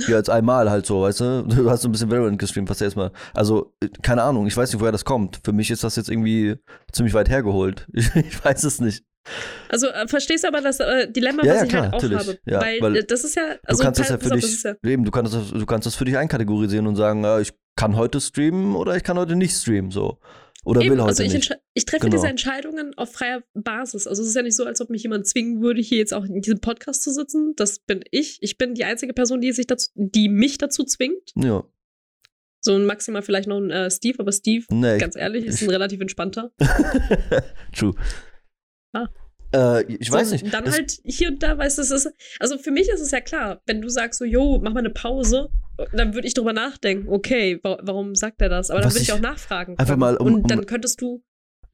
ja, 0.08 0.16
als 0.16 0.28
einmal 0.28 0.70
halt 0.70 0.86
so, 0.86 1.02
weißt 1.02 1.20
du? 1.20 1.42
Du 1.48 1.70
hast 1.70 1.82
so 1.82 1.88
ein 1.88 1.92
bisschen 1.92 2.10
Valorant 2.10 2.38
gestreamt, 2.38 2.70
was 2.70 2.80
erstmal. 2.80 3.12
Also, 3.34 3.74
äh, 3.82 3.88
keine 4.02 4.22
Ahnung, 4.22 4.46
ich 4.46 4.56
weiß 4.56 4.72
nicht, 4.72 4.80
woher 4.80 4.92
das 4.92 5.04
kommt. 5.04 5.40
Für 5.44 5.52
mich 5.52 5.70
ist 5.70 5.84
das 5.84 5.96
jetzt 5.96 6.08
irgendwie 6.10 6.56
ziemlich 6.92 7.14
weit 7.14 7.28
hergeholt. 7.28 7.86
Ich, 7.92 8.14
ich 8.16 8.44
weiß 8.44 8.64
es 8.64 8.80
nicht. 8.80 9.04
Also 9.68 9.86
äh, 9.88 10.06
verstehst 10.06 10.44
du 10.44 10.48
aber 10.48 10.60
das 10.60 10.80
äh, 10.80 11.10
Dilemma, 11.10 11.42
Ja, 11.44 11.52
was 11.52 11.58
ja, 11.58 11.64
ich 11.64 11.70
klar, 11.70 11.82
halt 11.84 11.94
auch 11.94 12.02
natürlich. 12.02 12.18
habe? 12.18 12.38
Ja, 12.44 12.60
weil, 12.60 12.80
weil 12.80 12.96
äh, 12.96 13.04
das 13.04 13.24
ist 13.24 13.36
ja, 13.36 13.54
Du 13.54 13.58
also 13.64 13.82
kannst 13.82 14.00
das 14.00 14.08
ja 14.10 14.18
für 14.18 14.30
dich, 14.30 14.62
ja, 14.62 14.74
eben, 14.84 15.04
du 15.04 15.10
kannst, 15.10 15.32
das, 15.34 15.50
du 15.50 15.64
kannst 15.66 15.86
das 15.86 15.94
für 15.94 16.04
dich 16.04 16.18
einkategorisieren 16.18 16.86
und 16.86 16.96
sagen, 16.96 17.24
ich 17.40 17.52
kann 17.76 17.96
heute 17.96 18.20
streamen 18.20 18.76
oder 18.76 18.96
ich 18.96 19.02
kann 19.02 19.18
heute 19.18 19.34
nicht 19.36 19.56
streamen, 19.56 19.90
so. 19.90 20.18
Oder 20.64 20.80
Eben, 20.80 20.92
will 20.92 21.00
heute 21.02 21.08
also 21.08 21.22
ich, 21.22 21.32
nicht. 21.34 21.58
ich 21.74 21.84
treffe 21.84 22.06
Genau. 22.06 22.16
diese 22.16 22.28
Entscheidungen 22.28 22.94
auf 22.96 23.12
freier 23.12 23.42
Basis. 23.54 24.06
Also 24.06 24.22
es 24.22 24.28
ist 24.28 24.34
ja 24.34 24.42
nicht 24.42 24.56
so, 24.56 24.64
als 24.64 24.80
ob 24.80 24.88
mich 24.90 25.02
jemand 25.02 25.26
zwingen 25.26 25.60
würde, 25.60 25.80
hier 25.82 25.98
jetzt 25.98 26.14
auch 26.14 26.24
in 26.24 26.40
diesem 26.40 26.60
Podcast 26.60 27.02
zu 27.02 27.12
sitzen. 27.12 27.52
Das 27.56 27.78
bin 27.80 28.02
ich. 28.10 28.38
Ich 28.40 28.56
bin 28.56 28.74
die 28.74 28.84
einzige 28.84 29.12
Person, 29.12 29.40
die 29.40 29.52
sich 29.52 29.66
dazu, 29.66 29.90
die 29.94 30.28
mich 30.28 30.56
dazu 30.58 30.84
zwingt. 30.84 31.32
Ja. 31.36 31.64
So 32.60 32.74
ein 32.74 32.86
maximal 32.86 33.20
vielleicht 33.20 33.46
noch 33.46 33.58
ein 33.58 33.70
äh, 33.70 33.90
Steve, 33.90 34.18
aber 34.20 34.32
Steve, 34.32 34.64
Nee. 34.70 34.96
ganz 34.96 35.16
ehrlich, 35.16 35.44
ist 35.44 35.62
ein 35.62 35.68
relativ 35.70 36.00
entspannter. 36.00 36.50
True. 37.76 37.94
Ah. 38.94 39.08
Äh, 39.54 39.84
ich 39.84 40.10
weiß 40.10 40.28
so, 40.30 40.34
nicht. 40.34 40.52
Dann 40.52 40.70
halt 40.70 40.98
hier 41.04 41.28
und 41.28 41.42
da, 41.42 41.56
weißt 41.56 41.78
du, 41.78 41.82
es 41.82 41.90
ist, 41.90 42.10
also 42.40 42.58
für 42.58 42.70
mich 42.70 42.88
ist 42.88 43.00
es 43.00 43.10
ja 43.10 43.20
klar, 43.20 43.60
wenn 43.66 43.80
du 43.80 43.88
sagst 43.88 44.18
so, 44.18 44.24
yo, 44.24 44.58
mach 44.62 44.72
mal 44.72 44.80
eine 44.80 44.90
Pause, 44.90 45.48
dann 45.92 46.14
würde 46.14 46.26
ich 46.26 46.34
drüber 46.34 46.52
nachdenken, 46.52 47.08
okay, 47.08 47.60
wa 47.62 47.78
warum 47.82 48.14
sagt 48.14 48.40
er 48.42 48.48
das? 48.48 48.70
Aber 48.70 48.80
dann 48.80 48.90
würde 48.90 49.00
ich 49.02 49.08
ich- 49.08 49.12
auch 49.14 49.20
nachfragen. 49.20 49.72
einfach 49.78 49.92
können. 49.92 50.00
mal, 50.00 50.16
um- 50.16 50.34
und 50.34 50.50
dann 50.50 50.66
könntest 50.66 51.00
du 51.00 51.22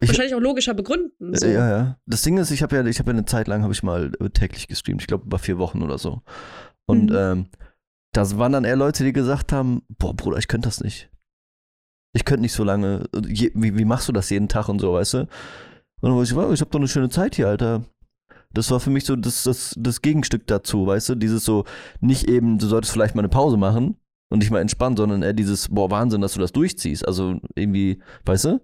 Ich- 0.01 0.09
wahrscheinlich 0.09 0.35
auch 0.35 0.41
logischer 0.41 0.75
begründen. 0.75 1.35
So. 1.35 1.47
äh, 1.47 1.55
ja, 1.55 1.69
ja. 1.71 1.99
Das 2.07 2.23
Ding 2.23 2.39
ist, 2.39 2.51
ich 2.51 2.63
habe 2.63 2.77
ja, 2.77 2.85
ich 2.87 2.99
habe 2.99 3.11
ja 3.11 3.17
eine 3.17 3.25
Zeit 3.27 3.49
lang, 3.49 3.63
habe 3.63 3.73
ich 3.73 3.83
mal 3.83 4.13
äh, 4.21 4.31
täglich 4.31 4.69
gestreamt. 4.69 5.01
Ich 5.03 5.07
glaube, 5.07 5.25
über 5.27 5.39
vier 5.39 5.59
Wochen 5.59 5.83
oder 5.83 5.99
so. 5.99 6.23
Und 6.87 7.11
Mhm. 7.11 7.17
ähm, 7.17 7.47
das 8.13 8.39
waren 8.39 8.53
dann 8.53 8.65
eher 8.65 8.77
Leute, 8.77 9.05
die 9.05 9.13
gesagt 9.13 9.53
haben, 9.53 9.83
boah, 9.99 10.15
Bruder, 10.15 10.39
ich 10.39 10.49
könnte 10.49 10.69
das 10.69 10.81
nicht. 10.81 11.11
Ich 12.13 12.25
könnte 12.25 12.41
nicht 12.43 12.55
so 12.55 12.65
lange. 12.65 13.09
Je, 13.29 13.53
wie, 13.55 13.79
wie 13.79 13.85
machst 13.85 14.09
du 14.09 14.13
das 14.13 14.31
jeden 14.31 14.49
Tag 14.49 14.69
und 14.69 14.81
so, 14.81 14.93
weißt 14.95 15.15
du? 15.15 15.29
Und 16.01 16.11
dann 16.11 16.17
war 16.17 16.23
ich, 16.23 16.35
wow, 16.35 16.53
ich 16.53 16.61
habe 16.61 16.71
doch 16.71 16.79
eine 16.79 16.89
schöne 16.89 17.11
Zeit 17.11 17.37
hier, 17.37 17.49
Alter. 17.49 17.85
Das 18.53 18.71
war 18.71 18.81
für 18.81 18.91
mich 18.91 19.05
so 19.05 19.15
das, 19.17 19.45
das, 19.45 19.75
das 19.79 20.03
Gegenstück 20.03 20.47
dazu, 20.47 20.87
weißt 20.87 21.11
du? 21.11 21.15
Dieses 21.15 21.45
so, 21.45 21.65
nicht 22.01 22.29
eben, 22.29 22.59
du 22.59 22.67
solltest 22.67 22.93
vielleicht 22.93 23.15
mal 23.15 23.21
eine 23.21 23.29
Pause 23.29 23.57
machen 23.57 23.97
und 24.33 24.43
dich 24.43 24.51
mal 24.51 24.61
entspannen, 24.61 24.97
sondern 24.97 25.23
eher 25.23 25.33
dieses, 25.33 25.69
boah, 25.69 25.91
Wahnsinn, 25.91 26.21
dass 26.21 26.35
du 26.35 26.41
das 26.41 26.53
durchziehst. 26.53 27.07
Also 27.07 27.41
irgendwie, 27.55 28.03
weißt 28.25 28.47
du? 28.47 28.61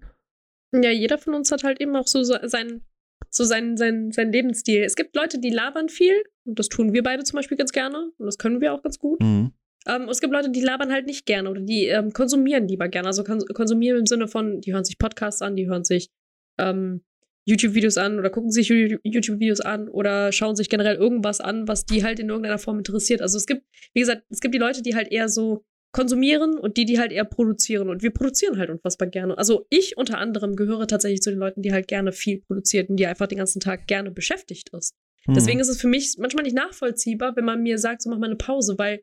Ja, 0.75 0.91
jeder 0.91 1.19
von 1.19 1.35
uns 1.35 1.53
hat 1.53 1.63
halt 1.63 1.81
eben 1.81 1.95
auch 1.95 2.09
so 2.09 2.25
se- 2.25 2.41
sein, 2.45 2.83
so 3.31 3.45
seinen, 3.45 3.77
seinen, 3.77 4.11
seinen 4.11 4.33
Lebensstil. 4.33 4.83
Es 4.83 4.97
gibt 4.97 5.15
Leute, 5.15 5.39
die 5.39 5.51
labern 5.51 5.89
viel, 5.89 6.15
und 6.45 6.59
das 6.59 6.69
tun 6.69 6.93
wir 6.93 7.03
beide 7.03 7.23
zum 7.23 7.37
Beispiel 7.37 7.57
ganz 7.57 7.71
gerne, 7.71 8.11
und 8.19 8.27
das 8.27 8.39
können 8.39 8.61
wir 8.61 8.75
auch 8.75 8.83
ganz 8.83 8.99
gut. 8.99 9.21
Mhm. 9.21 9.53
Ähm, 9.87 10.03
und 10.03 10.11
es 10.11 10.21
gibt 10.21 10.33
Leute, 10.33 10.51
die 10.51 10.63
labern 10.63 10.93
halt 10.93 11.07
nicht 11.07 11.27
gerne 11.27 11.49
oder 11.49 11.61
die 11.61 11.87
ähm, 11.87 12.13
konsumieren 12.13 12.67
lieber 12.67 12.89
gerne. 12.89 13.07
Also 13.07 13.23
kons 13.23 13.47
konsumieren 13.47 14.01
im 14.01 14.07
Sinne 14.07 14.27
von, 14.27 14.61
die 14.61 14.75
hören 14.75 14.85
sich 14.85 14.99
Podcasts 14.99 15.43
an, 15.43 15.55
die 15.55 15.69
hören 15.69 15.85
sich 15.85 16.11
ähm, 16.59 17.05
YouTube-Videos 17.47 17.97
an 17.97 18.19
oder 18.19 18.29
gucken 18.29 18.51
sich 18.51 18.69
YouTube-Videos 18.69 19.61
an 19.61 19.89
oder 19.89 20.33
schauen 20.33 20.57
sich 20.57 20.69
generell 20.69 20.97
irgendwas 20.97 21.41
an, 21.41 21.67
was 21.69 21.87
die 21.87 22.05
halt 22.05 22.19
in 22.19 22.29
irgendeiner 22.29 22.59
Form 22.59 22.79
interessiert. 22.79 23.23
Also 23.23 23.39
es 23.39 23.47
gibt, 23.47 23.63
wie 23.95 24.01
gesagt, 24.01 24.25
es 24.31 24.41
gibt 24.41 24.55
die 24.55 24.59
Leute, 24.59 24.83
die 24.83 24.95
halt 24.95 25.11
eher 25.11 25.29
so 25.29 25.65
konsumieren 25.93 26.59
und 26.59 26.77
die, 26.77 26.85
die 26.85 26.99
halt 26.99 27.13
eher 27.13 27.25
produzieren. 27.25 27.89
Und 27.89 28.03
wir 28.03 28.11
produzieren 28.11 28.59
halt 28.59 28.69
unfassbar 28.69 29.09
gerne. 29.09 29.39
Also 29.39 29.67
ich 29.71 29.97
unter 29.97 30.19
anderem 30.19 30.57
gehöre 30.57 30.87
tatsächlich 30.87 31.23
zu 31.23 31.31
den 31.31 31.39
Leuten, 31.39 31.63
die 31.63 31.73
halt 31.73 31.89
gerne 31.89 32.13
viel 32.13 32.41
produziert 32.41 32.91
und 32.91 32.97
die 32.97 33.07
einfach 33.07 33.29
den 33.29 33.39
ganzen 33.39 33.61
Tag 33.61 33.87
gerne 33.87 34.11
beschäftigt 34.11 34.71
ist. 34.75 34.95
Mhm. 35.27 35.35
Deswegen 35.35 35.61
ist 35.61 35.69
es 35.69 35.81
für 35.81 35.89
mich 35.89 36.17
manchmal 36.19 36.43
nicht 36.43 36.57
nachvollziehbar, 36.57 37.37
wenn 37.37 37.45
man 37.45 37.63
mir 37.63 37.79
sagt, 37.79 38.03
so 38.03 38.11
mach 38.11 38.19
mal 38.19 38.27
eine 38.27 38.37
Pause, 38.37 38.75
weil 38.77 39.01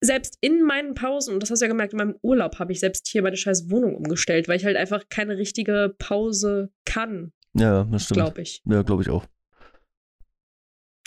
selbst 0.00 0.36
in 0.40 0.62
meinen 0.62 0.94
Pausen, 0.94 1.34
und 1.34 1.42
das 1.42 1.50
hast 1.50 1.60
du 1.60 1.66
ja 1.66 1.70
gemerkt, 1.70 1.92
in 1.92 1.98
meinem 1.98 2.16
Urlaub 2.22 2.58
habe 2.58 2.72
ich 2.72 2.80
selbst 2.80 3.06
hier 3.08 3.22
meine 3.22 3.36
scheiß 3.36 3.70
Wohnung 3.70 3.94
umgestellt, 3.94 4.48
weil 4.48 4.56
ich 4.56 4.64
halt 4.64 4.76
einfach 4.76 5.08
keine 5.08 5.38
richtige 5.38 5.94
Pause 5.98 6.70
kann, 6.84 7.32
Ja, 7.54 7.84
das 7.84 8.04
stimmt. 8.04 8.16
glaube 8.16 8.42
ich. 8.42 8.62
Ja, 8.64 8.82
glaube 8.82 9.02
ich 9.02 9.10
auch. 9.10 9.26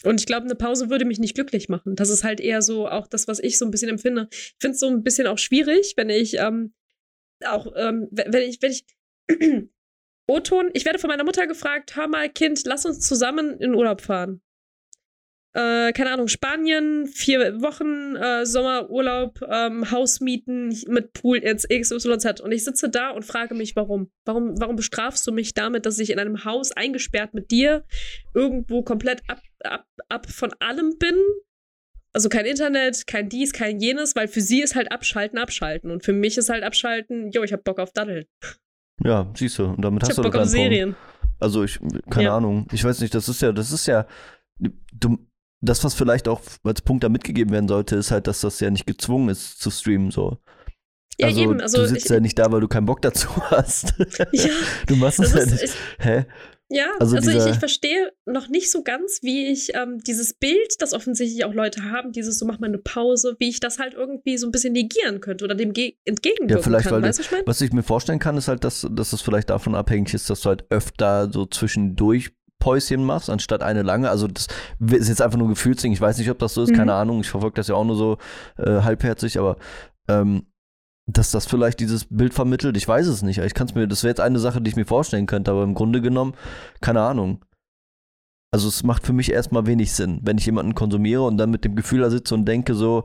Und 0.03 0.19
ich 0.19 0.25
glaube, 0.25 0.45
eine 0.45 0.55
Pause 0.55 0.89
würde 0.89 1.05
mich 1.05 1.19
nicht 1.19 1.36
glücklich 1.36 1.69
machen. 1.69 1.95
Das 1.95 2.10
ist 2.10 2.23
halt 2.23 2.39
eher 2.39 2.62
so 2.62 2.88
auch 2.88 3.07
das, 3.07 3.27
was 3.27 3.39
ich 3.39 3.57
so 3.57 3.65
ein 3.65 3.71
bisschen 3.71 3.89
empfinde. 3.89 4.27
Ich 4.31 4.55
finde 4.60 4.75
es 4.75 4.79
so 4.79 4.88
ein 4.88 5.03
bisschen 5.03 5.27
auch 5.27 5.38
schwierig, 5.38 5.93
wenn 5.97 6.10
ich 6.10 6.38
ähm, 6.38 6.73
auch, 7.45 7.67
ähm, 7.75 8.07
wenn 8.12 8.41
ich, 8.43 8.62
wenn 8.62 8.71
ich 8.71 8.86
O-Ton, 10.27 10.69
ich 10.73 10.86
werde 10.86 10.99
von 10.99 11.10
meiner 11.10 11.23
Mutter 11.23 11.47
gefragt, 11.47 11.95
hör 11.95 12.07
mal, 12.07 12.29
Kind, 12.29 12.62
lass 12.65 12.86
uns 12.86 12.99
zusammen 12.99 13.60
in 13.60 13.73
Urlaub 13.73 14.01
fahren. 14.01 14.41
Äh, 15.58 15.91
keine 15.91 16.12
Ahnung, 16.12 16.28
Spanien, 16.28 17.08
vier 17.08 17.60
Wochen 17.63 18.15
äh, 18.15 18.46
Sommerurlaub, 18.46 19.39
ähm, 19.50 19.89
Haus 19.89 20.20
mieten 20.22 20.70
mit 20.88 21.13
Pool 21.13 21.39
jetzt 21.39 21.67
XYZ. 21.67 22.41
Und 22.41 22.52
ich 22.52 22.63
sitze 22.63 22.89
da 22.89 23.10
und 23.10 23.26
frage 23.26 23.56
mich, 23.56 23.76
warum? 23.76 24.12
Warum, 24.26 24.54
warum 24.62 24.76
bestrafst 24.76 25.26
du 25.26 25.32
mich 25.32 25.56
damit, 25.56 25.88
dass 25.88 25.98
ich 25.98 26.12
in 26.12 26.20
einem 26.20 26.46
Haus 26.46 26.72
eingesperrt 26.74 27.34
mit 27.34 27.50
dir 27.50 27.84
irgendwo 28.36 28.84
komplett 28.84 29.24
ab, 29.28 29.41
ab, 29.63 29.86
ab 30.10 30.28
von 30.30 30.54
allem 30.60 31.00
bin? 31.00 31.15
Also 32.13 32.30
kein 32.30 32.46
Internet, 32.46 33.08
kein 33.08 33.28
dies, 33.28 33.52
kein 33.52 33.80
jenes, 33.80 34.15
weil 34.15 34.28
für 34.28 34.41
sie 34.41 34.62
ist 34.62 34.76
halt 34.76 34.91
abschalten, 34.91 35.39
abschalten. 35.39 35.89
Und 35.89 36.04
für 36.04 36.13
mich 36.13 36.38
ist 36.38 36.50
halt 36.50 36.63
abschalten, 36.63 37.32
jo, 37.32 37.41
ich 37.41 37.52
hab 37.52 37.63
Bock 37.63 37.80
auf 37.80 37.91
Daddeln. 37.93 38.26
Ja, 39.04 39.32
siehst 39.36 39.58
du. 39.58 39.65
Und 39.65 39.82
damit 39.82 40.04
Ich 40.04 40.10
hast 40.10 40.17
hab 40.17 40.24
du 40.26 40.30
Bock 40.30 40.36
auf 40.36 40.41
Punkt. 40.52 40.52
Serien. 40.52 40.96
Also 41.39 41.63
ich, 41.63 41.80
keine 42.12 42.26
Ja. 42.26 42.38
Ahnung. 42.38 42.67
Ich 42.72 42.84
weiß 42.84 43.02
nicht, 43.02 43.15
das 43.15 43.28
ist 43.28 43.41
ja, 43.41 43.52
das 43.52 43.72
ist 43.72 43.88
ja, 43.88 44.06
du, 44.60 45.17
das, 45.62 45.84
was 45.84 45.93
vielleicht 45.96 46.28
auch 46.28 46.41
als 46.63 46.82
Punkt 46.82 47.04
da 47.04 47.10
mitgegeben 47.10 47.52
werden 47.52 47.67
sollte, 47.67 47.96
ist 47.96 48.12
halt, 48.12 48.28
dass 48.28 48.41
das 48.41 48.60
ja 48.60 48.70
nicht 48.70 48.86
gezwungen 48.88 49.30
ist 49.30 49.60
zu 49.60 49.72
streamen, 49.72 50.12
so. 50.12 50.38
Ja, 51.20 51.28
also, 51.28 51.41
eben. 51.41 51.62
Also 51.62 51.78
du 51.80 51.88
sitzt 51.88 52.06
ich, 52.06 52.12
ja 52.12 52.20
nicht 52.20 52.38
da, 52.38 52.52
weil 52.52 52.62
du 52.62 52.67
keinen 52.67 52.86
Bock 52.86 53.02
dazu 53.02 53.28
hast. 53.52 53.93
Ja, 54.34 54.50
Du 54.86 54.96
machst 54.96 55.20
es 55.20 55.32
das 55.32 55.36
ja 55.36 55.41
ist, 55.46 55.52
nicht. 55.52 55.63
ich, 55.63 56.06
Hä? 56.06 56.26
Ja, 56.70 56.88
Also 57.00 57.15
also, 57.15 57.32
ich, 57.32 57.46
ich 57.46 57.60
verstehe 57.60 58.12
noch 58.26 58.50
nicht 58.50 58.70
so 58.70 58.84
ganz, 58.84 59.20
wie 59.24 59.48
ich 59.48 59.74
ähm, 59.74 60.00
dieses 60.06 60.34
Bild, 60.34 60.76
das 60.80 60.91
offensichtlich 60.93 61.46
auch 61.46 61.54
Leute 61.54 61.84
haben, 61.86 62.12
dieses 62.12 62.38
so 62.38 62.46
mach 62.46 62.60
mal 62.60 62.67
eine 62.67 62.78
Pause, 62.78 63.38
wie 63.39 63.48
ich 63.48 63.62
das 63.62 63.80
halt 63.80 63.93
irgendwie 63.93 64.38
so 64.38 64.46
ein 64.48 64.52
bisschen 64.52 64.74
negieren 64.74 65.22
könnte 65.22 65.46
oder 65.46 65.56
dem 65.56 65.72
ge- 65.72 65.96
entgegenwirken 66.04 66.58
Ja, 66.58 66.62
vielleicht, 66.62 66.88
kann. 66.89 66.96
weil 67.02 67.04
weißt 67.04 67.20
du, 67.20 67.22
was 67.22 67.26
ich 67.28 67.32
meine? 67.32 67.48
Was 67.48 67.62
ich 67.62 67.72
mir 67.72 67.84
vorstellen 67.84 68.20
kann, 68.20 68.36
ist 68.36 68.50
halt, 68.50 68.65
dass, 68.65 68.86
dass 68.91 69.13
es 69.13 69.22
vielleicht 69.22 69.50
davon 69.50 69.76
abhängig 69.76 70.13
ist, 70.13 70.30
dass 70.30 70.41
du 70.41 70.50
halt 70.50 70.65
öfter 70.70 71.32
so 71.32 71.46
zwischendurch 71.46 72.32
Päuschen 72.60 73.04
machst, 73.04 73.30
anstatt 73.30 73.62
eine 73.63 73.84
lange. 73.84 74.10
Also 74.10 74.28
das 74.28 74.48
ist 74.80 75.10
jetzt 75.10 75.22
einfach 75.22 75.38
nur 75.38 75.48
Gefühlsding. 75.50 75.93
Ich 75.93 76.02
weiß 76.02 76.17
nicht, 76.17 76.30
ob 76.30 76.39
das 76.39 76.54
so 76.54 76.63
ist, 76.63 76.72
Mhm. 76.72 76.76
keine 76.76 76.93
Ahnung. 76.93 77.22
Ich 77.22 77.30
verfolge 77.30 77.56
das 77.56 77.67
ja 77.67 77.76
auch 77.76 77.86
nur 77.86 77.96
so 77.96 78.17
äh, 78.58 78.82
halbherzig, 78.82 79.39
aber 79.39 79.58
ähm, 80.08 80.48
dass 81.10 81.32
das 81.32 81.46
vielleicht 81.46 81.80
dieses 81.80 82.06
Bild 82.06 82.34
vermittelt. 82.34 82.76
Ich 82.76 82.88
weiß 82.88 83.08
es 83.08 83.22
nicht. 83.22 83.38
Ich 83.39 83.54
kann 83.54 83.67
es 83.67 83.76
mir, 83.76 83.88
das 83.88 84.04
wäre 84.04 84.12
jetzt 84.12 84.20
eine 84.20 84.39
Sache, 84.39 84.62
die 84.62 84.70
ich 84.70 84.76
mir 84.76 84.86
vorstellen 84.86 85.26
könnte, 85.26 85.52
aber 85.52 85.63
im 85.63 85.74
Grunde 85.74 86.02
genommen, 86.02 86.34
keine 86.82 87.02
Ahnung. 87.02 87.46
Also 88.54 88.67
es 88.67 88.84
macht 88.84 89.06
für 89.06 89.13
mich 89.13 89.32
erstmal 89.32 89.65
wenig 89.67 89.93
Sinn, 89.93 90.20
wenn 90.24 90.38
ich 90.38 90.46
jemanden 90.46 90.74
konsumiere 90.76 91.24
und 91.24 91.38
dann 91.38 91.52
mit 91.52 91.63
dem 91.65 91.76
Gefühl 91.76 92.02
da 92.02 92.10
sitze 92.10 92.34
und 92.34 92.46
denke 92.46 92.76
so, 92.76 93.04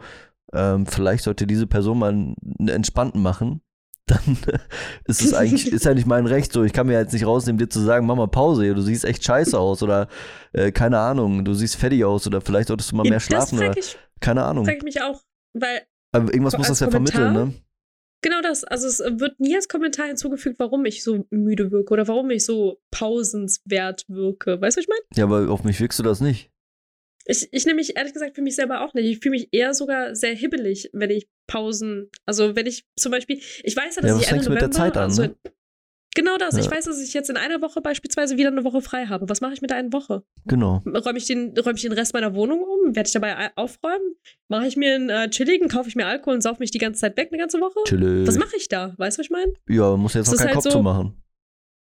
ähm, 0.52 0.86
vielleicht 0.86 1.24
sollte 1.24 1.46
diese 1.46 1.66
Person 1.66 1.98
mal 1.98 2.10
einen 2.10 2.36
entspannten 2.68 3.22
machen, 3.22 3.60
dann 4.06 4.36
ist 5.06 5.22
es 5.22 5.34
eigentlich, 5.34 5.70
ist 5.72 5.84
ja 5.84 5.94
nicht 5.94 6.06
mein 6.06 6.26
Recht 6.26 6.52
so. 6.52 6.64
Ich 6.64 6.72
kann 6.72 6.86
mir 6.86 6.98
jetzt 6.98 7.12
nicht 7.12 7.26
rausnehmen, 7.26 7.58
dir 7.58 7.68
zu 7.68 7.80
sagen, 7.80 8.06
mach 8.06 8.16
mal 8.16 8.28
Pause, 8.28 8.74
du 8.74 8.82
siehst 8.82 9.04
echt 9.04 9.24
scheiße 9.24 9.58
aus 9.58 9.82
oder 9.82 10.08
äh, 10.52 10.72
keine 10.72 10.98
Ahnung, 10.98 11.44
du 11.44 11.54
siehst 11.54 11.76
fertig 11.76 12.04
aus 12.04 12.26
oder 12.26 12.40
vielleicht 12.40 12.68
solltest 12.68 12.92
du 12.92 12.96
mal 12.96 13.08
mehr 13.08 13.20
schlafen 13.20 13.58
oder 13.58 13.76
ich, 13.76 13.96
keine 14.20 14.44
Ahnung. 14.44 14.64
frage 14.64 14.78
ich 14.78 14.84
mich 14.84 15.02
auch, 15.02 15.20
weil 15.54 15.82
Aber 16.12 16.32
irgendwas 16.32 16.56
muss 16.56 16.68
das 16.68 16.80
ja 16.80 16.88
Kommentar, 16.88 17.22
vermitteln, 17.22 17.48
ne? 17.48 17.54
Genau 18.24 18.40
das. 18.40 18.62
Also 18.62 18.86
es 18.86 19.00
wird 19.00 19.40
nie 19.40 19.56
als 19.56 19.68
Kommentar 19.68 20.06
hinzugefügt, 20.06 20.60
warum 20.60 20.84
ich 20.84 21.02
so 21.02 21.26
müde 21.30 21.72
wirke 21.72 21.92
oder 21.92 22.06
warum 22.06 22.30
ich 22.30 22.44
so 22.44 22.80
pausenswert 22.92 24.04
wirke. 24.06 24.60
Weißt 24.60 24.76
du, 24.76 24.78
was 24.78 24.84
ich 24.84 24.88
meine? 24.88 25.00
Ja, 25.16 25.24
aber 25.24 25.50
auf 25.50 25.64
mich 25.64 25.80
wirkst 25.80 25.98
du 25.98 26.04
das 26.04 26.20
nicht. 26.20 26.51
Ich, 27.26 27.48
ich 27.52 27.66
nehme 27.66 27.76
mich 27.76 27.96
ehrlich 27.96 28.12
gesagt 28.12 28.34
für 28.34 28.42
mich 28.42 28.56
selber 28.56 28.80
auch 28.82 28.94
nicht. 28.94 29.06
Ich 29.06 29.18
fühle 29.20 29.32
mich 29.32 29.48
eher 29.52 29.74
sogar 29.74 30.14
sehr 30.14 30.34
hibbelig, 30.34 30.90
wenn 30.92 31.10
ich 31.10 31.28
Pausen, 31.46 32.10
also 32.26 32.56
wenn 32.56 32.66
ich 32.66 32.84
zum 32.96 33.12
Beispiel, 33.12 33.40
ich 33.62 33.76
weiß 33.76 33.96
ja, 33.96 34.02
dass 34.02 34.10
Ja, 34.10 34.18
ich 34.18 34.28
Ende 34.30 34.44
du 34.44 34.50
mit 34.50 34.60
der 34.60 34.70
Zeit 34.70 34.96
an, 34.96 35.04
also, 35.04 35.22
ne? 35.22 35.36
Genau 36.14 36.36
das. 36.36 36.54
Ja. 36.56 36.60
Ich 36.60 36.70
weiß, 36.70 36.84
dass 36.84 37.00
ich 37.02 37.14
jetzt 37.14 37.30
in 37.30 37.38
einer 37.38 37.62
Woche 37.62 37.80
beispielsweise 37.80 38.36
wieder 38.36 38.48
eine 38.50 38.64
Woche 38.64 38.82
frei 38.82 39.06
habe. 39.06 39.30
Was 39.30 39.40
mache 39.40 39.54
ich 39.54 39.62
mit 39.62 39.70
der 39.70 39.78
einen 39.78 39.94
Woche? 39.94 40.22
Genau. 40.44 40.82
Räume 40.86 41.16
ich, 41.16 41.24
den, 41.26 41.56
räume 41.58 41.76
ich 41.76 41.82
den 41.82 41.92
Rest 41.92 42.12
meiner 42.12 42.34
Wohnung 42.34 42.62
um? 42.62 42.94
Werde 42.94 43.06
ich 43.06 43.14
dabei 43.14 43.50
aufräumen? 43.56 44.16
Mache 44.48 44.66
ich 44.66 44.76
mir 44.76 44.94
einen 44.94 45.08
äh, 45.08 45.30
chilligen, 45.30 45.68
kaufe 45.68 45.88
ich 45.88 45.96
mir 45.96 46.04
Alkohol 46.06 46.34
und 46.34 46.42
sauf 46.42 46.58
mich 46.58 46.70
die 46.70 46.76
ganze 46.78 47.00
Zeit 47.00 47.16
weg, 47.16 47.28
eine 47.30 47.38
ganze 47.38 47.60
Woche? 47.60 47.78
Chille. 47.86 48.26
Was 48.26 48.36
mache 48.36 48.56
ich 48.58 48.68
da? 48.68 48.94
Weißt 48.98 49.16
du, 49.16 49.20
was 49.20 49.26
ich 49.26 49.30
meine? 49.30 49.54
Ja, 49.70 49.96
muss 49.96 50.12
jetzt 50.12 50.26
Das 50.26 50.32
noch 50.34 50.38
keinen 50.40 50.46
halt 50.48 50.54
Kopf 50.56 50.64
so- 50.64 50.70
zu 50.70 50.82
machen. 50.82 51.22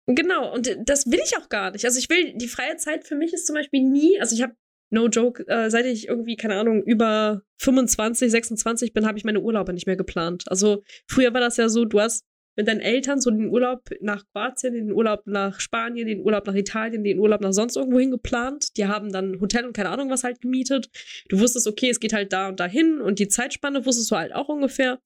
Genau, 0.09 0.53
und 0.55 0.77
das 0.85 1.07
will 1.11 1.20
ich 1.25 1.37
auch 1.37 1.49
gar 1.49 1.70
nicht. 1.72 1.85
Also 1.85 1.99
ich 1.99 2.09
will, 2.11 2.35
die 2.37 2.49
freie 2.49 2.77
Zeit 2.77 3.05
für 3.07 3.14
mich 3.16 3.33
ist 3.33 3.46
zum 3.46 3.55
Beispiel 3.55 3.83
nie, 3.83 4.20
also 4.20 4.35
ich 4.37 4.42
habe, 4.42 4.55
no 4.90 5.09
joke, 5.09 5.46
äh, 5.49 5.70
seit 5.70 5.87
ich 5.87 6.09
irgendwie, 6.09 6.37
keine 6.37 6.57
Ahnung, 6.57 6.83
über 6.83 7.42
25, 7.59 8.31
26 8.31 8.92
bin, 8.92 9.07
habe 9.07 9.18
ich 9.18 9.25
meine 9.25 9.40
Urlaube 9.40 9.72
nicht 9.72 9.87
mehr 9.87 9.96
geplant. 9.96 10.44
Also 10.49 10.83
früher 11.09 11.33
war 11.35 11.40
das 11.40 11.57
ja 11.57 11.68
so, 11.68 11.85
du 11.85 12.01
hast 12.01 12.25
mit 12.57 12.68
deinen 12.68 12.81
Eltern 12.81 13.20
so 13.20 13.31
den 13.31 13.49
Urlaub 13.49 13.83
nach 14.01 14.25
Kroatien, 14.33 14.72
den 14.72 14.92
Urlaub 14.92 15.27
nach 15.27 15.61
Spanien, 15.61 16.07
den 16.07 16.20
Urlaub 16.20 16.46
nach 16.46 16.55
Italien, 16.55 17.05
den 17.05 17.18
Urlaub 17.18 17.42
nach 17.42 17.53
sonst 17.53 17.77
irgendwo 17.77 17.99
hin 17.99 18.11
geplant. 18.11 18.77
Die 18.79 18.87
haben 18.87 19.12
dann 19.12 19.40
Hotel 19.40 19.66
und 19.66 19.75
keine 19.75 19.90
Ahnung 19.90 20.09
was 20.11 20.25
halt 20.25 20.40
gemietet. 20.40 20.88
Du 21.29 21.38
wusstest, 21.38 21.66
okay, 21.66 21.90
es 21.90 22.01
geht 22.01 22.14
halt 22.14 22.33
da 22.33 22.49
und 22.49 22.59
dahin 22.59 23.01
und 23.01 23.18
die 23.18 23.29
Zeitspanne 23.29 23.85
wusstest 23.85 24.11
du 24.11 24.16
halt 24.16 24.35
auch 24.35 24.49
ungefähr. 24.49 24.99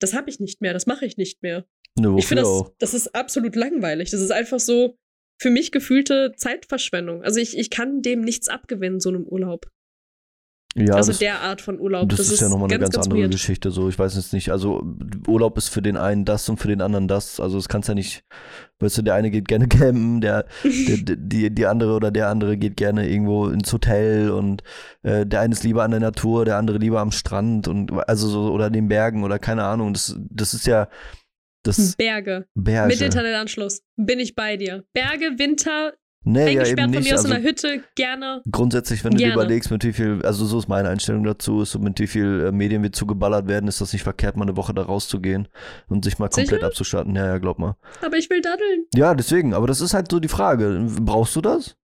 Das 0.00 0.14
habe 0.14 0.30
ich 0.30 0.40
nicht 0.40 0.60
mehr, 0.60 0.72
das 0.72 0.86
mache 0.86 1.06
ich 1.06 1.16
nicht 1.16 1.42
mehr. 1.42 1.64
Ne, 1.96 2.14
Ich 2.18 2.26
finde, 2.26 2.42
das, 2.42 2.72
das 2.78 2.94
ist 2.94 3.14
absolut 3.14 3.54
langweilig. 3.54 4.10
Das 4.10 4.20
ist 4.20 4.32
einfach 4.32 4.58
so 4.58 4.96
für 5.40 5.50
mich 5.50 5.72
gefühlte 5.72 6.34
Zeitverschwendung. 6.36 7.22
Also 7.22 7.40
ich, 7.40 7.56
ich 7.56 7.70
kann 7.70 8.02
dem 8.02 8.20
nichts 8.20 8.48
abgewinnen, 8.48 9.00
so 9.00 9.08
einem 9.08 9.24
Urlaub. 9.24 9.66
Ja, 10.76 10.94
also 10.94 11.10
das, 11.10 11.18
der 11.18 11.40
Art 11.40 11.60
von 11.60 11.80
Urlaub. 11.80 12.08
das, 12.10 12.20
ist 12.20 12.40
ja 12.40 12.48
nochmal 12.48 12.70
eine 12.70 12.78
ganz, 12.78 12.94
ganz 12.94 13.06
andere 13.06 13.22
weird. 13.22 13.32
Geschichte. 13.32 13.72
So, 13.72 13.88
ich 13.88 13.98
weiß 13.98 14.14
jetzt 14.14 14.32
nicht. 14.32 14.52
Also 14.52 14.84
Urlaub 15.26 15.58
ist 15.58 15.68
für 15.68 15.82
den 15.82 15.96
einen 15.96 16.24
das 16.24 16.48
und 16.48 16.58
für 16.58 16.68
den 16.68 16.80
anderen 16.80 17.08
das. 17.08 17.40
Also 17.40 17.58
es 17.58 17.68
kannst 17.68 17.88
ja 17.88 17.94
nicht, 17.94 18.22
weißt 18.78 18.98
du, 18.98 19.02
der 19.02 19.14
eine 19.14 19.32
geht 19.32 19.48
gerne 19.48 19.66
campen, 19.68 20.20
der, 20.20 20.46
der, 20.62 20.96
der 20.98 21.16
die, 21.16 21.50
die 21.52 21.66
andere 21.66 21.94
oder 21.94 22.12
der 22.12 22.28
andere 22.28 22.56
geht 22.56 22.76
gerne 22.76 23.08
irgendwo 23.08 23.48
ins 23.48 23.72
Hotel 23.72 24.30
und 24.30 24.62
äh, 25.02 25.26
der 25.26 25.40
eine 25.40 25.54
ist 25.54 25.64
lieber 25.64 25.82
an 25.82 25.90
der 25.90 26.00
Natur, 26.00 26.44
der 26.44 26.56
andere 26.56 26.78
lieber 26.78 27.00
am 27.00 27.10
Strand 27.10 27.66
und 27.66 27.90
also 28.08 28.28
so 28.28 28.52
oder 28.52 28.70
den 28.70 28.86
Bergen 28.86 29.24
oder 29.24 29.40
keine 29.40 29.64
Ahnung. 29.64 29.92
Das, 29.92 30.16
das 30.20 30.54
ist 30.54 30.66
ja 30.66 30.88
das 31.62 31.96
Berge. 31.96 32.46
Berge. 32.54 32.88
Mit 32.88 33.00
Internetanschluss. 33.00 33.82
Bin 33.96 34.18
ich 34.20 34.34
bei 34.34 34.56
dir. 34.56 34.84
Berge, 34.92 35.38
Winter, 35.38 35.92
nee, 36.24 36.40
ja, 36.40 36.46
eingesperrt 36.46 36.68
eben 36.78 36.82
von 36.82 36.90
nicht. 37.02 37.10
mir 37.10 37.14
aus 37.14 37.24
Also, 37.24 37.28
in 37.28 37.34
einer 37.40 37.44
Hütte, 37.48 37.84
gerne. 37.96 38.42
Grundsätzlich, 38.50 39.04
wenn 39.04 39.12
du 39.12 39.18
dir 39.18 39.28
Gerne. 39.28 39.42
überlegst, 39.42 39.70
mit 39.70 39.84
wie 39.84 39.92
viel, 39.92 40.20
also 40.24 40.44
so 40.46 40.58
ist 40.58 40.68
meine 40.68 40.88
Einstellung 40.88 41.24
dazu, 41.24 41.62
ist 41.62 41.72
so 41.72 41.78
mit 41.78 41.98
wie 42.00 42.06
viel 42.06 42.46
äh, 42.46 42.52
Medien 42.52 42.82
wir 42.82 42.92
zugeballert 42.92 43.48
werden, 43.48 43.68
ist 43.68 43.80
das 43.80 43.92
nicht 43.92 44.02
verkehrt, 44.02 44.36
mal 44.36 44.44
eine 44.44 44.56
Woche 44.56 44.74
da 44.74 44.82
rauszugehen 44.82 45.48
und 45.88 46.04
sich 46.04 46.18
mal 46.18 46.28
komplett 46.28 46.48
Sicher? 46.48 46.66
abzuschalten. 46.66 47.14
Ja, 47.14 47.26
ja, 47.26 47.38
glaub 47.38 47.58
mal. 47.58 47.76
Aber 48.02 48.16
ich 48.16 48.28
will 48.30 48.40
daddeln. 48.40 48.86
Ja, 48.94 49.14
deswegen, 49.14 49.54
aber 49.54 49.66
das 49.66 49.80
ist 49.80 49.94
halt 49.94 50.10
so 50.10 50.20
die 50.20 50.28
Frage. 50.28 50.86
Brauchst 51.00 51.36
du 51.36 51.40
das? 51.40 51.76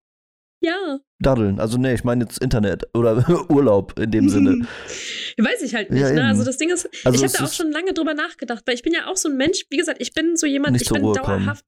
Ja. 0.60 0.98
Daddeln. 1.18 1.60
Also 1.60 1.78
nee, 1.78 1.94
ich 1.94 2.04
meine 2.04 2.24
jetzt 2.24 2.38
Internet 2.38 2.88
oder 2.94 3.24
Urlaub 3.50 3.98
in 3.98 4.10
dem 4.10 4.28
Sinne. 4.28 4.66
Weiß 5.38 5.62
ich 5.62 5.74
halt 5.74 5.90
nicht. 5.90 6.00
Ja, 6.00 6.12
ne? 6.12 6.24
Also 6.24 6.44
das 6.44 6.56
Ding 6.56 6.70
ist, 6.70 6.88
Also 7.04 7.16
ich 7.16 7.24
habe 7.24 7.38
da 7.38 7.44
auch 7.44 7.52
schon 7.52 7.70
lange 7.70 7.92
drüber 7.92 8.14
nachgedacht, 8.14 8.62
weil 8.66 8.74
ich 8.74 8.82
bin 8.82 8.92
ja 8.92 9.06
auch 9.06 9.16
so 9.16 9.28
ein 9.28 9.36
Mensch, 9.36 9.64
wie 9.70 9.76
gesagt, 9.76 10.00
ich 10.00 10.12
bin 10.12 10.36
so 10.36 10.46
jemand, 10.46 10.80
ich 10.80 10.88
bin 10.88 11.02
dauerhaft. 11.02 11.64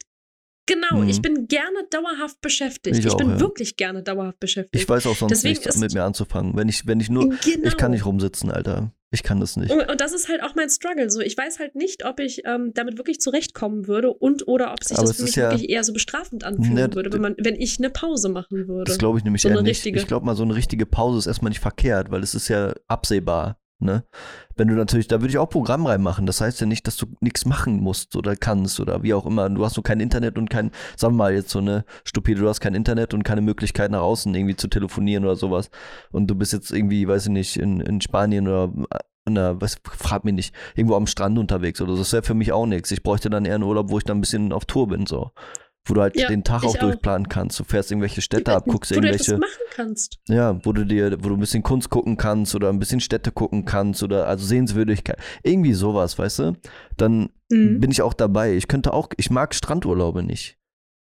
Genau, 0.68 1.02
Mhm. 1.02 1.09
ich 1.09 1.20
bin 1.22 1.48
gerne 1.48 1.78
dauerhaft 1.90 2.40
beschäftigt. 2.40 2.98
Ich 2.98 3.07
Ich, 3.07 3.11
auch, 3.11 3.16
bin 3.16 3.31
ja. 3.31 3.40
wirklich 3.40 3.76
gerne 3.76 4.02
dauerhaft 4.02 4.38
beschäftigt. 4.38 4.81
Ich 4.83 4.88
weiß 4.88 5.07
auch 5.07 5.16
sonst 5.16 5.31
Deswegen 5.33 5.59
nichts 5.59 5.78
mit 5.78 5.94
mir 5.94 6.04
anzufangen. 6.04 6.54
Wenn 6.57 6.68
ich, 6.68 6.87
wenn 6.87 7.00
ich 7.00 7.09
nur, 7.11 7.28
genau. 7.31 7.66
ich 7.66 7.76
kann 7.76 7.90
nicht 7.92 8.04
rumsitzen, 8.04 8.50
Alter. 8.50 8.92
Ich 9.11 9.22
kann 9.22 9.40
das 9.40 9.57
nicht. 9.57 9.70
Und, 9.70 9.81
und 9.90 10.00
das 10.02 10.12
ist 10.12 10.28
halt 10.28 10.42
auch 10.42 10.54
mein 10.54 10.68
Struggle. 10.68 11.09
So, 11.11 11.20
ich 11.20 11.35
weiß 11.38 11.59
halt 11.59 11.74
nicht, 11.74 12.04
ob 12.04 12.20
ich 12.20 12.42
ähm, 12.44 12.72
damit 12.74 12.98
wirklich 12.98 13.20
zurechtkommen 13.20 13.88
würde 13.88 14.12
und 14.12 14.46
oder 14.46 14.70
ob 14.74 14.85
sich 14.85 14.98
Aber 14.98 15.07
das 15.09 15.16
für 15.16 15.22
mich 15.22 15.35
ja- 15.37 15.50
wirklich 15.50 15.70
eher 15.70 15.83
so 15.83 15.94
bestrafend 15.94 16.44
anfühlen 16.44 16.74
Ne, 16.74 16.94
würde, 16.94 17.11
wenn 17.14 17.22
man, 17.22 17.35
wenn 17.38 17.54
ich 17.57 17.78
eine 17.78 17.88
Pause 17.88 18.28
machen 18.28 18.68
würde. 18.68 18.85
Das 18.85 18.98
glaube 18.98 19.16
ich 19.16 19.24
nämlich 19.24 19.40
So 19.40 19.48
eher 19.48 19.62
nicht. 19.62 19.70
richtige. 19.70 19.98
Ich 19.98 20.07
glaube 20.07 20.26
mal, 20.26 20.37
so 20.37 20.42
eine 20.42 20.54
richtige 20.54 20.85
Pause 20.85 21.18
ist 21.20 21.26
erstmal 21.26 21.48
nicht 21.48 21.61
verkehrt, 21.61 22.11
weil 22.11 22.22
es 22.22 22.35
ist 22.35 22.48
ja 22.48 22.74
absehbar. 22.87 23.59
Ne? 23.81 24.05
Wenn 24.57 24.67
du 24.67 24.75
natürlich, 24.75 25.07
da 25.07 25.21
würde 25.21 25.29
ich 25.29 25.38
auch 25.38 25.49
Programm 25.49 25.87
reinmachen. 25.87 26.27
Das 26.27 26.41
heißt 26.41 26.61
ja 26.61 26.67
nicht, 26.67 26.87
dass 26.88 26.97
du 26.97 27.07
nichts 27.21 27.47
machen 27.47 27.81
musst 27.81 28.17
oder 28.17 28.35
kannst 28.35 28.81
oder 28.81 29.05
wie 29.05 29.14
auch 29.14 29.25
immer. 29.25 29.49
Du 29.49 29.64
hast 29.64 29.75
so 29.75 29.83
kein 29.83 30.01
Internet 30.01 30.37
und 30.37 30.51
kein, 30.51 30.73
sagen 30.97 31.14
wir 31.14 31.19
mal 31.19 31.35
jetzt 31.35 31.51
so 31.51 31.61
eine 31.61 31.85
stupide, 32.05 32.41
du 32.41 32.49
hast 32.49 32.61
kein 32.61 32.75
Internet 32.75 33.14
und 33.14 33.23
keine 33.23 33.41
Möglichkeit 33.41 33.93
nach 33.93 34.01
außen 34.01 34.35
irgendwie 34.35 34.57
zu 34.57 34.67
telefonieren 34.67 35.25
oder 35.25 35.37
sowas. 35.37 35.71
Und 36.11 36.27
du 36.29 36.35
bist 36.35 36.53
jetzt 36.53 36.73
irgendwie, 36.73 37.07
weiß 37.07 37.27
ich 37.27 37.33
nicht, 37.33 37.57
in, 37.57 37.81
in 37.81 38.01
Spanien 38.01 38.49
oder 38.49 38.73
an 39.25 39.35
der, 39.37 39.61
was, 39.61 39.77
frag 39.85 40.25
mich 40.25 40.35
nicht, 40.35 40.55
irgendwo 40.75 40.97
am 40.97 41.07
Strand 41.07 41.38
unterwegs 41.38 41.81
oder 41.81 41.93
so. 41.93 41.99
Das 41.99 42.12
wäre 42.12 42.25
für 42.25 42.35
mich 42.35 42.51
auch 42.51 42.67
nichts. 42.67 42.91
Ich 42.91 43.05
bräuchte 43.05 43.31
dann 43.31 43.45
eher 43.45 43.55
einen 43.55 43.64
Urlaub, 43.64 43.91
wo 43.91 43.99
ich 43.99 44.05
dann 44.05 44.19
ein 44.19 44.23
bisschen 44.23 44.53
auf 44.53 44.64
Tour 44.64 44.88
bin, 44.88 45.07
so. 45.07 45.31
Wo 45.87 45.95
du 45.95 46.03
halt 46.03 46.17
Ja, 46.21 46.29
den 46.29 46.45
Tag 46.45 46.62
ich 46.62 46.69
auch 46.69 46.75
auch. 46.77 46.81
durchplanen 46.81 47.29
kannst. 47.31 47.59
Du 47.59 47.64
fährst 47.64 47.91
irgendwelche 47.91 48.21
Städte 48.21 48.55
ab, 48.55 48.64
guckst 48.67 48.91
wo 48.91 48.97
du 48.97 49.07
irgendwelche. 49.07 49.35
etwas 49.37 49.41
machen 49.41 49.62
kannst. 49.75 50.19
Ja, 50.29 50.59
wo 50.64 50.73
du 50.73 50.85
dir, 50.85 51.12
wo 51.25 51.29
du 51.31 51.35
ein 51.35 51.41
bisschen 51.41 51.62
Kunst 51.62 51.88
gucken 51.88 52.17
kannst 52.19 52.55
oder 52.55 52.69
ein 52.69 52.79
bisschen 52.79 53.01
Städte 53.01 53.33
gucken 53.33 53.64
kannst 53.64 54.03
oder 54.03 54.27
also 54.27 54.45
Sehenswürdigkeit. 54.45 55.19
Irgendwie 55.43 55.73
sowas, 55.73 56.19
weißt 56.19 56.38
du? 56.41 56.53
Dann 56.97 57.31
Mhm. 57.51 57.81
bin 57.81 57.91
ich 57.91 58.03
auch 58.03 58.12
dabei. 58.12 58.53
Ich 58.55 58.69
könnte 58.69 58.93
auch, 58.93 59.09
ich 59.17 59.31
mag 59.31 59.55
Strandurlaube 59.55 60.23
nicht. 60.23 60.59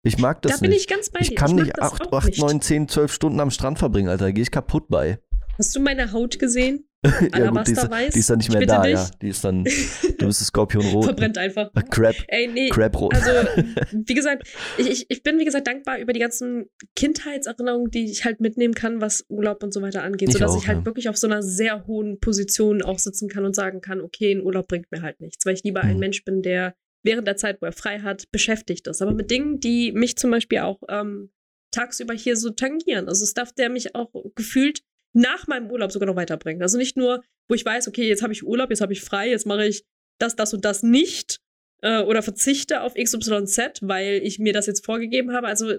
Ich 0.04 0.16
mag 0.18 0.40
das 0.42 0.52
Da 0.52 0.58
bin 0.58 0.70
nicht. 0.70 0.82
ich 0.82 0.86
ganz 0.88 1.10
bei 1.10 1.18
ich 1.20 1.30
dir. 1.30 1.34
kann 1.34 1.56
mag 1.56 1.64
nicht 1.64 1.76
das 1.76 1.92
8, 1.94 2.12
auch 2.12 2.18
8, 2.18 2.26
nicht. 2.26 2.38
9, 2.40 2.60
10, 2.60 2.88
12 2.88 3.12
Stunden 3.12 3.40
am 3.40 3.50
Strand 3.50 3.80
verbringen, 3.80 4.08
Alter. 4.08 4.26
Da 4.26 4.30
gehe 4.30 4.42
ich 4.42 4.52
kaputt 4.52 4.84
bei. 4.88 5.18
Hast 5.58 5.74
du 5.74 5.80
meine 5.80 6.12
Haut 6.12 6.38
gesehen? 6.38 6.87
ja, 7.04 7.50
gut, 7.50 7.68
die 7.68 7.72
ist, 7.72 7.88
die 8.14 8.18
ist 8.18 8.30
dann 8.30 8.38
nicht 8.38 8.48
Ich 8.48 8.54
mehr 8.54 8.66
da, 8.66 8.82
dich. 8.82 8.94
ja. 8.94 9.08
Die 9.22 9.28
ist 9.28 9.44
dann, 9.44 9.64
du 10.18 10.26
bist 10.26 10.44
Skorpionrot. 10.44 11.04
Verbrennt 11.04 11.38
einfach. 11.38 11.70
Äh, 11.74 11.82
Crab, 11.88 12.14
Ey, 12.26 12.48
nee. 12.48 12.68
Crabrot. 12.70 13.14
Also, 13.14 13.30
wie 13.92 14.14
gesagt, 14.14 14.48
ich, 14.78 14.90
ich, 14.90 15.06
ich 15.08 15.22
bin, 15.22 15.38
wie 15.38 15.44
gesagt, 15.44 15.68
dankbar 15.68 15.98
über 15.98 16.12
die 16.12 16.18
ganzen 16.18 16.68
Kindheitserinnerungen, 16.96 17.90
die 17.90 18.10
ich 18.10 18.24
halt 18.24 18.40
mitnehmen 18.40 18.74
kann, 18.74 19.00
was 19.00 19.24
Urlaub 19.28 19.62
und 19.62 19.72
so 19.72 19.80
weiter 19.80 20.02
angeht, 20.02 20.28
Ich 20.28 20.32
sodass 20.34 20.52
auch, 20.52 20.58
ich 20.60 20.66
halt 20.66 20.78
ja. 20.78 20.86
wirklich 20.86 21.08
auf 21.08 21.16
so 21.16 21.28
einer 21.28 21.42
sehr 21.42 21.86
hohen 21.86 22.18
Position 22.18 22.82
auch 22.82 22.98
sitzen 22.98 23.28
kann 23.28 23.44
und 23.44 23.54
sagen 23.54 23.80
kann, 23.80 24.00
okay, 24.00 24.32
ein 24.32 24.42
Urlaub 24.42 24.66
bringt 24.66 24.90
mir 24.90 25.02
halt 25.02 25.20
nichts, 25.20 25.46
weil 25.46 25.54
ich 25.54 25.62
lieber 25.62 25.82
ein 25.82 25.94
Mhm. 25.94 26.00
Mensch 26.00 26.24
bin, 26.24 26.42
der 26.42 26.74
während 27.04 27.26
der 27.28 27.36
Zeit, 27.36 27.62
wo 27.62 27.66
er 27.66 27.72
frei 27.72 28.00
hat, 28.00 28.24
beschäftigt 28.32 28.88
ist. 28.88 29.00
Aber 29.02 29.12
mit 29.14 29.30
Dingen, 29.30 29.60
die 29.60 29.92
mich 29.92 30.16
zum 30.16 30.30
Beispiel 30.32 30.58
auch 30.58 30.80
ähm, 30.88 31.30
tagsüber 31.70 32.12
hier 32.12 32.36
so 32.36 32.50
tangieren. 32.50 33.08
Also 33.08 33.24
Stuff, 33.24 33.52
der 33.52 33.70
mich 33.70 33.94
auch 33.94 34.10
gefühlt 34.34 34.80
nach 35.14 35.46
meinem 35.46 35.70
Urlaub 35.70 35.92
sogar 35.92 36.06
noch 36.06 36.16
weiterbringt. 36.16 36.62
Also 36.62 36.78
nicht 36.78 36.96
nur, 36.96 37.22
wo 37.48 37.54
ich 37.54 37.64
weiß, 37.64 37.88
okay, 37.88 38.06
jetzt 38.08 38.22
habe 38.22 38.32
ich 38.32 38.44
Urlaub, 38.46 38.70
jetzt 38.70 38.80
habe 38.80 38.92
ich 38.92 39.00
frei, 39.02 39.30
jetzt 39.30 39.46
mache 39.46 39.66
ich 39.66 39.84
das, 40.18 40.36
das 40.36 40.52
und 40.54 40.64
das 40.64 40.82
nicht 40.82 41.40
äh, 41.82 42.00
oder 42.02 42.22
verzichte 42.22 42.82
auf 42.82 42.94
XYZ, 42.94 43.80
weil 43.82 44.20
ich 44.22 44.38
mir 44.38 44.52
das 44.52 44.66
jetzt 44.66 44.84
vorgegeben 44.84 45.32
habe. 45.32 45.46
Also, 45.46 45.72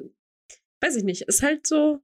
weiß 0.81 0.95
ich 0.95 1.03
nicht. 1.03 1.23
Ist 1.23 1.43
halt 1.43 1.67
so. 1.67 1.99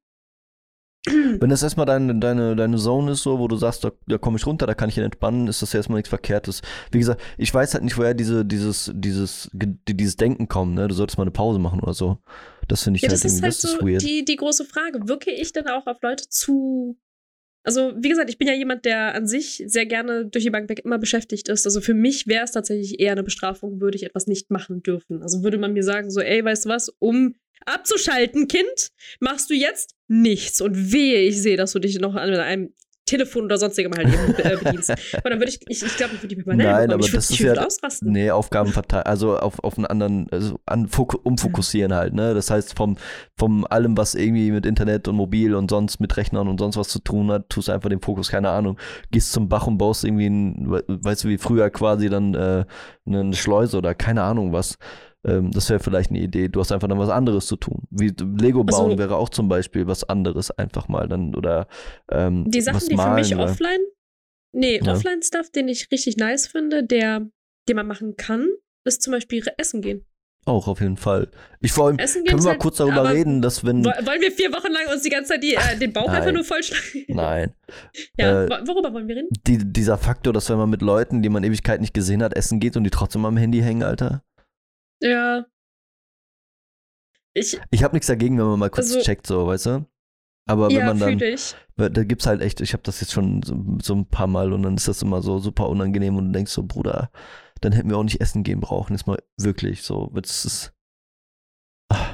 Wenn 1.07 1.49
das 1.49 1.61
erstmal 1.61 1.85
deine, 1.85 2.17
deine, 2.19 2.55
deine 2.55 2.77
Zone 2.77 3.11
ist, 3.11 3.21
so, 3.23 3.38
wo 3.38 3.47
du 3.47 3.55
sagst, 3.57 3.83
da, 3.83 3.91
da 4.07 4.17
komme 4.17 4.38
ich 4.38 4.45
runter, 4.47 4.65
da 4.65 4.73
kann 4.73 4.89
ich 4.89 4.97
ihn 4.97 5.03
entspannen, 5.03 5.47
ist 5.47 5.61
das 5.61 5.71
ja 5.71 5.77
erstmal 5.77 5.97
nichts 5.97 6.09
Verkehrtes. 6.09 6.61
Wie 6.91 6.97
gesagt, 6.97 7.21
ich 7.38 7.53
weiß 7.53 7.75
halt 7.75 7.83
nicht, 7.83 7.97
woher 7.97 8.15
diese, 8.15 8.43
dieses, 8.43 8.91
dieses, 8.93 9.49
dieses 9.53 10.15
Denken 10.15 10.47
kommt, 10.47 10.73
ne? 10.73 10.88
Du 10.88 10.95
solltest 10.95 11.17
mal 11.17 11.23
eine 11.23 11.31
Pause 11.31 11.59
machen 11.59 11.79
oder 11.79 11.93
so. 11.93 12.17
Das 12.67 12.83
finde 12.83 12.97
ich 12.97 13.03
Ja, 13.03 13.09
halt 13.09 13.23
das 13.23 13.31
ist 13.31 13.41
halt 13.43 13.53
das 13.53 13.61
so 13.61 13.77
ist 13.77 13.85
weird. 13.85 14.01
die, 14.01 14.25
die 14.25 14.35
große 14.35 14.65
Frage. 14.65 15.07
Wirke 15.07 15.31
ich 15.31 15.53
denn 15.53 15.67
auch 15.67 15.85
auf 15.85 16.01
Leute 16.01 16.27
zu. 16.27 16.97
Also, 17.65 17.93
wie 17.97 18.10
gesagt, 18.10 18.30
ich 18.30 18.38
bin 18.38 18.47
ja 18.47 18.54
jemand, 18.54 18.86
der 18.86 19.15
an 19.15 19.28
sich 19.28 19.63
sehr 19.65 19.88
gerne 19.88 20.25
durch 20.28 20.43
die 20.43 20.51
Bank 20.51 20.69
weg 20.69 20.82
immer 20.86 20.99
beschäftigt 20.99 21.49
ist. 21.49 21.65
Also 21.65 21.82
für 21.82 21.95
mich 21.95 22.28
wäre 22.28 22.43
es 22.43 22.51
tatsächlich 22.51 22.99
eher 22.99 23.13
eine 23.13 23.23
Bestrafung, 23.23 23.82
würde 23.82 23.97
ich 23.97 24.04
etwas 24.04 24.28
nicht 24.28 24.51
machen 24.51 24.84
dürfen. 24.84 25.23
Also 25.23 25.43
würde 25.43 25.58
man 25.58 25.73
mir 25.73 25.84
sagen, 25.84 26.12
so, 26.12 26.21
ey, 26.21 26.45
weißt 26.45 26.65
du 26.65 26.69
was, 26.69 26.89
um 26.99 27.34
abzuschalten, 27.65 28.47
Kind, 28.47 28.91
machst 29.19 29.49
du 29.49 29.56
jetzt 29.56 29.95
nichts. 30.08 30.62
Und 30.62 30.93
wehe, 30.93 31.21
ich 31.21 31.41
sehe, 31.41 31.58
dass 31.58 31.73
du 31.73 31.80
dich 31.80 31.99
noch 31.99 32.13
an 32.13 32.30
einem 32.36 32.73
Telefon 33.06 33.46
oder 33.46 33.58
sonstigem 33.58 33.91
halt 33.96 34.08
eben 34.08 34.36
äh, 34.39 34.58
bedienst. 34.63 34.91
Aber 35.13 35.30
dann 35.30 35.39
würde 35.39 35.52
ich, 35.52 35.60
ich, 35.68 35.84
ich 35.84 35.96
glaube, 35.98 36.15
ich 36.15 36.24
würde 36.24 36.36
die 36.36 36.41
permanent 36.41 36.70
Nein, 36.72 36.91
aber 36.91 37.06
ich 37.06 37.12
das 37.12 37.30
ist 37.30 37.39
ja- 37.39 37.54
ausrasten. 37.54 38.12
Nee, 38.12 38.32
Aufgaben 38.32 38.72
verteilen, 38.72 39.06
also 39.06 39.38
auf, 39.38 39.63
auf 39.63 39.78
einen 39.78 39.86
anderen, 39.86 40.28
also 40.32 40.60
an, 40.65 40.88
fok- 40.88 41.20
umfokussieren 41.24 41.94
halt, 41.94 42.13
ne? 42.13 42.34
Das 42.34 42.50
heißt, 42.50 42.76
vom, 42.76 42.98
vom 43.38 43.65
allem, 43.70 43.96
was 43.98 44.15
irgendwie 44.15 44.52
mit 44.52 44.65
Internet 44.65 45.08
und 45.08 45.15
Mobil 45.15 45.54
und 45.56 45.70
sonst 45.70 46.00
mit 46.00 46.15
Rechnern 46.18 46.48
und 46.48 46.60
sonst 46.60 46.78
was 46.78 46.88
zu 46.89 47.00
tun 47.00 47.32
hat, 47.32 47.50
tust 47.50 47.68
du 47.68 47.72
einfach 47.72 47.89
den 47.89 48.02
Fokus, 48.02 48.30
keine 48.30 48.50
Ahnung, 48.50 48.78
gehst 49.12 49.32
zum 49.32 49.50
Bach 49.50 49.68
und 49.68 49.78
baust 49.78 50.04
irgendwie 50.04 50.28
ein, 50.28 50.72
we- 50.72 50.84
weißt 50.88 51.24
du, 51.26 51.28
wie 51.30 51.38
früher 51.38 51.70
quasi 51.70 52.10
dann 52.10 52.34
äh, 52.34 52.65
eine 53.06 53.34
Schleuse 53.34 53.78
oder 53.78 53.94
keine 53.94 54.24
Ahnung 54.24 54.52
was. 54.52 54.78
Ähm, 55.25 55.51
das 55.51 55.69
wäre 55.69 55.79
vielleicht 55.79 56.11
eine 56.11 56.19
Idee. 56.19 56.47
Du 56.49 56.59
hast 56.59 56.71
einfach 56.71 56.88
dann 56.88 56.99
was 56.99 57.09
anderes 57.09 57.47
zu 57.47 57.55
tun. 57.55 57.83
Wie 57.89 58.13
Lego 58.39 58.63
bauen 58.63 58.85
Also- 58.91 58.97
wäre 58.97 59.15
auch 59.15 59.29
zum 59.29 59.47
Beispiel 59.49 59.88
was 59.88 60.03
anderes 60.03 60.51
einfach 60.51 60.88
mal 60.88 61.07
dann 61.07 61.33
oder 61.35 61.67
ähm, 62.11 62.45
Die 62.51 62.61
Sachen, 62.61 62.79
die 62.79 62.89
für 62.89 62.95
malen 62.95 63.15
mich 63.15 63.33
oder- 63.33 63.45
offline, 63.45 63.79
nee, 64.53 64.79
Ja. 64.83 64.93
Offline-Stuff, 64.93 65.49
den 65.51 65.67
ich 65.67 65.89
richtig 65.91 66.17
nice 66.17 66.47
finde, 66.47 66.83
der, 66.83 67.25
den 67.67 67.75
man 67.75 67.88
machen 67.88 68.15
kann, 68.17 68.47
ist 68.85 69.01
zum 69.01 69.11
Beispiel 69.13 69.43
Essen 69.57 69.81
gehen. 69.81 70.05
Auch 70.47 70.67
auf 70.67 70.79
jeden 70.79 70.97
Fall. 70.97 71.31
Ich 71.59 71.71
vor 71.71 71.88
allem, 71.88 71.97
Essen 71.97 72.23
können 72.23 72.38
wir 72.38 72.43
mal 72.43 72.49
halt- 72.51 72.59
kurz 72.61 72.77
darüber 72.77 73.09
reden, 73.11 73.41
dass 73.41 73.65
wenn. 73.65 73.83
Wo- 73.83 73.89
Wollen 73.89 74.21
wir 74.21 74.31
vier 74.31 74.51
Wochen 74.53 74.71
lang 74.71 74.83
uns 74.93 75.01
die 75.01 75.09
ganze 75.09 75.29
Zeit 75.33 75.41
die, 75.43 75.55
äh, 75.55 75.75
den 75.79 75.91
Bauch 75.91 76.07
einfach 76.07 76.25
Nein. 76.25 76.35
nur 76.35 76.43
vollschlagen? 76.43 76.83
Nein. 77.07 77.55
Ja, 78.15 78.43
Äh, 78.43 78.49
wo- 78.49 78.67
worüber 78.75 78.93
wollen 78.93 79.07
wir 79.07 79.15
reden? 79.15 79.29
Die, 79.47 79.57
dieser 79.57 79.97
Faktor, 79.97 80.33
dass 80.33 80.47
wenn 80.51 80.57
man 80.57 80.69
mit 80.69 80.83
Leuten, 80.83 81.23
die 81.23 81.29
man 81.29 81.43
Ewigkeit 81.43 81.81
nicht 81.81 81.95
gesehen 81.95 82.21
hat, 82.21 82.35
essen 82.35 82.59
geht 82.59 82.77
und 82.77 82.83
die 82.83 82.91
trotzdem 82.91 83.25
am 83.25 83.38
Handy 83.38 83.61
hängen, 83.61 83.81
Alter. 83.81 84.21
Ja. 85.01 85.45
Ich, 87.34 87.60
Ich 87.71 87.84
habe 87.84 87.93
nichts 87.95 88.08
dagegen, 88.08 88.38
wenn 88.38 88.45
man 88.45 88.60
mal 88.60 88.69
kurz 88.69 88.91
Also- 88.91 89.01
checkt, 89.01 89.27
so, 89.27 89.47
weißt 89.47 89.65
du? 89.67 89.86
Aber 90.47 90.67
wenn 90.69 90.77
ja, 90.77 90.86
man 90.93 90.99
dann, 90.99 91.19
ich. 91.19 91.55
da 91.75 91.88
gibt's 92.03 92.27
halt 92.27 92.41
echt, 92.41 92.62
ich 92.62 92.73
habe 92.73 92.84
das 92.84 93.01
jetzt 93.01 93.12
schon 93.13 93.41
so, 93.41 93.55
so 93.81 93.95
ein 93.95 94.05
paar 94.08 94.27
Mal 94.27 94.53
und 94.53 94.62
dann 94.62 94.75
ist 94.75 94.88
das 94.88 95.01
immer 95.01 95.23
so 95.23 95.39
super 95.39 95.67
unangenehm 95.69 96.15
und 96.17 96.27
du 96.27 96.31
denkst 96.34 96.51
so, 96.51 96.62
Bruder, 96.63 97.10
dann 97.62 97.71
hätten 97.71 97.89
wir 97.89 97.97
auch 97.97 98.03
nicht 98.03 98.21
essen 98.21 98.43
gehen 98.43 98.60
brauchen. 98.60 98.93
Ist 98.93 99.08
mal 99.08 99.17
wirklich 99.38 99.81
so. 99.81 100.12
Das 100.13 100.45
ist, 100.45 100.73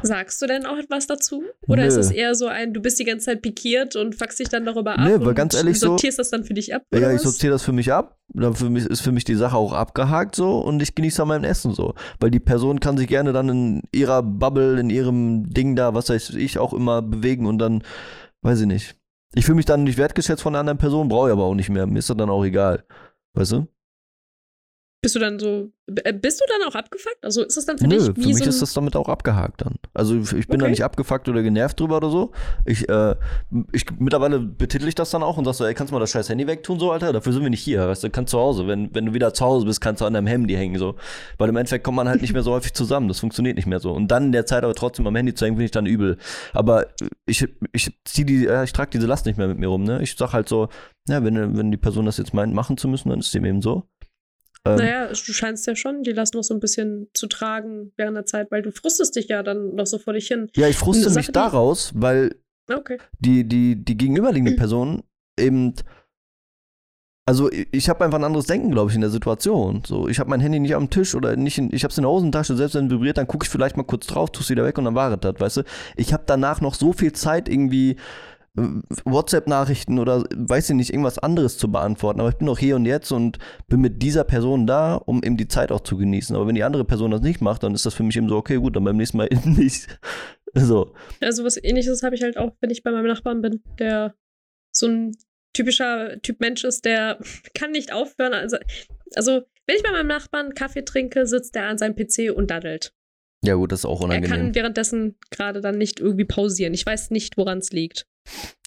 Sagst 0.04 0.42
du 0.42 0.48
denn 0.48 0.66
auch 0.66 0.78
etwas 0.78 1.08
dazu? 1.08 1.44
Oder 1.68 1.84
Nö. 1.84 1.88
ist 1.88 1.96
es 1.96 2.12
eher 2.12 2.36
so 2.36 2.48
ein, 2.48 2.74
du 2.74 2.82
bist 2.82 3.00
die 3.00 3.04
ganze 3.06 3.26
Zeit 3.28 3.42
pikiert 3.42 3.96
und 3.96 4.16
fuckst 4.16 4.40
dich 4.40 4.50
dann 4.50 4.66
darüber 4.66 4.94
ab 4.94 5.06
Nö, 5.08 5.20
weil 5.20 5.28
und 5.30 5.36
ganz 5.36 5.54
ehrlich 5.54 5.80
so- 5.80 5.88
sortierst 5.90 6.20
das 6.20 6.30
dann 6.30 6.44
für 6.44 6.54
dich 6.54 6.74
ab? 6.76 6.84
Ja, 6.94 7.12
ich 7.12 7.22
sortiere 7.22 7.54
das 7.54 7.64
für 7.64 7.72
mich 7.72 7.92
ab. 7.94 8.18
Dann 8.34 8.54
für 8.56 8.70
mich, 8.70 8.86
ist 8.86 9.02
für 9.02 9.12
mich 9.12 9.24
die 9.26 9.36
Sache 9.36 9.56
auch 9.56 9.74
abgehakt 9.74 10.36
so 10.36 10.60
und 10.60 10.82
ich 10.82 10.96
genieße 10.96 11.22
an 11.22 11.28
meinem 11.28 11.44
Essen 11.44 11.74
so. 11.74 11.94
Weil 12.20 12.32
die 12.32 12.40
Person 12.40 12.80
kann 12.80 12.98
sich 12.98 13.08
gerne 13.08 13.32
dann 13.34 13.50
in 13.50 13.82
ihrer 13.94 14.24
Bubble, 14.24 14.80
in 14.80 14.90
ihrem 14.90 15.50
Ding 15.54 15.76
da, 15.76 15.94
was 15.94 16.10
weiß 16.10 16.32
ich, 16.32 16.58
auch 16.58 16.74
immer 16.74 17.02
bewegen 17.02 17.46
und 17.46 17.60
dann, 17.60 17.84
weiß 18.42 18.62
ich 18.62 18.68
nicht. 18.68 18.96
Ich 19.36 19.46
fühle 19.46 19.56
mich 19.58 19.66
dann 19.66 19.84
nicht 19.84 19.98
wertgeschätzt 19.98 20.42
von 20.42 20.54
einer 20.54 20.60
anderen 20.62 20.78
Person, 20.80 21.08
brauche 21.08 21.28
ich 21.30 21.32
aber 21.34 21.44
auch 21.44 21.56
nicht 21.56 21.70
mehr. 21.70 21.86
Mir 21.88 22.00
ist 22.00 22.10
das 22.10 22.18
dann 22.18 22.30
auch 22.30 22.44
egal. 22.44 22.84
Weißt 23.34 23.54
du? 23.54 23.68
Bist 25.04 25.16
du 25.16 25.20
dann 25.20 25.40
so, 25.40 25.72
äh, 26.04 26.14
bist 26.14 26.40
du 26.40 26.46
dann 26.48 26.70
auch 26.70 26.76
abgefuckt? 26.76 27.24
Also 27.24 27.44
ist 27.44 27.58
das 27.58 27.66
dann 27.66 27.80
für 27.80 27.88
Nö, 27.88 27.98
dich 27.98 28.06
für 28.06 28.16
wie 28.18 28.28
mich 28.28 28.38
so 28.38 28.44
ist 28.50 28.62
das 28.62 28.74
damit 28.74 28.96
auch 28.96 29.10
abgehakt 29.10 29.62
dann. 29.62 29.80
Also 29.96 30.16
ich 30.38 30.48
bin 30.48 30.60
da 30.60 30.66
Okay. 30.66 30.70
nicht 30.70 30.84
abgefuckt 30.84 31.28
oder 31.28 31.42
genervt 31.42 31.80
drüber 31.80 31.98
oder 31.98 32.12
so. 32.12 32.32
Ich, 32.66 32.88
äh, 32.88 33.16
ich 33.72 33.86
mittlerweile 33.98 34.40
betitel 34.40 34.88
ich 34.88 34.94
das 34.94 35.10
dann 35.10 35.24
auch 35.24 35.38
und 35.38 35.46
sag 35.46 35.56
so, 35.56 35.66
ey, 35.66 35.74
kannst 35.74 35.90
du 35.90 35.96
mal 35.96 36.00
das 36.00 36.12
scheiß 36.12 36.30
Handy 36.30 36.46
wegtun, 36.46 36.80
so, 36.80 36.92
Alter? 36.92 37.14
Dafür 37.14 37.34
sind 37.34 37.42
wir 37.42 37.50
nicht 37.50 37.64
hier, 37.64 37.88
weißt 37.88 38.04
du, 38.04 38.12
kannst 38.12 38.30
zu 38.30 38.38
Hause. 38.38 38.68
Wenn, 38.68 38.94
wenn 38.94 39.08
du 39.08 39.14
wieder 39.16 39.34
zu 39.34 39.44
Hause 39.44 39.66
bist, 39.66 39.82
kannst 39.82 40.02
du 40.02 40.06
an 40.06 40.14
deinem 40.14 40.28
Handy 40.28 40.54
hängen, 40.54 40.78
so. 40.78 40.96
Weil 41.40 41.50
im 41.50 41.56
Endeffekt 41.58 41.84
kommt 41.84 41.96
man 41.96 42.08
halt 42.08 42.22
nicht 42.22 42.34
mehr 42.34 42.44
so 42.44 42.52
häufig 42.52 42.74
zusammen. 42.74 43.08
Das 43.08 43.20
funktioniert 43.20 43.56
nicht 43.56 43.66
mehr 43.66 43.80
so. 43.80 43.94
Und 43.94 44.10
dann 44.10 44.26
in 44.26 44.32
der 44.34 44.46
Zeit 44.46 44.64
aber 44.64 44.76
trotzdem 44.76 45.08
am 45.08 45.16
Handy 45.16 45.34
zu 45.34 45.46
hängen, 45.46 45.56
finde 45.56 45.66
ich 45.66 45.72
dann 45.72 45.88
übel. 45.88 46.18
Aber 46.54 46.86
ich, 47.26 47.44
ich 47.72 47.92
zieh 48.06 48.24
die, 48.24 48.46
ich 48.46 48.72
trage 48.72 48.92
diese 48.92 49.08
Last 49.08 49.26
nicht 49.26 49.40
mehr 49.40 49.48
mit 49.48 49.58
mir 49.58 49.68
rum, 49.68 49.84
ne? 49.84 50.00
Ich 50.04 50.16
sag 50.16 50.34
halt 50.34 50.48
so, 50.48 50.70
ja, 51.08 51.24
wenn, 51.24 51.58
wenn 51.58 51.72
die 51.72 51.78
Person 51.78 52.06
das 52.06 52.18
jetzt 52.18 52.36
meint, 52.36 52.54
machen 52.54 52.78
zu 52.78 52.88
müssen, 52.88 53.10
dann 53.10 53.18
ist 53.20 53.34
dem 53.34 53.46
eben 53.46 53.64
so. 53.64 53.88
Ähm, 54.67 54.76
naja, 54.76 55.08
du 55.08 55.15
scheinst 55.15 55.65
ja 55.65 55.76
schon, 55.76 56.04
die 56.04 56.12
lassen 56.12 56.38
noch 56.38 56.43
so 56.43 56.54
ein 56.54 56.60
bisschen 56.60 57.08
zu 57.13 57.28
tragen 57.28 57.91
während 57.97 58.15
der 58.15 58.26
Zeit, 58.26 58.52
weil 58.52 58.62
du 58.62 58.71
frustest 58.71 59.15
dich 59.15 59.28
ja 59.28 59.41
dann 59.43 59.74
noch 59.76 59.88
so 59.88 59.97
vor 59.97 60.13
dich 60.13 60.28
hin. 60.28 60.50
ja, 60.56 60.67
ich 60.67 60.78
fruste 60.78 61.10
mich 61.12 61.32
daraus, 61.32 61.91
weil 61.95 62.36
Okay. 62.71 63.00
die, 63.19 63.43
die, 63.43 63.76
die 63.84 63.97
gegenüberliegende 63.97 64.56
Person 64.56 65.04
eben. 65.39 65.74
Also 67.28 67.52
ich- 67.52 67.88
habe 67.88 68.04
einfach 68.04 68.17
ein 68.17 68.24
anderes 68.24 68.45
Denken, 68.47 68.71
glaube 68.71 68.89
ich, 68.89 68.95
in 68.95 69.02
der 69.02 69.10
Situation. 69.12 69.84
So, 69.86 70.08
ich 70.08 70.19
habe 70.19 70.30
mein 70.30 70.39
Handy 70.41 70.60
nicht 70.60 70.76
am 70.76 70.89
Tisch 70.89 71.13
oder 71.15 71.36
nicht 71.36 71.58
in, 71.58 71.71
ich 71.74 71.84
habe 71.84 71.91
es 71.91 71.97
in 71.97 72.02
der 72.04 72.10
Hosentasche, 72.12 72.56
selbst 72.56 72.74
wenn 72.76 72.86
es 72.88 72.91
vibriert, 72.91 73.17
dann 73.17 73.28
gucke 73.28 73.45
ich 73.45 73.50
vielleicht 73.50 73.78
mal 73.78 73.84
kurz 73.84 74.08
drauf, 74.08 74.32
tue 74.32 74.41
es 74.43 74.50
wieder 74.50 74.65
weg 74.65 74.78
und 74.78 74.86
dann 74.86 74.95
war 74.95 75.12
es 75.13 75.19
das, 75.21 75.39
weißt 75.39 75.58
du? 75.58 75.63
Ich 75.95 76.13
habe 76.13 76.24
danach 76.26 76.62
noch 76.62 76.74
so 76.74 76.93
viel 76.93 77.13
Zeit 77.13 77.47
irgendwie 77.47 77.95
WhatsApp-Nachrichten 79.06 80.00
oder 80.00 80.24
weiß 80.36 80.70
ich 80.70 80.76
nicht, 80.76 80.90
irgendwas 80.92 81.18
anderes 81.20 81.58
zu 81.58 81.72
beantworten. 81.72 82.20
Aber 82.20 82.30
ich 82.30 82.36
bin 82.36 82.48
noch 82.48 82.60
hier 82.60 82.76
und 82.76 82.86
jetzt 82.86 83.12
und 83.12 83.38
bin 83.68 83.82
mit 83.82 84.02
dieser 84.02 84.24
Person 84.24 84.68
da, 84.68 84.96
um 84.96 85.24
eben 85.24 85.38
die 85.38 85.48
Zeit 85.48 85.72
auch 85.72 85.82
zu 85.82 85.98
genießen. 85.98 86.36
Aber 86.36 86.48
wenn 86.48 86.56
die 86.56 86.64
andere 86.64 86.86
Person 86.86 87.12
das 87.12 87.22
nicht 87.22 87.42
macht, 87.42 87.64
dann 87.64 87.74
ist 87.74 87.86
das 87.86 87.94
für 87.94 88.04
mich 88.04 88.18
eben 88.18 88.30
so, 88.30 88.36
okay, 88.38 88.58
gut, 88.58 88.76
dann 88.76 88.84
beim 88.84 88.98
nächsten 88.98 89.18
Mal 89.18 89.28
eben 89.32 89.54
nicht. 89.58 89.88
So. 90.54 90.94
Also 91.22 91.44
was 91.44 91.62
ähnliches 91.62 92.04
habe 92.04 92.16
ich 92.16 92.24
halt 92.24 92.38
auch, 92.38 92.52
wenn 92.60 92.70
ich 92.70 92.84
bei 92.84 92.92
meinem 92.92 93.08
Nachbarn 93.08 93.42
bin, 93.42 93.62
der 93.80 94.16
so 94.72 94.88
ein 94.88 95.16
typischer 95.54 96.22
Typ 96.22 96.40
Mensch 96.40 96.64
ist, 96.64 96.86
der 96.86 97.20
kann 97.54 97.72
nicht 97.72 97.94
aufhören. 97.94 98.34
Also, 98.34 98.58
also 99.16 99.42
wenn 99.68 99.76
ich 99.78 99.84
bei 99.84 99.92
meinem 99.92 100.08
Nachbarn 100.08 100.54
Kaffee 100.54 100.84
trinke, 100.84 101.26
sitzt 101.26 101.56
er 101.56 101.68
an 101.68 101.78
seinem 101.78 101.96
PC 101.96 102.32
und 102.36 102.52
daddelt. 102.52 102.94
Ja, 103.44 103.56
gut, 103.56 103.72
das 103.72 103.80
ist 103.80 103.86
auch 103.86 104.02
Er 104.02 104.06
unangenehm. 104.06 104.30
kann 104.30 104.56
währenddessen 104.56 105.18
gerade 105.32 105.62
dann 105.62 105.78
nicht 105.78 106.00
irgendwie 106.00 106.26
pausieren. 106.26 106.74
Ich 106.74 106.86
weiß 106.86 107.10
nicht, 107.10 107.38
woran 107.38 107.58
es 107.58 107.72
liegt. 107.72 108.06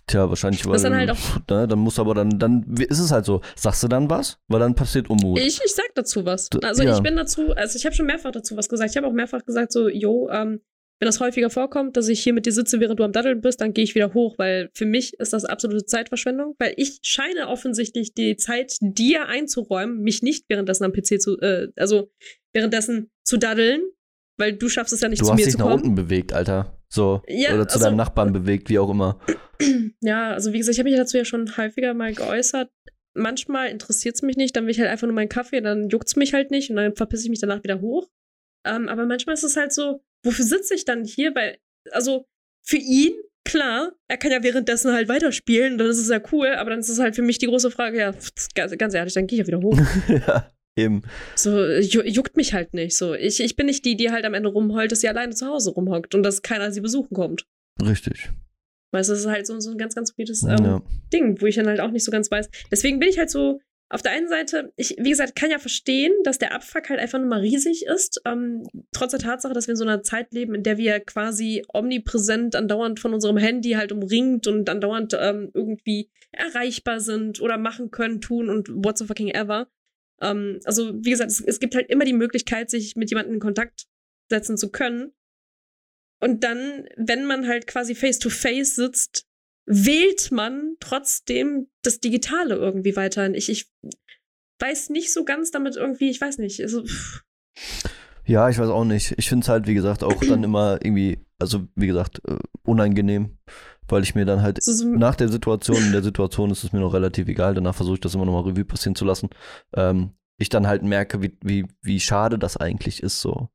Tja, 0.06 0.28
wahrscheinlich, 0.28 0.66
weil. 0.66 0.80
Dann 0.80 0.94
halt 0.94 1.10
auch- 1.10 1.40
ne, 1.50 1.66
dann 1.66 1.78
muss 1.78 1.98
aber 1.98 2.14
dann, 2.14 2.38
dann 2.38 2.76
ist 2.76 2.98
es 2.98 3.10
halt 3.10 3.24
so. 3.24 3.40
Sagst 3.56 3.82
du 3.82 3.88
dann 3.88 4.10
was? 4.10 4.38
Weil 4.48 4.60
dann 4.60 4.74
passiert 4.74 5.08
Unmut. 5.08 5.38
Ich, 5.38 5.60
ich 5.64 5.74
sag 5.74 5.94
dazu 5.94 6.24
was. 6.26 6.50
Also 6.62 6.82
ja. 6.82 6.94
ich 6.94 7.02
bin 7.02 7.16
dazu, 7.16 7.52
also 7.52 7.76
ich 7.76 7.86
habe 7.86 7.94
schon 7.94 8.06
mehrfach 8.06 8.30
dazu 8.30 8.56
was 8.56 8.68
gesagt. 8.68 8.90
Ich 8.90 8.96
habe 8.96 9.06
auch 9.06 9.12
mehrfach 9.12 9.44
gesagt, 9.44 9.72
so, 9.72 9.88
jo, 9.88 10.28
ähm, 10.30 10.60
wenn 11.00 11.06
das 11.06 11.20
häufiger 11.20 11.50
vorkommt, 11.50 11.96
dass 11.96 12.08
ich 12.08 12.22
hier 12.22 12.32
mit 12.32 12.46
dir 12.46 12.52
sitze, 12.52 12.80
während 12.80 13.00
du 13.00 13.04
am 13.04 13.12
Daddeln 13.12 13.40
bist, 13.40 13.60
dann 13.60 13.72
gehe 13.72 13.84
ich 13.84 13.94
wieder 13.94 14.14
hoch, 14.14 14.38
weil 14.38 14.70
für 14.74 14.86
mich 14.86 15.14
ist 15.14 15.32
das 15.32 15.44
absolute 15.44 15.84
Zeitverschwendung, 15.84 16.54
weil 16.58 16.74
ich 16.76 16.98
scheine 17.02 17.48
offensichtlich 17.48 18.14
die 18.14 18.36
Zeit 18.36 18.76
dir 18.80 19.26
einzuräumen, 19.26 20.00
mich 20.02 20.22
nicht 20.22 20.44
währenddessen 20.48 20.84
am 20.84 20.92
PC 20.92 21.20
zu, 21.20 21.38
äh, 21.40 21.68
also 21.76 22.10
währenddessen 22.52 23.10
zu 23.24 23.38
daddeln, 23.38 23.82
weil 24.38 24.54
du 24.54 24.68
schaffst 24.68 24.92
es 24.92 25.00
ja 25.00 25.08
nicht 25.08 25.20
du 25.20 25.26
zu 25.26 25.32
hast 25.32 25.38
mir 25.38 25.44
dich 25.44 25.52
zu 25.54 25.58
nach 25.58 25.66
kommen. 25.66 25.82
unten 25.82 25.94
bewegt, 25.94 26.32
Alter. 26.32 26.78
So. 26.88 27.22
Ja, 27.26 27.54
Oder 27.54 27.68
zu 27.68 27.76
also- 27.76 27.86
deinem 27.86 27.96
Nachbarn 27.96 28.32
bewegt, 28.32 28.68
wie 28.68 28.78
auch 28.78 28.90
immer. 28.90 29.20
Ja, 30.00 30.32
also 30.32 30.52
wie 30.52 30.58
gesagt, 30.58 30.74
ich 30.74 30.78
habe 30.80 30.90
mich 30.90 30.98
dazu 30.98 31.16
ja 31.16 31.24
schon 31.24 31.56
häufiger 31.56 31.94
mal 31.94 32.12
geäußert. 32.12 32.70
Manchmal 33.14 33.68
interessiert 33.70 34.16
es 34.16 34.22
mich 34.22 34.36
nicht, 34.36 34.54
dann 34.56 34.64
will 34.64 34.72
ich 34.72 34.80
halt 34.80 34.90
einfach 34.90 35.06
nur 35.06 35.14
meinen 35.14 35.28
Kaffee, 35.28 35.60
dann 35.60 35.88
juckt 35.88 36.08
es 36.08 36.16
mich 36.16 36.34
halt 36.34 36.50
nicht 36.50 36.68
und 36.70 36.76
dann 36.76 36.94
verpisse 36.96 37.22
ich 37.22 37.30
mich 37.30 37.38
danach 37.40 37.62
wieder 37.62 37.80
hoch. 37.80 38.10
Ähm, 38.66 38.88
aber 38.88 39.06
manchmal 39.06 39.34
ist 39.34 39.44
es 39.44 39.56
halt 39.56 39.72
so, 39.72 40.02
wofür 40.24 40.44
sitze 40.44 40.74
ich 40.74 40.84
dann 40.84 41.04
hier? 41.04 41.34
Weil, 41.34 41.58
also 41.92 42.26
für 42.66 42.76
ihn, 42.78 43.12
klar, 43.44 43.92
er 44.08 44.16
kann 44.16 44.32
ja 44.32 44.42
währenddessen 44.42 44.92
halt 44.92 45.08
weiterspielen, 45.08 45.78
dann 45.78 45.86
ist 45.86 45.98
es 45.98 46.08
ja 46.10 46.20
cool, 46.32 46.48
aber 46.48 46.70
dann 46.70 46.80
ist 46.80 46.88
es 46.88 46.98
halt 46.98 47.14
für 47.14 47.22
mich 47.22 47.38
die 47.38 47.46
große 47.46 47.70
Frage, 47.70 47.98
ja, 47.98 48.12
ganz, 48.54 48.76
ganz 48.76 48.94
ehrlich, 48.94 49.14
dann 49.14 49.26
gehe 49.28 49.40
ich 49.40 49.46
ja 49.46 49.46
wieder 49.46 49.62
hoch. 49.62 49.78
ja, 50.08 50.50
eben. 50.76 51.02
So, 51.36 51.64
ju 51.64 52.02
juckt 52.02 52.36
mich 52.36 52.54
halt 52.54 52.74
nicht. 52.74 52.96
So, 52.96 53.14
ich, 53.14 53.40
ich 53.40 53.56
bin 53.56 53.66
nicht 53.66 53.84
die, 53.84 53.96
die 53.96 54.10
halt 54.10 54.24
am 54.24 54.34
Ende 54.34 54.48
rumheult, 54.48 54.92
dass 54.92 55.00
sie 55.00 55.08
alleine 55.08 55.34
zu 55.34 55.46
Hause 55.46 55.70
rumhockt 55.70 56.14
und 56.14 56.22
dass 56.22 56.42
keiner 56.42 56.72
sie 56.72 56.80
besuchen 56.80 57.14
kommt. 57.14 57.46
Richtig. 57.82 58.30
Weißt 58.92 59.08
du, 59.08 59.14
das 59.14 59.20
ist 59.20 59.26
halt 59.26 59.46
so, 59.46 59.58
so 59.58 59.72
ein 59.72 59.78
ganz, 59.78 59.94
ganz 59.94 60.16
weirdes 60.16 60.44
ähm, 60.44 60.64
ja. 60.64 60.82
Ding, 61.12 61.40
wo 61.40 61.46
ich 61.46 61.56
dann 61.56 61.66
halt 61.66 61.80
auch 61.80 61.90
nicht 61.90 62.04
so 62.04 62.12
ganz 62.12 62.30
weiß. 62.30 62.48
Deswegen 62.70 63.00
bin 63.00 63.08
ich 63.08 63.18
halt 63.18 63.30
so, 63.30 63.60
auf 63.90 64.02
der 64.02 64.12
einen 64.12 64.28
Seite, 64.28 64.72
ich, 64.76 64.96
wie 64.98 65.10
gesagt, 65.10 65.36
kann 65.36 65.50
ja 65.50 65.58
verstehen, 65.58 66.12
dass 66.24 66.38
der 66.38 66.52
Abfuck 66.52 66.88
halt 66.88 67.00
einfach 67.00 67.18
nur 67.18 67.28
mal 67.28 67.40
riesig 67.40 67.84
ist. 67.86 68.20
Ähm, 68.24 68.66
trotz 68.92 69.10
der 69.12 69.20
Tatsache, 69.20 69.52
dass 69.52 69.66
wir 69.66 69.72
in 69.72 69.76
so 69.76 69.84
einer 69.84 70.02
Zeit 70.02 70.32
leben, 70.32 70.54
in 70.54 70.62
der 70.62 70.78
wir 70.78 71.00
quasi 71.00 71.64
omnipräsent, 71.72 72.56
andauernd 72.56 72.98
von 72.98 73.14
unserem 73.14 73.36
Handy 73.36 73.72
halt 73.72 73.92
umringt 73.92 74.46
und 74.46 74.68
andauernd 74.70 75.16
ähm, 75.20 75.50
irgendwie 75.54 76.10
erreichbar 76.32 77.00
sind 77.00 77.40
oder 77.40 77.58
machen 77.58 77.90
können, 77.90 78.20
tun 78.20 78.48
und 78.48 78.68
what 78.68 78.98
the 78.98 79.06
fucking 79.06 79.28
ever. 79.28 79.68
Ähm, 80.20 80.60
also, 80.64 80.94
wie 81.04 81.10
gesagt, 81.10 81.30
es, 81.30 81.40
es 81.40 81.60
gibt 81.60 81.74
halt 81.74 81.90
immer 81.90 82.04
die 82.04 82.12
Möglichkeit, 82.12 82.70
sich 82.70 82.96
mit 82.96 83.10
jemandem 83.10 83.34
in 83.34 83.40
Kontakt 83.40 83.86
setzen 84.30 84.56
zu 84.56 84.70
können. 84.70 85.12
Und 86.20 86.44
dann, 86.44 86.88
wenn 86.96 87.26
man 87.26 87.46
halt 87.46 87.66
quasi 87.66 87.94
face 87.94 88.18
to 88.18 88.30
face 88.30 88.76
sitzt, 88.76 89.26
wählt 89.66 90.30
man 90.30 90.76
trotzdem 90.80 91.68
das 91.82 92.00
Digitale 92.00 92.54
irgendwie 92.54 92.96
weiterhin. 92.96 93.34
Ich, 93.34 93.48
ich 93.48 93.70
weiß 94.60 94.90
nicht 94.90 95.12
so 95.12 95.24
ganz 95.24 95.50
damit 95.50 95.76
irgendwie, 95.76 96.10
ich 96.10 96.20
weiß 96.20 96.38
nicht. 96.38 96.60
Also, 96.60 96.84
ja, 98.24 98.48
ich 98.48 98.58
weiß 98.58 98.68
auch 98.68 98.84
nicht. 98.84 99.14
Ich 99.18 99.28
finde 99.28 99.44
es 99.44 99.48
halt, 99.48 99.66
wie 99.66 99.74
gesagt, 99.74 100.02
auch 100.02 100.20
dann 100.24 100.44
immer 100.44 100.78
irgendwie, 100.82 101.18
also 101.38 101.66
wie 101.74 101.86
gesagt, 101.86 102.20
äh, 102.26 102.38
unangenehm, 102.62 103.38
weil 103.88 104.02
ich 104.02 104.14
mir 104.14 104.24
dann 104.24 104.42
halt 104.42 104.62
so, 104.62 104.86
nach 104.86 105.14
der 105.14 105.28
Situation, 105.28 105.76
in 105.76 105.92
der 105.92 106.02
Situation 106.02 106.50
ist 106.50 106.64
es 106.64 106.72
mir 106.72 106.80
noch 106.80 106.94
relativ 106.94 107.28
egal, 107.28 107.54
danach 107.54 107.74
versuche 107.74 107.94
ich 107.94 108.00
das 108.00 108.14
immer 108.14 108.24
nochmal 108.24 108.44
Revue 108.44 108.64
passieren 108.64 108.94
zu 108.94 109.04
lassen. 109.04 109.30
Ähm, 109.74 110.10
ich 110.38 110.48
dann 110.48 110.66
halt 110.66 110.82
merke, 110.82 111.22
wie, 111.22 111.36
wie, 111.42 111.66
wie 111.82 112.00
schade 112.00 112.38
das 112.38 112.56
eigentlich 112.56 113.02
ist 113.02 113.20
so. 113.20 113.48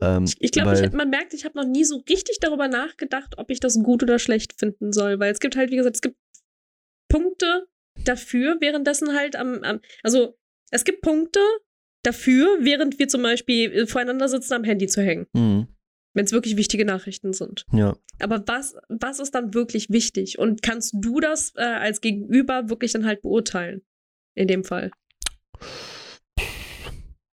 Ähm, 0.00 0.24
ich 0.38 0.52
glaube, 0.52 0.90
man 0.92 1.10
merkt, 1.10 1.34
ich 1.34 1.44
habe 1.44 1.58
noch 1.58 1.66
nie 1.66 1.84
so 1.84 2.02
richtig 2.08 2.38
darüber 2.40 2.68
nachgedacht, 2.68 3.38
ob 3.38 3.50
ich 3.50 3.60
das 3.60 3.82
gut 3.82 4.02
oder 4.02 4.18
schlecht 4.18 4.58
finden 4.58 4.92
soll, 4.92 5.18
weil 5.18 5.32
es 5.32 5.40
gibt 5.40 5.56
halt, 5.56 5.70
wie 5.70 5.76
gesagt, 5.76 5.96
es 5.96 6.02
gibt 6.02 6.16
Punkte, 7.08 7.66
dafür 8.04 8.56
währenddessen 8.60 9.14
halt 9.14 9.36
am, 9.36 9.62
am 9.62 9.80
also 10.02 10.36
es 10.70 10.84
gibt 10.84 11.00
Punkte 11.00 11.40
dafür, 12.02 12.58
während 12.60 12.98
wir 12.98 13.08
zum 13.08 13.22
Beispiel 13.22 13.72
äh, 13.72 13.86
voreinander 13.86 14.28
sitzen, 14.28 14.54
am 14.54 14.64
Handy 14.64 14.86
zu 14.86 15.02
hängen. 15.02 15.26
Mhm. 15.32 15.68
Wenn 16.16 16.24
es 16.24 16.32
wirklich 16.32 16.56
wichtige 16.56 16.86
Nachrichten 16.86 17.34
sind. 17.34 17.66
Ja. 17.72 17.94
Aber 18.20 18.42
was, 18.46 18.74
was 18.88 19.20
ist 19.20 19.34
dann 19.34 19.52
wirklich 19.52 19.90
wichtig? 19.90 20.38
Und 20.38 20.62
kannst 20.62 20.94
du 20.96 21.20
das 21.20 21.52
äh, 21.56 21.62
als 21.62 22.00
Gegenüber 22.00 22.70
wirklich 22.70 22.92
dann 22.92 23.04
halt 23.04 23.20
beurteilen? 23.20 23.82
In 24.34 24.48
dem 24.48 24.64
Fall. 24.64 24.90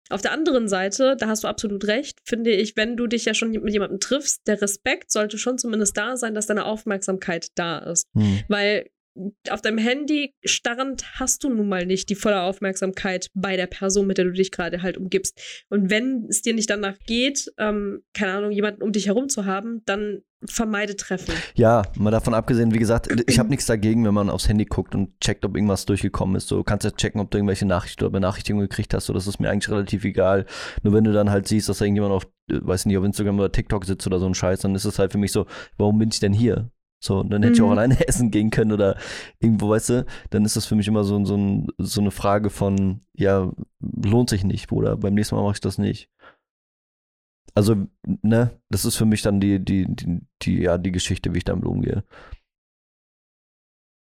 Auf 0.09 0.21
der 0.21 0.31
anderen 0.31 0.69
Seite, 0.69 1.17
da 1.19 1.27
hast 1.27 1.43
du 1.43 1.49
absolut 1.49 1.87
recht, 1.87 2.19
finde 2.23 2.51
ich, 2.51 2.77
wenn 2.77 2.95
du 2.95 3.07
dich 3.07 3.25
ja 3.25 3.33
schon 3.33 3.51
mit 3.51 3.73
jemandem 3.73 3.99
triffst, 3.99 4.47
der 4.47 4.61
Respekt 4.61 5.11
sollte 5.11 5.37
schon 5.37 5.57
zumindest 5.57 5.97
da 5.97 6.15
sein, 6.15 6.33
dass 6.33 6.47
deine 6.47 6.63
Aufmerksamkeit 6.63 7.47
da 7.55 7.79
ist. 7.79 8.07
Mhm. 8.13 8.43
Weil 8.47 8.89
auf 9.49 9.61
deinem 9.61 9.77
Handy 9.77 10.33
starrend 10.43 11.03
hast 11.19 11.43
du 11.43 11.49
nun 11.49 11.69
mal 11.69 11.85
nicht 11.85 12.09
die 12.09 12.15
volle 12.15 12.41
Aufmerksamkeit 12.41 13.29
bei 13.33 13.57
der 13.57 13.67
Person, 13.67 14.07
mit 14.07 14.17
der 14.17 14.25
du 14.25 14.31
dich 14.31 14.51
gerade 14.51 14.81
halt 14.81 14.97
umgibst. 14.97 15.39
Und 15.69 15.89
wenn 15.89 16.25
es 16.29 16.41
dir 16.41 16.53
nicht 16.53 16.69
danach 16.69 16.97
geht, 17.05 17.51
ähm, 17.57 18.03
keine 18.13 18.33
Ahnung, 18.33 18.51
jemanden 18.51 18.81
um 18.81 18.91
dich 18.91 19.07
herum 19.07 19.29
zu 19.29 19.45
haben, 19.45 19.81
dann 19.85 20.21
vermeide 20.45 20.95
Treffen. 20.95 21.33
Ja, 21.55 21.83
mal 21.97 22.11
davon 22.11 22.33
abgesehen, 22.33 22.73
wie 22.73 22.79
gesagt, 22.79 23.09
ich 23.27 23.39
habe 23.39 23.49
nichts 23.49 23.65
dagegen, 23.65 24.05
wenn 24.05 24.13
man 24.13 24.29
aufs 24.29 24.47
Handy 24.47 24.65
guckt 24.65 24.95
und 24.95 25.19
checkt, 25.19 25.43
ob 25.43 25.55
irgendwas 25.55 25.85
durchgekommen 25.85 26.35
ist. 26.35 26.47
So 26.47 26.63
kannst 26.63 26.85
du 26.85 26.91
checken, 26.91 27.19
ob 27.19 27.29
du 27.31 27.37
irgendwelche 27.37 27.65
Nachrichten 27.65 28.03
oder 28.03 28.11
Benachrichtigungen 28.11 28.67
gekriegt 28.69 28.93
hast. 28.93 29.07
So, 29.07 29.13
das 29.13 29.27
ist 29.27 29.39
mir 29.39 29.49
eigentlich 29.49 29.69
relativ 29.69 30.05
egal. 30.05 30.45
Nur 30.83 30.93
wenn 30.93 31.03
du 31.03 31.11
dann 31.11 31.29
halt 31.29 31.47
siehst, 31.47 31.67
dass 31.67 31.79
da 31.79 31.85
irgendjemand 31.85 32.13
auf, 32.13 32.23
äh, 32.49 32.59
weiß 32.61 32.85
nicht, 32.85 32.97
auf 32.97 33.03
Instagram 33.03 33.39
oder 33.39 33.51
TikTok 33.51 33.85
sitzt 33.85 34.07
oder 34.07 34.19
so 34.19 34.27
ein 34.27 34.33
Scheiß, 34.35 34.61
dann 34.61 34.75
ist 34.75 34.85
es 34.85 34.97
halt 34.97 35.11
für 35.11 35.17
mich 35.17 35.31
so, 35.31 35.45
warum 35.77 35.99
bin 35.99 36.09
ich 36.09 36.19
denn 36.19 36.33
hier? 36.33 36.71
So, 37.01 37.23
dann 37.23 37.43
hätte 37.43 37.53
ich 37.55 37.61
auch 37.61 37.67
Mhm. 37.67 37.71
alleine 37.71 37.95
essen 38.07 38.29
gehen 38.31 38.49
können 38.49 38.71
oder 38.73 38.97
irgendwo, 39.39 39.69
weißt 39.69 39.89
du, 39.89 40.05
dann 40.31 40.43
ist 40.45 40.55
das 40.57 40.65
für 40.65 40.75
mich 40.75 40.87
immer 40.87 41.03
so, 41.03 41.23
so, 41.25 41.35
ein, 41.37 41.67
so 41.77 42.01
eine 42.01 42.11
Frage 42.11 42.49
von, 42.49 43.01
ja, 43.15 43.51
lohnt 43.79 44.29
sich 44.29 44.43
nicht, 44.43 44.67
Bruder, 44.67 44.97
beim 44.97 45.13
nächsten 45.13 45.35
Mal 45.35 45.43
mache 45.43 45.53
ich 45.53 45.61
das 45.61 45.77
nicht. 45.77 46.09
Also, 47.55 47.75
ne, 48.21 48.51
das 48.69 48.85
ist 48.85 48.95
für 48.95 49.05
mich 49.05 49.21
dann 49.21 49.39
die, 49.39 49.59
die, 49.63 49.85
die, 49.87 50.21
die, 50.41 50.61
ja, 50.61 50.77
die 50.77 50.91
Geschichte, 50.91 51.33
wie 51.33 51.39
ich 51.39 51.45
damit 51.45 51.65
umgehe. 51.65 52.03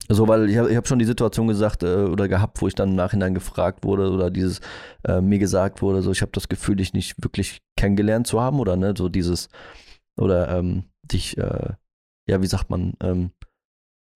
So, 0.10 0.28
weil 0.28 0.50
ich 0.50 0.58
habe 0.58 0.70
ich 0.72 0.78
hab 0.78 0.88
schon 0.88 1.00
die 1.00 1.06
Situation 1.06 1.48
gesagt 1.48 1.84
äh, 1.84 2.06
oder 2.06 2.30
gehabt, 2.30 2.62
wo 2.62 2.68
ich 2.68 2.76
dann 2.76 2.90
im 2.92 2.96
Nachhinein 2.96 3.34
gefragt 3.34 3.84
wurde 3.84 4.10
oder 4.10 4.32
dieses 4.32 4.62
äh, 5.04 5.20
mir 5.20 5.38
gesagt 5.38 5.82
wurde, 5.82 6.02
so 6.02 6.12
ich 6.12 6.22
habe 6.22 6.32
das 6.32 6.48
Gefühl, 6.48 6.78
dich 6.78 6.94
nicht 6.94 7.22
wirklich 7.22 7.62
kennengelernt 7.76 8.26
zu 8.26 8.40
haben 8.40 8.60
oder 8.62 8.78
ne, 8.78 8.94
so 8.98 9.10
dieses 9.10 9.50
oder 10.18 10.48
ähm, 10.58 10.86
dich, 11.04 11.38
äh, 11.38 11.74
ja, 12.28 12.42
wie 12.42 12.48
sagt 12.48 12.70
man, 12.70 12.94
ähm, 13.02 13.32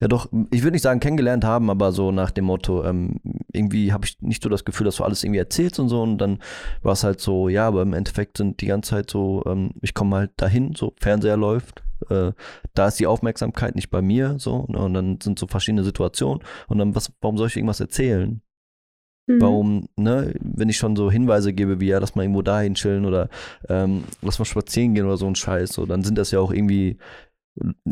ja 0.01 0.07
doch, 0.07 0.29
ich 0.51 0.63
würde 0.63 0.73
nicht 0.73 0.81
sagen 0.81 0.99
kennengelernt 0.99 1.45
haben, 1.45 1.69
aber 1.69 1.91
so 1.91 2.11
nach 2.11 2.31
dem 2.31 2.45
Motto, 2.45 2.83
ähm, 2.83 3.19
irgendwie 3.53 3.93
habe 3.93 4.05
ich 4.05 4.19
nicht 4.21 4.41
so 4.41 4.49
das 4.49 4.65
Gefühl, 4.65 4.85
dass 4.85 4.95
du 4.95 5.03
alles 5.03 5.23
irgendwie 5.23 5.39
erzählst 5.39 5.79
und 5.79 5.89
so 5.89 6.01
und 6.01 6.17
dann 6.17 6.39
war 6.81 6.93
es 6.93 7.03
halt 7.03 7.21
so, 7.21 7.49
ja, 7.49 7.67
aber 7.67 7.83
im 7.83 7.93
Endeffekt 7.93 8.37
sind 8.37 8.61
die 8.61 8.65
ganze 8.65 8.91
Zeit 8.91 9.11
so, 9.11 9.43
ähm, 9.45 9.71
ich 9.81 9.93
komme 9.93 10.15
halt 10.15 10.31
dahin, 10.37 10.73
so 10.75 10.93
Fernseher 10.99 11.37
läuft, 11.37 11.83
äh, 12.09 12.31
da 12.73 12.87
ist 12.87 12.99
die 12.99 13.05
Aufmerksamkeit 13.05 13.75
nicht 13.75 13.91
bei 13.91 14.01
mir, 14.01 14.39
so, 14.39 14.65
ne, 14.69 14.79
und 14.79 14.95
dann 14.95 15.19
sind 15.21 15.37
so 15.37 15.45
verschiedene 15.45 15.83
Situationen 15.83 16.43
und 16.67 16.79
dann, 16.79 16.95
was, 16.95 17.11
warum 17.21 17.37
soll 17.37 17.47
ich 17.47 17.55
irgendwas 17.55 17.79
erzählen? 17.79 18.41
Mhm. 19.27 19.41
Warum, 19.41 19.87
ne, 19.97 20.33
wenn 20.39 20.69
ich 20.69 20.77
schon 20.77 20.95
so 20.95 21.11
Hinweise 21.11 21.53
gebe, 21.53 21.79
wie 21.79 21.89
ja, 21.89 21.99
lass 21.99 22.15
mal 22.15 22.23
irgendwo 22.23 22.41
dahin 22.41 22.73
chillen 22.73 23.05
oder 23.05 23.29
ähm, 23.69 24.03
lass 24.23 24.39
mal 24.39 24.45
spazieren 24.45 24.95
gehen 24.95 25.05
oder 25.05 25.17
so 25.17 25.27
ein 25.27 25.35
Scheiß, 25.35 25.73
so, 25.73 25.85
dann 25.85 26.03
sind 26.03 26.17
das 26.17 26.31
ja 26.31 26.39
auch 26.39 26.51
irgendwie, 26.51 26.97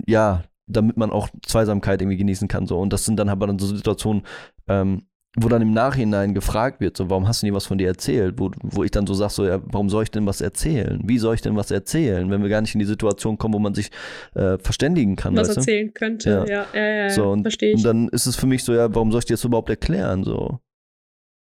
ja, 0.07 0.43
damit 0.67 0.97
man 0.97 1.11
auch 1.11 1.29
Zweisamkeit 1.45 2.01
irgendwie 2.01 2.17
genießen 2.17 2.47
kann, 2.47 2.67
so. 2.67 2.79
Und 2.79 2.93
das 2.93 3.05
sind 3.05 3.17
dann 3.17 3.29
aber 3.29 3.47
dann 3.47 3.57
so 3.59 3.65
Situationen, 3.75 4.23
ähm, 4.67 5.03
wo 5.37 5.47
dann 5.47 5.61
im 5.61 5.71
Nachhinein 5.71 6.33
gefragt 6.33 6.79
wird, 6.81 6.97
so, 6.97 7.09
warum 7.09 7.27
hast 7.27 7.41
du 7.41 7.45
nie 7.47 7.53
was 7.53 7.65
von 7.67 7.77
dir 7.77 7.87
erzählt? 7.87 8.39
Wo, 8.39 8.49
wo 8.63 8.83
ich 8.83 8.89
dann 8.91 9.05
so 9.05 9.13
sag, 9.13 9.29
so, 9.29 9.45
ja, 9.45 9.61
warum 9.65 9.89
soll 9.89 10.03
ich 10.03 10.11
denn 10.11 10.25
was 10.25 10.41
erzählen? 10.41 10.99
Wie 11.05 11.19
soll 11.19 11.35
ich 11.35 11.41
denn 11.41 11.55
was 11.55 11.69
erzählen, 11.71 12.29
wenn 12.31 12.41
wir 12.41 12.49
gar 12.49 12.61
nicht 12.61 12.73
in 12.73 12.79
die 12.79 12.85
Situation 12.85 13.37
kommen, 13.37 13.53
wo 13.53 13.59
man 13.59 13.75
sich 13.75 13.91
äh, 14.33 14.57
verständigen 14.57 15.15
kann, 15.15 15.35
Was 15.35 15.49
weißt 15.49 15.57
du? 15.57 15.61
erzählen 15.61 15.93
könnte, 15.93 16.29
Ja. 16.29 16.45
ja, 16.45 16.65
ja, 16.73 16.81
ja, 16.81 17.03
ja 17.03 17.09
So, 17.11 17.29
und, 17.29 17.43
verstehe 17.43 17.69
ich. 17.71 17.75
Und 17.77 17.83
dann 17.83 18.07
ist 18.09 18.25
es 18.25 18.35
für 18.35 18.47
mich 18.47 18.63
so, 18.63 18.73
ja, 18.73 18.93
warum 18.93 19.11
soll 19.11 19.19
ich 19.19 19.25
dir 19.25 19.33
das 19.33 19.43
überhaupt 19.43 19.69
erklären? 19.69 20.23
So. 20.23 20.59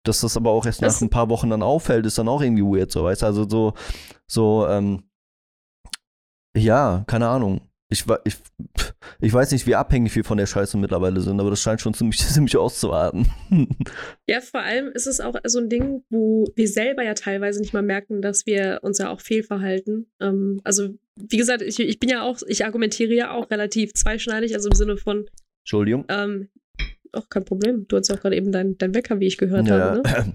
Dass 0.04 0.20
das 0.20 0.36
aber 0.36 0.50
auch 0.50 0.66
erst 0.66 0.82
Das- 0.82 1.00
nach 1.00 1.06
ein 1.06 1.10
paar 1.10 1.28
Wochen 1.30 1.50
dann 1.50 1.62
auffällt, 1.62 2.06
ist 2.06 2.18
dann 2.18 2.28
auch 2.28 2.42
irgendwie 2.42 2.62
weird, 2.64 2.90
so, 2.90 3.04
weißt 3.04 3.22
du? 3.22 3.26
Also 3.26 3.48
so, 3.48 3.72
so, 4.26 4.66
ähm, 4.68 5.04
ja, 6.56 7.04
keine 7.06 7.28
Ahnung. 7.28 7.60
Ich, 7.88 8.04
ich, 8.24 8.36
ich 9.20 9.32
weiß 9.32 9.52
nicht, 9.52 9.66
wie 9.68 9.76
abhängig 9.76 10.14
wir 10.16 10.24
von 10.24 10.38
der 10.38 10.46
Scheiße 10.46 10.76
mittlerweile 10.76 11.20
sind, 11.20 11.38
aber 11.38 11.50
das 11.50 11.60
scheint 11.60 11.80
schon 11.80 11.94
ziemlich, 11.94 12.18
ziemlich 12.26 12.56
auszuarten. 12.56 13.28
Ja, 14.28 14.40
vor 14.40 14.60
allem 14.60 14.88
ist 14.92 15.06
es 15.06 15.20
auch 15.20 15.36
so 15.44 15.60
ein 15.60 15.68
Ding, 15.68 16.02
wo 16.10 16.46
wir 16.56 16.68
selber 16.68 17.04
ja 17.04 17.14
teilweise 17.14 17.60
nicht 17.60 17.72
mal 17.72 17.82
merken, 17.82 18.22
dass 18.22 18.44
wir 18.44 18.80
uns 18.82 18.98
ja 18.98 19.10
auch 19.10 19.20
fehlverhalten. 19.20 20.10
Ähm, 20.20 20.60
also, 20.64 20.88
wie 21.16 21.36
gesagt, 21.36 21.62
ich, 21.62 21.78
ich 21.78 22.00
bin 22.00 22.08
ja 22.08 22.22
auch, 22.22 22.40
ich 22.48 22.64
argumentiere 22.64 23.14
ja 23.14 23.30
auch 23.32 23.50
relativ 23.50 23.94
zweischneidig, 23.94 24.54
also 24.54 24.68
im 24.68 24.74
Sinne 24.74 24.96
von, 24.96 25.28
Entschuldigung. 25.62 26.04
ähm, 26.08 26.48
auch 27.12 27.28
kein 27.28 27.44
Problem. 27.44 27.86
Du 27.88 27.96
hast 27.96 28.08
ja 28.08 28.16
auch 28.16 28.20
gerade 28.20 28.36
eben 28.36 28.50
dein, 28.50 28.76
dein 28.78 28.94
Wecker, 28.94 29.20
wie 29.20 29.26
ich 29.26 29.38
gehört 29.38 29.68
Ja, 29.68 29.78
habe, 29.78 30.02
ne? 30.02 30.32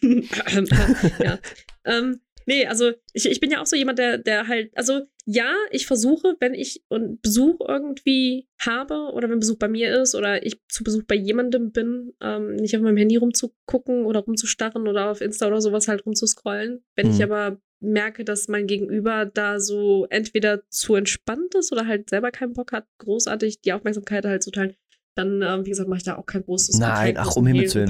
ja. 1.22 1.38
Ähm, 1.84 2.20
nee, 2.48 2.66
also 2.66 2.92
ich, 3.12 3.26
ich 3.26 3.40
bin 3.40 3.50
ja 3.50 3.60
auch 3.60 3.66
so 3.66 3.76
jemand, 3.76 3.98
der, 3.98 4.16
der 4.16 4.48
halt, 4.48 4.70
also 4.74 5.02
ja, 5.26 5.52
ich 5.70 5.86
versuche, 5.86 6.34
wenn 6.40 6.54
ich 6.54 6.82
einen 6.88 7.20
Besuch 7.20 7.60
irgendwie 7.60 8.48
habe 8.58 9.12
oder 9.12 9.28
wenn 9.28 9.38
Besuch 9.38 9.58
bei 9.58 9.68
mir 9.68 10.00
ist 10.00 10.14
oder 10.14 10.44
ich 10.44 10.58
zu 10.68 10.82
Besuch 10.82 11.02
bei 11.06 11.14
jemandem 11.14 11.70
bin, 11.70 12.14
ähm, 12.22 12.56
nicht 12.56 12.74
auf 12.74 12.82
meinem 12.82 12.96
Handy 12.96 13.16
rumzugucken 13.16 14.06
oder 14.06 14.20
rumzustarren 14.20 14.88
oder 14.88 15.10
auf 15.10 15.20
Insta 15.20 15.46
oder 15.46 15.60
sowas 15.60 15.86
halt 15.88 16.06
rumzuscrollen. 16.06 16.82
Wenn 16.96 17.10
ich 17.10 17.18
Mhm. 17.18 17.24
aber 17.24 17.60
merke, 17.80 18.24
dass 18.24 18.48
mein 18.48 18.66
Gegenüber 18.66 19.26
da 19.26 19.60
so 19.60 20.06
entweder 20.08 20.62
zu 20.70 20.94
entspannt 20.94 21.54
ist 21.54 21.70
oder 21.70 21.86
halt 21.86 22.08
selber 22.08 22.30
keinen 22.30 22.54
Bock 22.54 22.72
hat, 22.72 22.86
großartig 22.98 23.60
die 23.60 23.74
Aufmerksamkeit 23.74 24.24
halt 24.24 24.42
zu 24.42 24.50
teilen, 24.50 24.74
dann, 25.18 25.42
ähm, 25.42 25.66
wie 25.66 25.70
gesagt, 25.70 25.88
mache 25.88 25.98
ich 25.98 26.04
da 26.04 26.16
auch 26.16 26.26
kein 26.26 26.44
großes 26.44 26.78
Nein, 26.78 27.16
ach, 27.18 27.34
um 27.36 27.46
Himmels 27.46 27.74
Willen. 27.74 27.88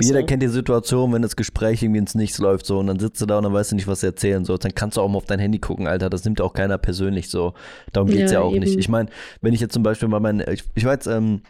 Jeder 0.00 0.20
so. 0.20 0.26
kennt 0.26 0.42
die 0.42 0.48
Situation, 0.48 1.12
wenn 1.12 1.22
das 1.22 1.36
Gespräch 1.36 1.82
irgendwie 1.82 1.98
ins 1.98 2.14
Nichts 2.14 2.38
läuft, 2.38 2.66
so, 2.66 2.78
und 2.78 2.86
dann 2.86 2.98
sitzt 2.98 3.20
du 3.20 3.26
da 3.26 3.38
und 3.38 3.44
dann 3.44 3.52
weißt 3.52 3.72
du 3.72 3.76
nicht, 3.76 3.86
was 3.86 4.00
du 4.00 4.06
erzählen 4.06 4.44
sollst. 4.44 4.64
Dann 4.64 4.74
kannst 4.74 4.96
du 4.96 5.02
auch 5.02 5.08
mal 5.08 5.18
auf 5.18 5.26
dein 5.26 5.38
Handy 5.38 5.58
gucken, 5.58 5.86
Alter. 5.86 6.08
Das 6.10 6.24
nimmt 6.24 6.40
auch 6.40 6.54
keiner 6.54 6.78
persönlich 6.78 7.28
so. 7.28 7.54
Darum 7.92 8.08
geht's 8.08 8.32
ja, 8.32 8.40
Ja, 8.40 8.46
auch 8.46 8.52
nicht. 8.52 8.72
eben. 8.72 8.80
Ich 8.80 8.88
meine, 8.88 9.10
wenn 9.42 9.52
ich 9.52 9.60
jetzt 9.60 9.74
zum 9.74 9.82
Beispiel 9.82 10.08
bei 10.08 10.20
meinen, 10.20 10.42
ich, 10.50 10.64
ich 10.74 10.84
war 10.84 10.94
jetzt, 10.94 11.06
ähm, 11.06 11.42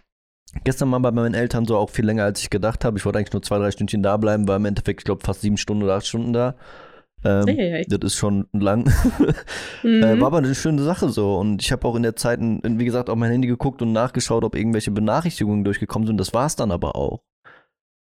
gestern 0.65 0.89
mal 0.89 0.99
bei 0.99 1.11
meinen 1.13 1.35
Eltern 1.35 1.67
so 1.67 1.77
auch 1.77 1.91
viel 1.91 2.05
länger, 2.05 2.25
als 2.25 2.41
ich 2.41 2.51
gedacht 2.51 2.85
habe. 2.85 2.99
Ich 2.99 3.05
wollte 3.05 3.19
eigentlich 3.19 3.33
nur 3.33 3.43
zwei, 3.43 3.59
drei 3.59 3.71
Stündchen 3.71 4.03
da 4.03 4.17
bleiben, 4.17 4.49
war 4.49 4.57
im 4.57 4.65
Endeffekt, 4.65 5.01
ich 5.01 5.05
glaube, 5.05 5.25
fast 5.25 5.41
sieben 5.41 5.57
Stunden 5.57 5.83
oder 5.83 5.95
acht 5.95 6.07
Stunden 6.07 6.33
da. 6.33 6.57
Ähm, 7.25 7.49
Eieiei. 7.49 7.85
das 7.89 8.01
ist 8.03 8.17
schon 8.17 8.47
lang. 8.53 8.91
Mhm. 9.85 10.03
Äh, 10.03 10.21
war 10.21 10.29
aber 10.29 10.39
eine 10.39 10.55
schöne 10.55 10.83
Sache 10.83 11.09
so. 11.09 11.37
Und 11.39 11.61
ich 11.63 11.73
habe 11.73 11.87
auch 11.89 11.97
in 11.97 12.03
der 12.05 12.15
Zeit, 12.17 12.39
wie 12.41 12.85
gesagt, 12.85 13.11
auf 13.11 13.17
mein 13.17 13.31
Handy 13.33 13.49
geguckt 13.49 13.83
und 13.83 13.93
nachgeschaut, 13.93 14.45
ob 14.45 14.55
irgendwelche 14.55 14.91
Benachrichtigungen 14.93 15.65
durchgekommen 15.65 16.07
sind. 16.07 16.19
Das 16.19 16.33
war 16.35 16.47
es 16.47 16.55
dann 16.57 16.71
aber 16.71 16.95
auch. 16.97 17.23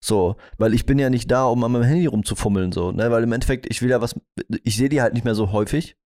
So, 0.04 0.38
weil 0.58 0.74
ich 0.74 0.86
bin 0.86 0.98
ja 0.98 1.10
nicht 1.10 1.30
da, 1.30 1.46
um 1.46 1.64
an 1.64 1.72
meinem 1.74 1.84
Handy 1.84 2.06
rumzufummeln, 2.08 2.72
so, 2.72 2.92
ne? 2.92 3.12
Weil 3.12 3.24
im 3.24 3.32
Endeffekt, 3.34 3.68
ich 3.70 3.82
will 3.82 3.90
ja 3.90 4.02
was, 4.02 4.16
ich 4.64 4.78
sehe 4.78 4.90
die 4.90 5.02
halt 5.02 5.14
nicht 5.14 5.26
mehr 5.26 5.36
so 5.36 5.52
häufig. 5.52 5.98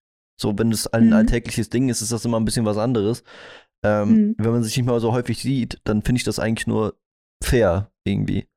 So, 0.40 0.59
wenn 0.59 0.72
es 0.72 0.86
ein 0.86 1.09
Mhm. 1.09 1.12
alltägliches 1.12 1.68
Ding 1.70 1.88
ist, 1.90 2.00
ist 2.00 2.11
das 2.11 2.24
immer 2.24 2.40
ein 2.40 2.44
bisschen 2.44 2.64
was 2.64 2.78
anderes. 2.78 3.22
Ähm, 3.84 4.09
Mhm. 4.09 4.34
Wenn 4.38 4.53
man 4.53 4.62
sich 4.64 4.76
nicht 4.76 4.86
mehr 4.86 4.98
so 5.00 5.12
häufig 5.12 5.38
sieht, 5.42 5.80
dann 5.84 6.03
finde 6.03 6.18
ich 6.18 6.24
das 6.24 6.38
eigentlich 6.38 6.66
nur 6.66 6.96
fair, 7.44 7.92
irgendwie. 8.05 8.48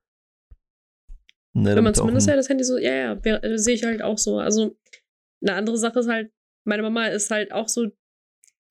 Ne, 1.56 1.76
Wenn 1.76 1.84
man 1.86 1.94
zumindest 1.94 2.28
ja 2.28 2.36
das 2.36 2.50
Handy 2.50 2.64
so, 2.66 2.78
ja, 2.78 3.18
ja, 3.24 3.38
äh, 3.38 3.58
sehe 3.58 3.76
ich 3.76 3.84
halt 3.86 4.02
auch 4.02 4.18
so. 4.18 4.40
Also, 4.40 4.76
eine 5.42 5.54
andere 5.54 5.78
Sache 5.78 6.00
ist 6.00 6.08
halt, 6.10 6.32
meine 6.66 6.84
Mama 6.84 7.08
ist 7.08 7.32
halt 7.32 7.52
auch 7.54 7.70
so 7.70 7.88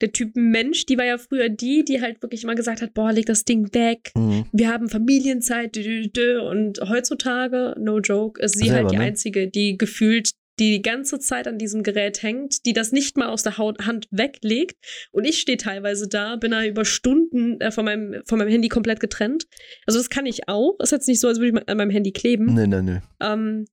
der 0.01 0.12
Typ 0.12 0.32
Mensch, 0.35 0.85
die 0.87 0.99
war 0.99 1.05
ja 1.05 1.16
früher 1.16 1.49
die, 1.49 1.85
die 1.85 2.03
halt 2.03 2.20
wirklich 2.20 2.43
immer 2.45 2.57
gesagt 2.57 2.82
hat, 2.82 2.93
boah, 2.95 3.12
leg 3.12 3.26
das 3.26 3.45
Ding 3.45 3.72
weg, 3.74 4.11
Mhm. 4.16 4.45
wir 4.53 4.68
haben 4.68 4.89
Familienzeit, 4.89 5.74
dü, 5.76 5.82
dü, 5.82 6.09
dü. 6.11 6.39
und 6.41 6.80
heutzutage, 6.80 7.74
no 7.78 8.01
joke, 8.01 8.43
ist 8.43 8.59
sie 8.59 8.66
Selber, 8.68 8.82
halt 8.82 8.93
die 8.93 8.97
ne? 8.99 9.05
Einzige, 9.05 9.49
die 9.49 9.78
gefühlt 9.78 10.32
die 10.59 10.71
die 10.71 10.83
ganze 10.83 11.19
Zeit 11.19 11.49
an 11.49 11.59
diesem 11.59 11.83
Gerät 11.83 12.23
hängt, 12.23 12.65
die 12.67 12.73
das 12.73 12.93
nicht 12.93 13.17
mal 13.17 13.29
aus 13.29 13.43
der 13.43 13.59
Haut, 13.59 13.87
Hand 13.87 14.07
weglegt. 14.11 14.77
Und 15.13 15.25
ich 15.25 15.41
stehe 15.41 15.59
teilweise 15.59 16.09
da, 16.09 16.37
bin 16.37 16.53
da 16.53 16.65
über 16.65 16.85
Stunden 16.85 17.61
äh, 17.61 17.71
von, 17.71 17.85
meinem, 17.85 18.23
von 18.27 18.39
meinem 18.39 18.51
Handy 18.51 18.69
komplett 18.69 19.01
getrennt. 19.01 19.47
Also 19.87 19.99
das 19.99 20.11
kann 20.11 20.27
ich 20.27 20.49
auch. 20.49 20.77
Ist 20.81 20.93
jetzt 20.93 21.09
nicht 21.09 21.21
so, 21.21 21.29
als 21.29 21.39
würde 21.39 21.59
ich 21.59 21.69
an 21.69 21.77
meinem 21.77 21.91
Handy 21.91 22.13
kleben. 22.13 22.55
Nee, 22.55 22.67
nee, 22.67 22.83
nee. 22.83 23.01
Ähm, 23.21 23.67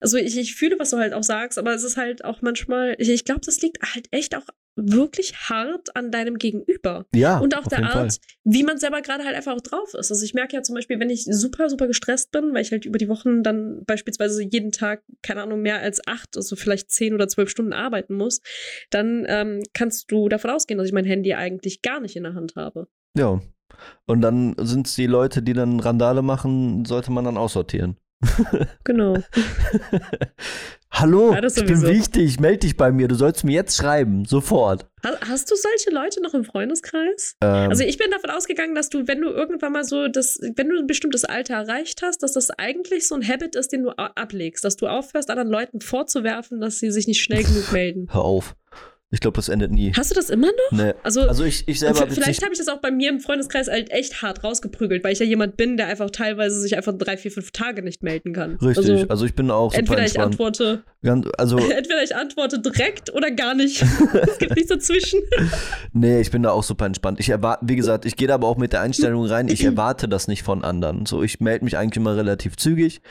also 0.00 0.16
ich, 0.16 0.36
ich 0.36 0.56
fühle, 0.56 0.78
was 0.80 0.90
du 0.90 0.96
halt 0.96 1.12
auch 1.12 1.22
sagst, 1.22 1.58
aber 1.58 1.72
es 1.74 1.84
ist 1.84 1.96
halt 1.96 2.24
auch 2.24 2.42
manchmal, 2.42 2.96
ich, 2.98 3.08
ich 3.08 3.24
glaube, 3.24 3.42
das 3.46 3.60
liegt 3.60 3.78
halt 3.94 4.08
echt 4.10 4.34
auch 4.34 4.46
wirklich 4.76 5.34
hart 5.34 5.94
an 5.96 6.10
deinem 6.10 6.38
Gegenüber. 6.38 7.06
Ja, 7.14 7.38
Und 7.38 7.54
auch 7.56 7.62
auf 7.62 7.68
der 7.68 7.84
Art, 7.84 7.92
Fall. 7.92 8.08
wie 8.44 8.62
man 8.62 8.78
selber 8.78 9.02
gerade 9.02 9.24
halt 9.24 9.36
einfach 9.36 9.54
auch 9.54 9.60
drauf 9.60 9.94
ist. 9.94 10.10
Also 10.10 10.24
ich 10.24 10.34
merke 10.34 10.56
ja 10.56 10.62
zum 10.62 10.74
Beispiel, 10.74 10.98
wenn 10.98 11.10
ich 11.10 11.24
super, 11.24 11.68
super 11.68 11.86
gestresst 11.86 12.30
bin, 12.32 12.54
weil 12.54 12.62
ich 12.62 12.72
halt 12.72 12.84
über 12.86 12.98
die 12.98 13.08
Wochen 13.08 13.42
dann 13.42 13.84
beispielsweise 13.84 14.42
jeden 14.42 14.72
Tag, 14.72 15.02
keine 15.22 15.42
Ahnung, 15.42 15.60
mehr 15.62 15.80
als 15.80 16.00
acht, 16.06 16.36
also 16.36 16.56
vielleicht 16.56 16.90
zehn 16.90 17.14
oder 17.14 17.28
zwölf 17.28 17.50
Stunden 17.50 17.72
arbeiten 17.72 18.14
muss, 18.14 18.40
dann 18.90 19.24
ähm, 19.28 19.62
kannst 19.74 20.10
du 20.10 20.28
davon 20.28 20.50
ausgehen, 20.50 20.78
dass 20.78 20.86
ich 20.86 20.94
mein 20.94 21.04
Handy 21.04 21.34
eigentlich 21.34 21.82
gar 21.82 22.00
nicht 22.00 22.16
in 22.16 22.22
der 22.22 22.34
Hand 22.34 22.54
habe. 22.56 22.88
Ja, 23.16 23.40
Und 24.06 24.20
dann 24.22 24.54
sind 24.58 24.86
es 24.86 24.94
die 24.94 25.06
Leute, 25.06 25.42
die 25.42 25.52
dann 25.52 25.80
Randale 25.80 26.22
machen, 26.22 26.84
sollte 26.84 27.12
man 27.12 27.24
dann 27.24 27.36
aussortieren. 27.36 27.98
Genau. 28.84 29.16
Hallo, 30.90 31.32
Ja, 31.32 31.42
ich 31.42 31.54
bin 31.64 31.82
wichtig, 31.82 32.38
melde 32.38 32.58
dich 32.58 32.76
bei 32.76 32.92
mir. 32.92 33.08
Du 33.08 33.14
sollst 33.14 33.44
mir 33.44 33.52
jetzt 33.52 33.76
schreiben, 33.78 34.24
sofort. 34.26 34.86
Ha- 35.04 35.16
Hast 35.26 35.50
du 35.50 35.54
solche 35.56 35.90
Leute 35.90 36.22
noch 36.22 36.34
im 36.34 36.44
Freundeskreis? 36.44 37.36
Ähm, 37.40 37.70
Also 37.70 37.82
ich 37.84 37.96
bin 37.96 38.10
davon 38.10 38.28
ausgegangen, 38.30 38.74
dass 38.74 38.90
du, 38.90 39.08
wenn 39.08 39.20
du 39.22 39.30
irgendwann 39.30 39.72
mal 39.72 39.84
so 39.84 40.08
das, 40.08 40.38
wenn 40.54 40.68
du 40.68 40.78
ein 40.78 40.86
bestimmtes 40.86 41.24
Alter 41.24 41.54
erreicht 41.54 42.02
hast, 42.02 42.22
dass 42.22 42.32
das 42.32 42.50
eigentlich 42.50 43.08
so 43.08 43.14
ein 43.14 43.26
Habit 43.26 43.56
ist, 43.56 43.72
den 43.72 43.84
du 43.84 43.90
ablegst, 43.96 44.64
dass 44.64 44.76
du 44.76 44.86
aufhörst, 44.86 45.30
anderen 45.30 45.48
Leuten 45.50 45.80
vorzuwerfen, 45.80 46.60
dass 46.60 46.78
sie 46.78 46.90
sich 46.90 47.06
nicht 47.06 47.22
schnell 47.22 47.42
genug 47.42 47.72
melden. 47.72 48.08
hör 48.12 48.22
auf. 48.24 48.54
Ich 49.12 49.20
glaube, 49.20 49.36
das 49.36 49.50
endet 49.50 49.70
nie. 49.70 49.92
Hast 49.94 50.10
du 50.10 50.14
das 50.14 50.30
immer 50.30 50.46
noch? 50.46 50.78
Nee. 50.78 50.94
Also, 51.02 51.20
Also 51.28 51.44
ich, 51.44 51.68
ich 51.68 51.80
selber 51.80 52.06
vielleicht 52.08 52.42
habe 52.42 52.54
ich 52.54 52.58
das 52.58 52.68
auch 52.68 52.80
bei 52.80 52.90
mir 52.90 53.10
im 53.10 53.20
Freundeskreis 53.20 53.68
halt 53.68 53.90
echt 53.92 54.22
hart 54.22 54.42
rausgeprügelt, 54.42 55.04
weil 55.04 55.12
ich 55.12 55.18
ja 55.18 55.26
jemand 55.26 55.58
bin, 55.58 55.76
der 55.76 55.86
einfach 55.88 56.08
teilweise 56.10 56.58
sich 56.58 56.78
einfach 56.78 56.94
drei, 56.96 57.18
vier, 57.18 57.30
fünf 57.30 57.50
Tage 57.50 57.82
nicht 57.82 58.02
melden 58.02 58.32
kann. 58.32 58.56
Richtig, 58.56 58.90
Also, 58.90 59.08
also, 59.08 59.26
ich 59.26 59.34
bin 59.34 59.50
auch 59.50 59.70
super 59.70 59.78
entweder 59.80 59.98
ich 59.98 60.04
entspannt. 60.16 60.32
antworte, 60.32 60.82
Ganz, 61.02 61.28
also, 61.36 61.58
entweder 61.58 62.02
ich 62.02 62.16
antworte 62.16 62.58
direkt 62.58 63.12
oder 63.12 63.30
gar 63.30 63.54
nicht. 63.54 63.82
es 64.22 64.38
gibt 64.38 64.56
nichts 64.56 64.70
dazwischen. 64.70 65.20
nee, 65.92 66.20
ich 66.22 66.30
bin 66.30 66.42
da 66.42 66.52
auch 66.52 66.62
super 66.62 66.86
entspannt. 66.86 67.20
Ich 67.20 67.28
erwarte, 67.28 67.66
wie 67.68 67.76
gesagt, 67.76 68.06
ich 68.06 68.16
gehe 68.16 68.28
da 68.28 68.34
aber 68.34 68.48
auch 68.48 68.56
mit 68.56 68.72
der 68.72 68.80
Einstellung 68.80 69.26
rein, 69.26 69.48
ich 69.48 69.62
erwarte 69.62 70.08
das 70.08 70.26
nicht 70.26 70.42
von 70.42 70.64
anderen. 70.64 71.04
So, 71.04 71.22
ich 71.22 71.38
melde 71.38 71.66
mich 71.66 71.76
eigentlich 71.76 71.98
immer 71.98 72.16
relativ 72.16 72.56
zügig. 72.56 73.02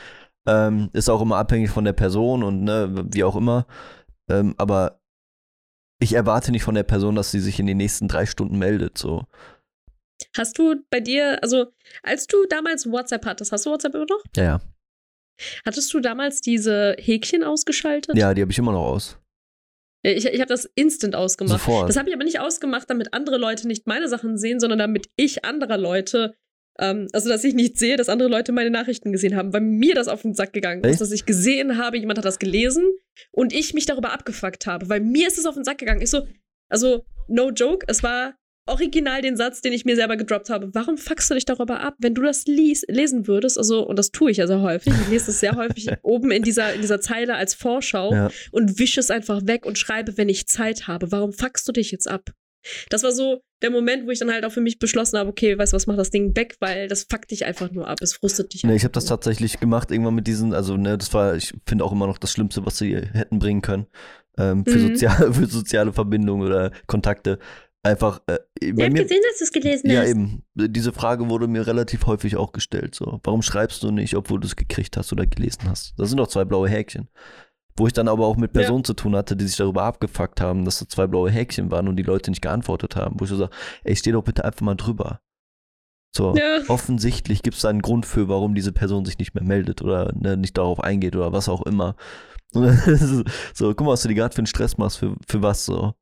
Ähm, 0.48 0.90
ist 0.94 1.08
auch 1.08 1.22
immer 1.22 1.36
abhängig 1.36 1.70
von 1.70 1.84
der 1.84 1.92
Person 1.92 2.42
und 2.42 2.64
ne, 2.64 3.04
wie 3.12 3.22
auch 3.22 3.36
immer. 3.36 3.66
Ähm, 4.28 4.54
aber 4.58 5.01
ich 6.02 6.12
erwarte 6.14 6.50
nicht 6.50 6.64
von 6.64 6.74
der 6.74 6.82
Person, 6.82 7.14
dass 7.14 7.30
sie 7.30 7.40
sich 7.40 7.58
in 7.58 7.66
den 7.66 7.76
nächsten 7.76 8.08
drei 8.08 8.26
Stunden 8.26 8.58
meldet. 8.58 8.98
So. 8.98 9.26
Hast 10.36 10.58
du 10.58 10.76
bei 10.90 11.00
dir, 11.00 11.42
also 11.42 11.66
als 12.02 12.26
du 12.26 12.46
damals 12.48 12.90
WhatsApp 12.90 13.24
hattest, 13.26 13.52
hast 13.52 13.66
du 13.66 13.70
WhatsApp 13.70 13.94
immer 13.94 14.06
noch? 14.08 14.22
Ja, 14.36 14.42
ja. 14.42 14.60
Hattest 15.64 15.92
du 15.92 16.00
damals 16.00 16.40
diese 16.40 16.96
Häkchen 16.98 17.42
ausgeschaltet? 17.42 18.16
Ja, 18.16 18.34
die 18.34 18.42
habe 18.42 18.52
ich 18.52 18.58
immer 18.58 18.72
noch 18.72 18.84
aus. 18.84 19.18
Ich, 20.04 20.26
ich 20.26 20.40
habe 20.40 20.48
das 20.48 20.68
instant 20.74 21.14
ausgemacht. 21.14 21.60
Sofort. 21.60 21.88
Das 21.88 21.96
habe 21.96 22.08
ich 22.08 22.14
aber 22.14 22.24
nicht 22.24 22.40
ausgemacht, 22.40 22.90
damit 22.90 23.14
andere 23.14 23.38
Leute 23.38 23.68
nicht 23.68 23.86
meine 23.86 24.08
Sachen 24.08 24.36
sehen, 24.36 24.58
sondern 24.58 24.78
damit 24.78 25.08
ich 25.16 25.44
anderer 25.44 25.78
Leute, 25.78 26.34
ähm, 26.78 27.08
also 27.12 27.28
dass 27.28 27.44
ich 27.44 27.54
nicht 27.54 27.78
sehe, 27.78 27.96
dass 27.96 28.08
andere 28.08 28.28
Leute 28.28 28.52
meine 28.52 28.70
Nachrichten 28.70 29.12
gesehen 29.12 29.36
haben, 29.36 29.52
weil 29.52 29.60
mir 29.60 29.94
das 29.94 30.08
auf 30.08 30.22
den 30.22 30.34
Sack 30.34 30.52
gegangen 30.52 30.82
Echt? 30.84 30.94
ist, 30.94 31.00
dass 31.00 31.12
ich 31.12 31.26
gesehen 31.26 31.76
habe, 31.78 31.98
jemand 31.98 32.18
hat 32.18 32.24
das 32.24 32.38
gelesen 32.38 32.84
und 33.30 33.52
ich 33.52 33.74
mich 33.74 33.86
darüber 33.86 34.12
abgefuckt 34.12 34.66
habe, 34.66 34.88
weil 34.88 35.00
mir 35.00 35.28
ist 35.28 35.38
es 35.38 35.46
auf 35.46 35.54
den 35.54 35.64
Sack 35.64 35.78
gegangen. 35.78 36.00
Ich 36.02 36.10
so, 36.10 36.26
also 36.70 37.04
no 37.28 37.50
joke, 37.50 37.84
es 37.88 38.02
war 38.02 38.34
original 38.68 39.22
den 39.22 39.36
Satz, 39.36 39.60
den 39.60 39.72
ich 39.72 39.84
mir 39.84 39.96
selber 39.96 40.16
gedroppt 40.16 40.48
habe. 40.48 40.70
Warum 40.72 40.96
fuckst 40.96 41.28
du 41.28 41.34
dich 41.34 41.44
darüber 41.44 41.80
ab, 41.80 41.94
wenn 41.98 42.14
du 42.14 42.22
das 42.22 42.46
lies, 42.46 42.84
lesen 42.88 43.26
würdest? 43.26 43.58
Also, 43.58 43.84
und 43.84 43.98
das 43.98 44.12
tue 44.12 44.30
ich 44.30 44.36
ja 44.36 44.46
sehr 44.46 44.60
häufig. 44.60 44.92
Ich 45.02 45.08
lese 45.08 45.26
das 45.26 45.40
sehr 45.40 45.56
häufig 45.56 45.88
oben 46.02 46.30
in 46.30 46.44
dieser, 46.44 46.72
in 46.72 46.80
dieser 46.80 47.00
Zeile 47.00 47.34
als 47.34 47.54
Vorschau 47.54 48.12
Ja. 48.12 48.30
und 48.52 48.78
wische 48.78 49.00
es 49.00 49.10
einfach 49.10 49.40
weg 49.46 49.66
und 49.66 49.78
schreibe, 49.78 50.16
wenn 50.16 50.28
ich 50.28 50.46
Zeit 50.46 50.86
habe. 50.86 51.10
Warum 51.10 51.32
fuckst 51.32 51.66
du 51.66 51.72
dich 51.72 51.90
jetzt 51.90 52.08
ab? 52.08 52.30
Das 52.88 53.02
war 53.02 53.10
so 53.10 53.40
der 53.62 53.70
Moment, 53.70 54.06
wo 54.06 54.10
ich 54.10 54.18
dann 54.18 54.30
halt 54.30 54.44
auch 54.44 54.52
für 54.52 54.60
mich 54.60 54.78
beschlossen 54.78 55.18
habe, 55.18 55.30
okay, 55.30 55.56
weißt 55.56 55.72
du 55.72 55.76
was, 55.76 55.86
mach 55.86 55.96
das 55.96 56.10
Ding 56.10 56.36
weg, 56.36 56.56
weil 56.60 56.88
das 56.88 57.04
fuckt 57.04 57.30
dich 57.30 57.44
einfach 57.44 57.70
nur 57.70 57.88
ab. 57.88 57.98
Es 58.00 58.14
frustet 58.14 58.52
dich. 58.54 58.64
Nee, 58.64 58.74
ich 58.76 58.84
habe 58.84 58.92
das 58.92 59.06
tatsächlich 59.06 59.60
gemacht, 59.60 59.90
irgendwann 59.90 60.14
mit 60.14 60.26
diesen, 60.26 60.52
also 60.52 60.76
ne, 60.76 60.98
das 60.98 61.12
war, 61.14 61.36
ich 61.36 61.54
finde 61.66 61.84
auch 61.84 61.92
immer 61.92 62.06
noch 62.06 62.18
das 62.18 62.32
Schlimmste, 62.32 62.64
was 62.66 62.78
sie 62.78 62.96
hätten 62.96 63.38
bringen 63.38 63.62
können. 63.62 63.86
Ähm, 64.38 64.64
für, 64.64 64.78
Mhm. 64.78 64.88
soziale, 64.88 65.32
für 65.34 65.46
soziale 65.46 65.92
Verbindungen 65.92 66.46
oder 66.46 66.70
Kontakte. 66.86 67.38
Einfach, 67.84 68.20
äh, 68.28 68.38
bei 68.72 68.88
mir, 68.90 69.02
gesehen, 69.02 69.20
dass 69.28 69.38
du 69.38 69.44
es 69.44 69.52
gelesen 69.52 69.90
ja 69.90 70.04
eben, 70.04 70.44
diese 70.54 70.92
Frage 70.92 71.28
wurde 71.28 71.48
mir 71.48 71.66
relativ 71.66 72.06
häufig 72.06 72.36
auch 72.36 72.52
gestellt. 72.52 72.94
So, 72.94 73.20
warum 73.24 73.42
schreibst 73.42 73.82
du 73.82 73.90
nicht, 73.90 74.14
obwohl 74.14 74.38
du 74.38 74.46
es 74.46 74.54
gekriegt 74.54 74.96
hast 74.96 75.12
oder 75.12 75.26
gelesen 75.26 75.62
hast? 75.68 75.94
Das 75.98 76.08
sind 76.08 76.18
doch 76.18 76.28
zwei 76.28 76.44
blaue 76.44 76.68
Häkchen. 76.68 77.08
Wo 77.76 77.86
ich 77.86 77.92
dann 77.92 78.08
aber 78.08 78.26
auch 78.26 78.36
mit 78.36 78.54
Ja. 78.54 78.60
Personen 78.62 78.84
zu 78.84 78.94
tun 78.94 79.16
hatte, 79.16 79.36
die 79.36 79.46
sich 79.46 79.56
darüber 79.56 79.84
abgefuckt 79.84 80.40
haben, 80.40 80.64
dass 80.64 80.78
das 80.80 80.88
zwei 80.88 81.06
blaue 81.06 81.30
Häkchen 81.30 81.70
waren 81.70 81.88
und 81.88 81.96
die 81.96 82.02
Leute 82.02 82.30
nicht 82.30 82.42
geantwortet 82.42 82.96
haben. 82.96 83.18
Wo 83.18 83.24
ich 83.24 83.30
so 83.30 83.36
sage, 83.36 83.50
ey, 83.84 83.96
steh 83.96 84.12
doch 84.12 84.22
bitte 84.24 84.44
einfach 84.44 84.60
mal 84.60 84.74
drüber. 84.74 85.20
So, 86.14 86.34
Ja. 86.36 86.60
offensichtlich 86.68 87.42
gibt 87.42 87.56
es 87.56 87.62
da 87.62 87.70
einen 87.70 87.80
Grund 87.80 88.04
für, 88.04 88.28
warum 88.28 88.54
diese 88.54 88.72
Person 88.72 89.06
sich 89.06 89.18
nicht 89.18 89.34
mehr 89.34 89.42
meldet 89.44 89.80
oder 89.80 90.12
ne, 90.14 90.36
nicht 90.36 90.58
darauf 90.58 90.80
eingeht 90.80 91.16
oder 91.16 91.32
was 91.32 91.48
auch 91.48 91.62
immer. 91.62 91.96
so, 92.52 93.74
guck 93.74 93.80
mal, 93.80 93.92
was 93.92 94.02
du 94.02 94.08
dir 94.08 94.14
gerade 94.16 94.34
für 94.34 94.40
einen 94.40 94.46
Stress 94.46 94.76
machst, 94.76 94.98
für, 94.98 95.16
für 95.26 95.40
was 95.42 95.64
so. 95.64 95.94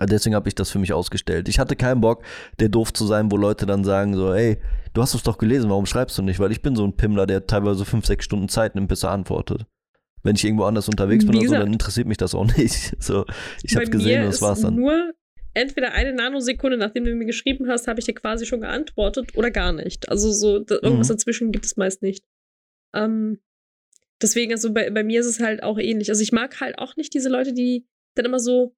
Deswegen 0.00 0.34
habe 0.34 0.48
ich 0.48 0.54
das 0.54 0.70
für 0.70 0.78
mich 0.78 0.92
ausgestellt. 0.92 1.48
Ich 1.48 1.58
hatte 1.58 1.76
keinen 1.76 2.00
Bock, 2.00 2.22
der 2.58 2.68
doof 2.70 2.92
zu 2.92 3.06
sein, 3.06 3.30
wo 3.30 3.36
Leute 3.36 3.66
dann 3.66 3.84
sagen 3.84 4.14
so, 4.14 4.32
ey, 4.32 4.58
du 4.94 5.02
hast 5.02 5.14
es 5.14 5.22
doch 5.22 5.38
gelesen, 5.38 5.70
warum 5.70 5.86
schreibst 5.86 6.16
du 6.18 6.22
nicht? 6.22 6.40
Weil 6.40 6.50
ich 6.50 6.60
bin 6.62 6.74
so 6.76 6.84
ein 6.84 6.96
Pimmler, 6.96 7.26
der 7.26 7.46
teilweise 7.46 7.84
fünf, 7.84 8.04
sechs 8.06 8.24
Stunden 8.24 8.48
Zeit 8.48 8.74
nimmt, 8.74 8.88
bis 8.88 9.04
er 9.04 9.10
antwortet. 9.12 9.66
Wenn 10.26 10.36
ich 10.36 10.44
irgendwo 10.44 10.64
anders 10.64 10.88
unterwegs 10.88 11.24
bin 11.24 11.34
Wie 11.34 11.38
oder 11.38 11.46
so, 11.48 11.52
dann 11.54 11.60
gesagt. 11.62 11.72
interessiert 11.74 12.06
mich 12.06 12.18
das 12.18 12.34
auch 12.34 12.46
nicht. 12.56 12.94
So, 13.02 13.24
ich 13.62 13.74
habe 13.76 13.86
gesehen 13.86 14.22
und 14.22 14.26
das 14.28 14.42
war's 14.42 14.60
dann. 14.60 14.74
Nur 14.74 15.12
entweder 15.54 15.92
eine 15.92 16.12
Nanosekunde, 16.12 16.76
nachdem 16.76 17.04
du 17.04 17.14
mir 17.14 17.24
geschrieben 17.24 17.66
hast, 17.68 17.88
habe 17.88 17.98
ich 18.00 18.04
dir 18.06 18.14
quasi 18.14 18.44
schon 18.44 18.60
geantwortet 18.60 19.34
oder 19.36 19.50
gar 19.50 19.72
nicht. 19.72 20.08
Also 20.10 20.30
so 20.32 20.58
da, 20.58 20.74
irgendwas 20.82 21.08
Mhm. 21.08 21.12
dazwischen 21.14 21.52
gibt 21.52 21.64
es 21.64 21.78
meist 21.78 22.02
nicht. 22.02 22.24
Ähm, 22.94 23.40
deswegen, 24.20 24.52
also 24.52 24.72
bei, 24.72 24.90
bei 24.90 25.02
mir 25.02 25.20
ist 25.20 25.26
es 25.26 25.40
halt 25.40 25.62
auch 25.62 25.78
ähnlich. 25.78 26.10
Also 26.10 26.22
ich 26.22 26.32
mag 26.32 26.60
halt 26.60 26.78
auch 26.78 26.96
nicht 26.96 27.14
diese 27.14 27.30
Leute, 27.30 27.54
die 27.54 27.86
dann 28.14 28.26
immer 28.26 28.38
so, 28.38 28.75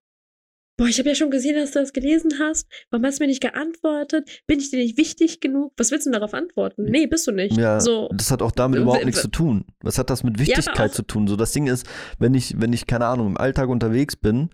boah, 0.78 0.86
ich 0.86 0.98
habe 0.98 1.10
ja 1.10 1.14
schon 1.14 1.30
gesehen, 1.30 1.56
dass 1.56 1.72
du 1.72 1.80
das 1.80 1.92
gelesen 1.92 2.30
hast. 2.40 2.66
Warum 2.90 3.04
hast 3.04 3.18
du 3.18 3.24
mir 3.24 3.28
nicht 3.28 3.42
geantwortet? 3.42 4.42
Bin 4.46 4.58
ich 4.60 4.70
dir 4.70 4.78
nicht 4.78 4.96
wichtig 4.96 5.40
genug? 5.40 5.72
Was 5.76 5.90
willst 5.90 6.06
du 6.06 6.10
denn 6.10 6.18
darauf 6.20 6.32
antworten? 6.32 6.84
Nee, 6.84 7.06
bist 7.06 7.26
du 7.26 7.32
nicht. 7.32 7.56
Ja, 7.58 7.80
so, 7.80 8.08
das 8.14 8.30
hat 8.30 8.40
auch 8.40 8.52
damit 8.52 8.80
überhaupt 8.80 9.04
nichts 9.04 9.20
zu 9.20 9.28
tun. 9.28 9.66
Was 9.82 9.98
hat 9.98 10.08
das 10.08 10.22
mit 10.24 10.38
Wichtigkeit 10.38 10.90
auch- 10.90 10.94
zu 10.94 11.02
tun? 11.02 11.28
So, 11.28 11.36
das 11.36 11.52
Ding 11.52 11.66
ist, 11.66 11.86
wenn 12.18 12.32
ich, 12.32 12.58
wenn 12.60 12.72
ich, 12.72 12.86
keine 12.86 13.06
Ahnung, 13.06 13.26
im 13.26 13.36
Alltag 13.36 13.68
unterwegs 13.68 14.16
bin 14.16 14.50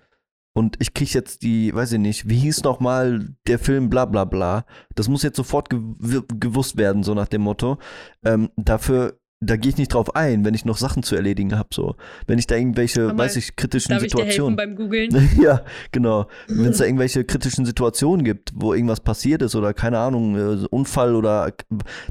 und 0.57 0.77
ich 0.81 0.95
krieg 0.95 1.12
jetzt 1.12 1.43
die, 1.43 1.75
weiß 1.75 1.93
ich 1.93 1.99
nicht, 1.99 2.29
wie 2.29 2.37
hieß 2.39 2.62
nochmal 2.64 3.29
der 3.47 3.59
Film 3.59 3.91
bla 3.91 4.07
bla 4.07 4.25
bla, 4.25 4.64
das 4.95 5.09
muss 5.09 5.22
jetzt 5.22 5.37
sofort 5.37 5.68
gew 5.68 5.95
gewusst 6.41 6.77
werden, 6.79 7.03
so 7.03 7.14
nach 7.14 7.29
dem 7.29 7.43
Motto. 7.43 7.79
Ähm, 8.25 8.51
dafür, 8.57 9.18
da 9.45 9.57
gehe 9.57 9.70
ich 9.70 9.76
nicht 9.76 9.92
drauf 9.92 10.14
ein, 10.16 10.45
wenn 10.45 10.55
ich 10.55 10.64
noch 10.64 10.76
Sachen 10.76 11.03
zu 11.03 11.16
erledigen 11.16 11.57
habe, 11.57 11.68
so. 11.72 11.97
Wenn 12.26 12.38
ich 12.38 12.47
da 12.47 12.57
irgendwelche, 12.57 13.09
mal, 13.09 13.18
weiß 13.18 13.36
ich, 13.36 13.57
kritischen 13.57 13.90
darf 13.90 14.03
ich 14.03 14.12
dir 14.12 14.24
helfen 14.24 14.30
Situationen. 14.30 14.57
beim 14.57 14.76
Googeln? 14.76 15.30
ja, 15.42 15.64
genau. 15.92 16.26
Wenn 16.49 16.66
es 16.66 16.78
da 16.78 16.84
irgendwelche 16.84 17.24
kritischen 17.24 17.66
Situationen 17.66 18.24
gibt, 18.24 18.53
wo 18.55 18.74
irgendwas 18.74 19.01
passiert 19.01 19.42
ist 19.42 19.55
oder 19.55 19.74
keine 19.74 19.99
Ahnung, 19.99 20.36
äh, 20.36 20.66
Unfall 20.70 21.14
oder 21.14 21.53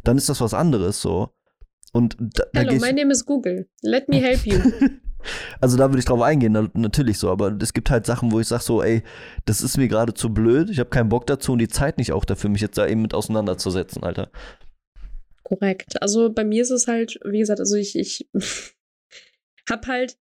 dann 0.04 0.18
ist 0.18 0.30
das 0.30 0.42
was 0.42 0.54
anderes 0.54 1.02
so. 1.02 1.30
Und 1.92 2.18
da, 2.20 2.44
da 2.52 2.60
Hallo, 2.62 2.70
geh 2.70 2.76
ich, 2.78 2.82
my 2.82 2.94
name 2.94 3.12
is 3.12 3.26
Google. 3.26 3.68
Let 3.82 4.10
me 4.10 4.18
help 4.18 4.46
you. 4.46 4.60
also 5.62 5.78
da 5.78 5.90
würde 5.90 6.00
ich 6.00 6.06
drauf 6.06 6.22
eingehen, 6.22 6.54
na, 6.54 6.68
natürlich 6.74 7.20
so, 7.20 7.30
aber 7.30 7.56
es 7.62 7.74
gibt 7.74 7.90
halt 7.90 8.06
Sachen, 8.06 8.32
wo 8.32 8.40
ich 8.40 8.48
sage 8.48 8.64
so, 8.64 8.82
ey, 8.82 9.04
das 9.46 9.62
ist 9.62 9.78
mir 9.78 9.88
gerade 9.88 10.14
zu 10.14 10.34
blöd, 10.34 10.70
ich 10.70 10.80
habe 10.80 10.90
keinen 10.90 11.10
Bock 11.10 11.28
dazu 11.28 11.54
und 11.54 11.60
die 11.60 11.68
Zeit 11.68 11.98
nicht 11.98 12.12
auch 12.12 12.26
dafür, 12.26 12.50
mich 12.50 12.62
jetzt 12.62 12.78
da 12.78 12.88
eben 12.88 13.02
mit 13.02 13.14
auseinanderzusetzen, 13.14 14.04
Alter. 14.04 14.30
Korrekt. 15.44 16.02
Also 16.02 16.32
bei 16.32 16.44
mir 16.44 16.62
ist 16.62 16.72
es 16.72 16.88
halt, 16.88 17.20
wie 17.26 17.40
gesagt, 17.40 17.60
also 17.60 17.76
ich, 17.76 17.96
ich 17.98 18.30
habe 19.70 19.88
halt 19.88 20.18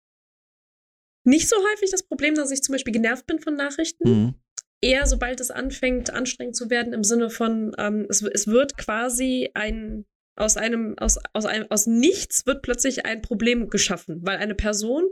nicht 1.24 1.48
so 1.48 1.56
häufig 1.56 1.92
das 1.92 2.04
Problem, 2.04 2.36
dass 2.36 2.52
ich 2.52 2.64
zum 2.64 2.74
Beispiel 2.74 2.94
genervt 2.94 3.28
bin 3.28 3.40
von 3.40 3.56
Nachrichten. 3.56 4.10
Mhm. 4.10 4.36
Eher 4.84 5.06
sobald 5.06 5.40
es 5.40 5.52
anfängt, 5.52 6.10
anstrengend 6.10 6.56
zu 6.56 6.72
werden, 6.72 6.94
im 6.94 7.04
Sinne 7.04 7.30
von, 7.30 7.76
ähm, 7.78 8.08
es, 8.10 8.24
es 8.24 8.48
wird 8.48 8.78
quasi 8.78 9.52
ein, 9.54 10.06
aus 10.36 10.58
einem, 10.58 10.98
aus, 10.98 11.20
aus 11.34 11.46
einem, 11.46 11.68
aus 11.70 11.86
nichts 11.86 12.48
wird 12.48 12.64
plötzlich 12.64 13.06
ein 13.06 13.22
Problem 13.22 13.70
geschaffen, 13.70 14.22
weil 14.24 14.38
eine 14.38 14.56
Person, 14.56 15.08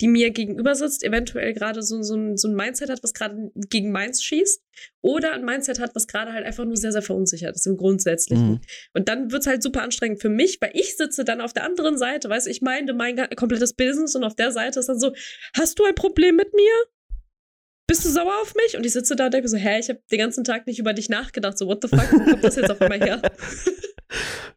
die 0.00 0.08
mir 0.08 0.30
gegenüber 0.30 0.74
sitzt, 0.74 1.04
eventuell 1.04 1.52
gerade 1.52 1.82
so, 1.82 2.02
so, 2.02 2.16
ein, 2.16 2.36
so 2.36 2.48
ein 2.48 2.54
Mindset 2.54 2.90
hat, 2.90 3.02
was 3.02 3.14
gerade 3.14 3.52
gegen 3.68 3.92
meins 3.92 4.24
schießt, 4.24 4.62
oder 5.02 5.32
ein 5.32 5.44
Mindset 5.44 5.78
hat, 5.78 5.94
was 5.94 6.08
gerade 6.08 6.32
halt 6.32 6.44
einfach 6.44 6.64
nur 6.64 6.76
sehr, 6.76 6.90
sehr 6.90 7.02
verunsichert 7.02 7.54
ist 7.54 7.66
im 7.66 7.76
Grundsätzlichen. 7.76 8.52
Mhm. 8.52 8.60
Und 8.92 9.08
dann 9.08 9.30
wird 9.30 9.42
es 9.42 9.46
halt 9.46 9.62
super 9.62 9.82
anstrengend 9.82 10.20
für 10.20 10.28
mich, 10.28 10.58
weil 10.60 10.72
ich 10.74 10.96
sitze 10.96 11.24
dann 11.24 11.40
auf 11.40 11.52
der 11.52 11.64
anderen 11.64 11.96
Seite, 11.96 12.28
weißt 12.28 12.46
du, 12.46 12.50
ich 12.50 12.60
meine 12.60 12.92
mein 12.92 13.16
komplettes 13.36 13.72
Business 13.74 14.16
und 14.16 14.24
auf 14.24 14.34
der 14.34 14.50
Seite 14.50 14.80
ist 14.80 14.88
dann 14.88 14.98
so, 14.98 15.12
hast 15.56 15.78
du 15.78 15.84
ein 15.84 15.94
Problem 15.94 16.36
mit 16.36 16.52
mir? 16.54 16.72
Bist 17.86 18.04
du 18.04 18.08
sauer 18.08 18.40
auf 18.40 18.54
mich? 18.54 18.76
Und 18.76 18.86
ich 18.86 18.92
sitze 18.94 19.14
da 19.14 19.26
und 19.26 19.34
denke 19.34 19.48
so, 19.48 19.58
hä, 19.58 19.78
ich 19.78 19.90
habe 19.90 20.00
den 20.10 20.18
ganzen 20.18 20.42
Tag 20.42 20.66
nicht 20.66 20.78
über 20.78 20.94
dich 20.94 21.08
nachgedacht, 21.08 21.56
so 21.58 21.66
what 21.66 21.82
the 21.82 21.88
fuck, 21.88 22.10
wo 22.12 22.18
kommt 22.30 22.42
das 22.42 22.56
jetzt 22.56 22.70
auf 22.70 22.80
einmal 22.80 23.00
her? 23.00 23.22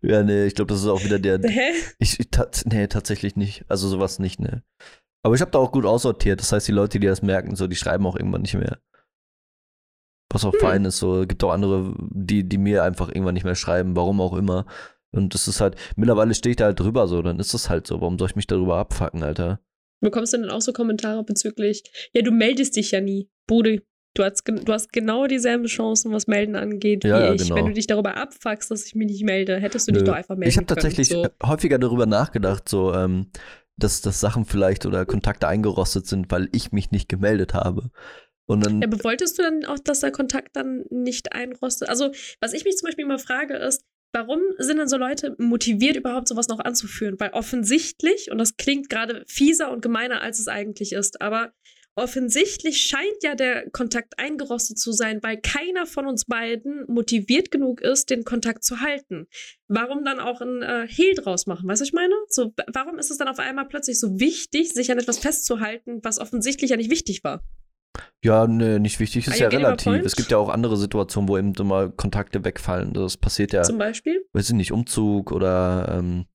Ja, 0.01 0.21
nee, 0.21 0.45
ich 0.45 0.53
glaube, 0.53 0.71
das 0.71 0.81
ist 0.81 0.87
auch 0.87 1.03
wieder 1.03 1.17
der, 1.17 1.39
hä? 1.39 1.71
Ich, 1.97 2.17
tat, 2.29 2.63
nee, 2.65 2.87
tatsächlich 2.87 3.35
nicht. 3.35 3.65
Also 3.67 3.87
sowas 3.87 4.19
nicht, 4.19 4.39
ne. 4.39 4.61
Aber 5.27 5.35
ich 5.35 5.41
habe 5.41 5.51
da 5.51 5.59
auch 5.59 5.73
gut 5.73 5.85
aussortiert. 5.85 6.39
Das 6.39 6.53
heißt, 6.53 6.69
die 6.69 6.71
Leute, 6.71 7.01
die 7.01 7.07
das 7.07 7.21
merken, 7.21 7.57
so, 7.57 7.67
die 7.67 7.75
schreiben 7.75 8.05
auch 8.07 8.15
irgendwann 8.15 8.43
nicht 8.43 8.53
mehr. 8.53 8.79
Was 10.31 10.45
auch 10.45 10.53
Hm. 10.53 10.59
fein 10.61 10.85
ist, 10.85 10.99
so. 10.99 11.25
Gibt 11.27 11.43
auch 11.43 11.51
andere, 11.51 11.93
die, 12.11 12.47
die 12.47 12.57
mir 12.57 12.83
einfach 12.85 13.09
irgendwann 13.09 13.33
nicht 13.33 13.43
mehr 13.43 13.55
schreiben, 13.55 13.97
warum 13.97 14.21
auch 14.21 14.37
immer. 14.37 14.65
Und 15.11 15.33
das 15.33 15.49
ist 15.49 15.59
halt, 15.59 15.75
mittlerweile 15.97 16.33
stehe 16.33 16.51
ich 16.51 16.55
da 16.55 16.63
halt 16.63 16.79
drüber 16.79 17.09
so, 17.09 17.21
dann 17.21 17.39
ist 17.41 17.53
das 17.53 17.69
halt 17.69 17.87
so. 17.87 17.99
Warum 17.99 18.17
soll 18.17 18.29
ich 18.29 18.37
mich 18.37 18.47
darüber 18.47 18.77
abfacken, 18.77 19.21
Alter? 19.21 19.59
Bekommst 19.99 20.31
du 20.31 20.37
denn 20.37 20.49
auch 20.49 20.61
so 20.61 20.71
Kommentare 20.71 21.25
bezüglich, 21.25 22.09
ja, 22.13 22.21
du 22.21 22.31
meldest 22.31 22.77
dich 22.77 22.91
ja 22.91 23.01
nie. 23.01 23.29
Bude, 23.47 23.81
Du 24.15 24.23
hast, 24.23 24.47
du 24.47 24.73
hast 24.73 24.91
genau 24.91 25.27
dieselben 25.27 25.65
Chancen, 25.67 26.11
was 26.11 26.25
Melden 26.25 26.55
angeht, 26.55 27.03
Ja, 27.03 27.19
wie 27.19 27.23
ja, 27.25 27.33
ich. 27.33 27.43
genau. 27.43 27.55
Wenn 27.57 27.65
du 27.67 27.73
dich 27.73 27.85
darüber 27.85 28.17
abfuckst, 28.17 28.71
dass 28.71 28.85
ich 28.87 28.95
mich 28.95 29.07
nicht 29.11 29.23
melde, 29.23 29.57
hättest 29.59 29.87
du 29.87 29.91
dich 29.91 30.01
Nö. 30.01 30.07
doch 30.07 30.15
einfach 30.15 30.35
melden 30.35 30.49
Ich 30.49 30.57
habe 30.57 30.65
tatsächlich 30.65 31.09
So. 31.09 31.27
häufiger 31.43 31.77
darüber 31.77 32.07
nachgedacht, 32.07 32.67
so, 32.67 32.93
ähm, 32.95 33.27
dass, 33.77 34.01
dass 34.01 34.19
Sachen 34.19 34.45
vielleicht 34.45 34.85
oder 34.85 35.05
Kontakte 35.05 35.47
eingerostet 35.47 36.07
sind, 36.07 36.31
weil 36.31 36.49
ich 36.51 36.71
mich 36.71 36.91
nicht 36.91 37.07
gemeldet 37.09 37.53
habe. 37.53 37.91
Und 38.45 38.65
dann, 38.65 38.81
Ja, 38.81 38.87
aber 38.87 39.03
wolltest 39.03 39.37
du 39.37 39.43
dann 39.43 39.65
auch, 39.65 39.79
dass 39.79 39.99
der 39.99 40.11
Kontakt 40.11 40.55
dann 40.55 40.85
nicht 40.89 41.33
einrostet? 41.33 41.89
Also, 41.89 42.11
was 42.39 42.53
ich 42.53 42.63
mich 42.63 42.77
zum 42.77 42.87
Beispiel 42.87 43.05
immer 43.05 43.19
frage, 43.19 43.55
ist, 43.55 43.83
warum 44.13 44.39
sind 44.57 44.77
denn 44.77 44.87
so 44.87 44.97
Leute 44.97 45.35
motiviert, 45.37 45.95
überhaupt 45.97 46.27
sowas 46.27 46.47
noch 46.47 46.59
anzuführen? 46.59 47.19
Weil 47.19 47.31
offensichtlich, 47.31 48.31
und 48.31 48.37
das 48.37 48.55
klingt 48.55 48.89
gerade 48.89 49.23
fieser 49.27 49.71
und 49.71 49.81
gemeiner, 49.81 50.21
als 50.21 50.39
es 50.39 50.47
eigentlich 50.47 50.93
ist, 50.93 51.21
aber 51.21 51.51
offensichtlich 51.97 52.81
scheint 52.81 53.23
ja 53.23 53.35
der 53.35 53.69
Kontakt 53.71 54.19
eingerostet 54.19 54.77
zu 54.77 54.91
sein, 54.91 55.19
weil 55.23 55.37
keiner 55.41 55.85
von 55.85 56.07
uns 56.07 56.25
beiden 56.25 56.85
motiviert 56.87 57.51
genug 57.51 57.81
ist, 57.81 58.09
den 58.09 58.23
Kontakt 58.23 58.63
zu 58.63 58.79
halten. 58.81 59.27
Warum 59.67 60.05
dann 60.05 60.19
auch 60.19 60.39
ein 60.39 60.61
äh, 60.61 60.87
Hehl 60.87 61.15
draus 61.15 61.47
machen? 61.47 61.67
Weißt 61.67 61.81
du, 61.81 61.83
was 61.83 61.89
ich 61.89 61.93
meine? 61.93 62.13
So, 62.29 62.53
warum 62.71 62.99
ist 62.99 63.11
es 63.11 63.17
dann 63.17 63.27
auf 63.27 63.39
einmal 63.39 63.67
plötzlich 63.67 63.99
so 63.99 64.19
wichtig, 64.19 64.69
sich 64.69 64.91
an 64.91 64.99
etwas 64.99 65.17
festzuhalten, 65.19 65.99
was 66.03 66.19
offensichtlich 66.19 66.71
ja 66.71 66.77
nicht 66.77 66.91
wichtig 66.91 67.23
war? 67.23 67.43
ja, 68.23 68.47
nee, 68.47 68.79
nicht 68.79 68.99
wichtig, 68.99 69.27
ist 69.27 69.41
Are 69.41 69.43
ja 69.43 69.47
relativ. 69.49 70.05
Es 70.05 70.15
gibt 70.15 70.31
ja 70.31 70.37
auch 70.37 70.49
andere 70.49 70.77
Situationen, 70.77 71.29
wo 71.29 71.37
eben 71.37 71.53
mal 71.63 71.91
Kontakte 71.91 72.43
wegfallen. 72.43 72.93
Das 72.93 73.17
passiert 73.17 73.53
ja, 73.53 73.63
Zum 73.63 73.77
Beispiel? 73.77 74.25
weiß 74.33 74.49
ich 74.49 74.55
nicht, 74.55 74.71
Umzug 74.71 75.31
oder 75.31 75.97
ähm, 75.97 76.25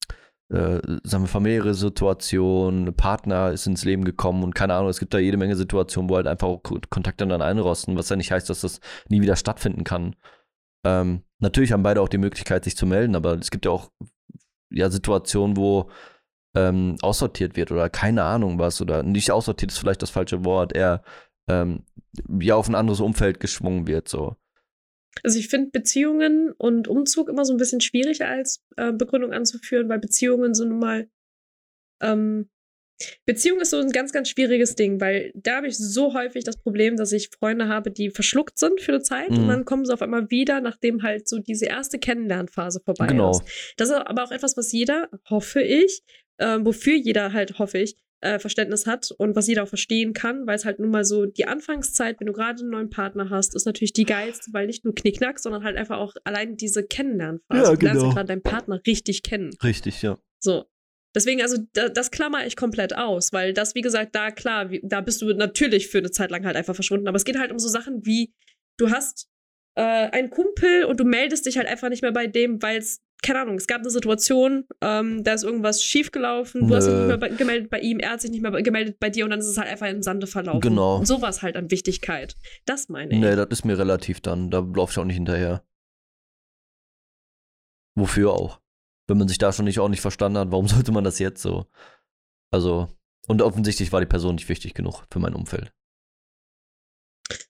äh, 0.53 0.81
sagen 1.03 1.25
wir 1.25 1.29
familiäre 1.29 1.75
Situation, 1.75 2.93
Partner 2.95 3.53
ist 3.53 3.67
ins 3.67 3.85
Leben 3.85 4.05
gekommen 4.05 4.45
und 4.45 4.55
keine 4.55 4.75
Ahnung, 4.75 4.91
es 4.91 5.01
gibt 5.01 5.15
da 5.15 5.19
jede 5.19 5.39
Menge 5.39 5.57
Situationen, 5.57 6.11
wo 6.11 6.17
halt 6.17 6.27
einfach 6.27 6.59
Kontakte 6.91 7.27
dann 7.27 7.41
einrosten, 7.43 7.97
was 7.97 8.11
ja 8.11 8.17
nicht 8.17 8.31
heißt, 8.31 8.51
dass 8.51 8.61
das 8.61 8.81
nie 9.09 9.23
wieder 9.23 9.37
stattfinden 9.37 9.85
kann. 9.85 10.15
Ähm, 10.85 11.23
natürlich 11.39 11.73
haben 11.73 11.83
beide 11.83 12.03
auch 12.03 12.09
die 12.09 12.19
Möglichkeit, 12.19 12.65
sich 12.65 12.77
zu 12.77 12.87
melden, 12.87 13.17
aber 13.17 13.35
es 13.39 13.51
gibt 13.51 13.65
ja 13.65 13.71
auch 13.71 13.91
ja, 14.71 14.91
Situationen, 14.91 15.57
wo 15.57 15.91
ähm, 16.55 16.97
aussortiert 17.01 17.57
wird 17.57 17.73
oder 17.73 17.89
keine 17.89 18.25
Ahnung 18.25 18.59
was 18.59 18.81
oder 18.83 19.03
nicht 19.03 19.31
aussortiert 19.31 19.73
ist 19.73 19.79
vielleicht 19.79 20.03
das 20.03 20.11
falsche 20.11 20.45
Wort, 20.45 20.75
eher 20.75 21.03
ähm, 21.49 21.85
ja 22.41 22.57
auf 22.57 22.69
ein 22.69 22.75
anderes 22.75 23.01
Umfeld 23.01 23.41
geschwungen 23.41 23.87
wird, 23.87 24.09
so. 24.09 24.37
Also 25.23 25.39
ich 25.39 25.49
finde 25.49 25.71
Beziehungen 25.71 26.53
und 26.53 26.89
Umzug 26.89 27.29
immer 27.29 27.45
so 27.45 27.53
ein 27.53 27.59
bisschen 27.59 27.81
schwieriger 27.81 28.29
als 28.29 28.63
äh, 28.77 28.93
Begründung 28.93 29.33
anzuführen, 29.33 29.89
weil 29.89 29.99
Beziehungen 29.99 30.55
sind 30.55 30.71
nun 30.71 30.79
mal 30.81 31.09
ähm, 32.03 32.49
Beziehung 33.27 33.61
ist 33.61 33.71
so 33.71 33.79
ein 33.79 33.91
ganz, 33.91 34.13
ganz 34.13 34.29
schwieriges 34.29 34.77
Ding, 34.77 35.01
weil 35.01 35.33
da 35.35 35.57
habe 35.57 35.67
ich 35.67 35.77
so 35.77 36.15
häufig 36.15 36.45
das 36.45 36.57
Problem, 36.57 36.97
dass 36.97 37.11
ich 37.13 37.31
Freunde 37.31 37.67
habe, 37.69 37.91
die 37.91 38.11
verschluckt 38.11 38.59
sind 38.59 38.81
für 38.81 38.93
eine 38.93 39.03
Zeit 39.03 39.31
Mhm. 39.31 39.39
und 39.39 39.49
dann 39.49 39.65
kommen 39.65 39.85
sie 39.85 39.93
auf 39.93 40.03
einmal 40.03 40.31
wieder, 40.31 40.61
nachdem 40.61 41.03
halt 41.03 41.29
so 41.29 41.39
diese 41.39 41.67
erste 41.67 41.99
Kennenlernphase 41.99 42.81
vorbei 42.85 43.09
Genau. 43.09 43.31
ist. 43.31 43.43
Das 43.77 43.89
ist 43.89 43.95
aber 43.95 44.23
auch 44.25 44.31
etwas, 44.31 44.57
was 44.57 44.71
jeder, 44.71 45.09
hoffe 45.29 45.63
ich, 45.63 46.03
ähm, 46.39 46.65
wofür 46.65 46.95
jeder 46.95 47.33
halt, 47.33 47.59
hoffe 47.59 47.79
ich, 47.79 47.97
äh, 48.23 48.39
Verständnis 48.39 48.87
hat 48.87 49.11
und 49.19 49.37
was 49.37 49.49
jeder 49.49 49.65
auch 49.65 49.69
verstehen 49.69 50.13
kann, 50.13 50.47
weil 50.47 50.57
es 50.57 50.65
halt 50.65 50.79
nun 50.79 50.91
mal 50.91 51.05
so 51.05 51.27
die 51.27 51.47
Anfangszeit, 51.47 52.21
wenn 52.21 52.29
du 52.29 52.33
gerade 52.33 52.61
einen 52.61 52.71
neuen 52.71 52.89
Partner 52.89 53.31
hast, 53.31 53.55
ist 53.55 53.67
natürlich 53.67 53.93
die 53.93 54.05
geilste, 54.05 54.53
weil 54.53 54.67
nicht 54.67 54.85
nur 54.85 54.95
Knickknack, 54.95 55.39
sondern 55.39 55.65
halt 55.65 55.77
einfach 55.77 55.99
auch 55.99 56.15
allein 56.25 56.57
diese 56.57 56.85
Kennenlernphase. 56.85 57.71
Ja, 57.71 57.77
du 57.77 57.85
lernst 57.85 58.03
ja 58.03 58.09
genau. 58.09 58.15
gerade 58.15 58.29
deinen 58.29 58.43
Partner 58.43 58.81
richtig 58.87 59.23
kennen. 59.23 59.51
Richtig, 59.63 60.03
ja. 60.03 60.19
So. 60.39 60.65
Deswegen, 61.15 61.43
also, 61.43 61.59
da, 61.75 61.91
das 61.91 62.11
klammer 62.11 62.47
ich 62.47 62.57
komplett 62.57 62.97
aus, 62.97 63.33
weil 63.33 63.53
das, 63.53 63.75
wie 63.75 63.83
gesagt, 63.83 64.15
da 64.15 64.31
klar, 64.31 64.71
wie, 64.71 64.81
da 64.83 65.03
bist 65.03 65.21
du 65.21 65.27
natürlich 65.35 65.89
für 65.89 65.99
eine 65.99 66.11
Zeit 66.11 66.31
lang 66.31 66.47
halt 66.47 66.57
einfach 66.57 66.75
verschwunden. 66.75 67.07
Aber 67.07 67.17
es 67.17 67.25
geht 67.25 67.39
halt 67.39 67.53
um 67.53 67.59
so 67.59 67.69
Sachen 67.69 68.07
wie, 68.07 68.33
du 68.79 68.91
hast 68.91 69.29
äh, 69.75 69.83
einen 69.83 70.31
Kumpel 70.31 70.85
und 70.85 71.01
du 71.01 71.05
meldest 71.05 71.45
dich 71.45 71.59
halt 71.59 71.69
einfach 71.69 71.91
nicht 71.91 72.03
mehr 72.03 72.13
bei 72.13 72.27
dem, 72.29 72.63
weil 72.63 72.79
es, 72.79 73.03
keine 73.23 73.41
Ahnung, 73.41 73.55
es 73.55 73.69
gab 73.69 73.81
eine 73.81 73.91
Situation, 73.91 74.67
ähm, 74.81 75.23
da 75.23 75.35
ist 75.35 75.45
irgendwas 75.45 75.83
schiefgelaufen, 75.83 76.67
du 76.67 76.75
hast 76.75 76.87
dich 76.87 76.93
Nö. 76.93 76.99
nicht 76.99 77.09
mehr 77.09 77.19
bei, 77.19 77.29
gemeldet 77.29 77.71
bei 77.71 77.79
ihm, 77.79 78.01
er 78.01 78.11
hat 78.11 78.21
sich 78.21 78.33
nicht 78.33 78.43
mehr 78.43 78.51
gemeldet 78.63 78.99
bei 78.99 79.11
dir 79.11 79.25
und 79.25 79.31
dann 79.31 79.39
ist 79.39 79.47
es 79.47 79.57
halt 79.57 79.69
einfach 79.69 79.87
im 79.87 80.03
Sande 80.03 80.27
verlaufen. 80.27 80.61
Genau. 80.61 80.99
Und 80.99 81.07
sowas 81.07 81.41
halt 81.41 81.57
an 81.57 81.71
Wichtigkeit. 81.71 82.35
Das 82.65 82.89
meine 82.89 83.13
ich. 83.13 83.21
Nee, 83.21 83.37
das 83.37 83.47
ist 83.51 83.65
mir 83.65 83.79
relativ 83.79 84.21
dann. 84.21 84.51
Da 84.51 84.59
laufe 84.59 84.91
ich 84.93 84.99
auch 84.99 85.05
nicht 85.05 85.17
hinterher. 85.17 85.65
Wofür 87.95 88.33
auch? 88.33 88.61
Wenn 89.07 89.19
man 89.19 89.29
sich 89.29 89.39
da 89.39 89.53
schon 89.53 89.67
nicht 89.67 89.79
ordentlich 89.79 90.01
verstanden 90.01 90.39
hat, 90.39 90.51
warum 90.51 90.67
sollte 90.69 90.91
man 90.91 91.05
das 91.05 91.21
jetzt 91.21 91.43
so? 91.43 91.67
Also, 92.51 92.89
und 93.29 93.41
offensichtlich 93.41 93.93
war 93.93 94.01
die 94.01 94.07
Person 94.07 94.35
nicht 94.35 94.49
wichtig 94.49 94.75
genug 94.75 95.05
für 95.13 95.21
mein 95.21 95.35
Umfeld. 95.35 95.73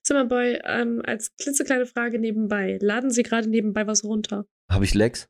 Zimmerboy, 0.03 0.59
ähm, 0.65 1.01
als 1.03 1.35
klitzekleine 1.35 1.85
Frage 1.85 2.19
nebenbei. 2.19 2.77
Laden 2.79 3.09
Sie 3.09 3.23
gerade 3.23 3.49
nebenbei 3.49 3.87
was 3.87 4.03
runter? 4.03 4.45
Habe 4.69 4.85
ich 4.85 4.93
Lex? 4.93 5.29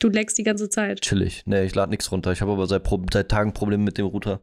Du 0.00 0.08
leckst 0.08 0.38
die 0.38 0.44
ganze 0.44 0.68
Zeit. 0.68 1.00
Chillig. 1.00 1.42
Nee, 1.46 1.64
ich 1.64 1.74
lade 1.74 1.90
nichts 1.90 2.12
runter. 2.12 2.32
Ich 2.32 2.40
habe 2.40 2.52
aber 2.52 2.66
seit, 2.66 2.88
seit 3.12 3.28
Tagen 3.28 3.52
Probleme 3.52 3.82
mit 3.84 3.98
dem 3.98 4.06
Router. 4.06 4.42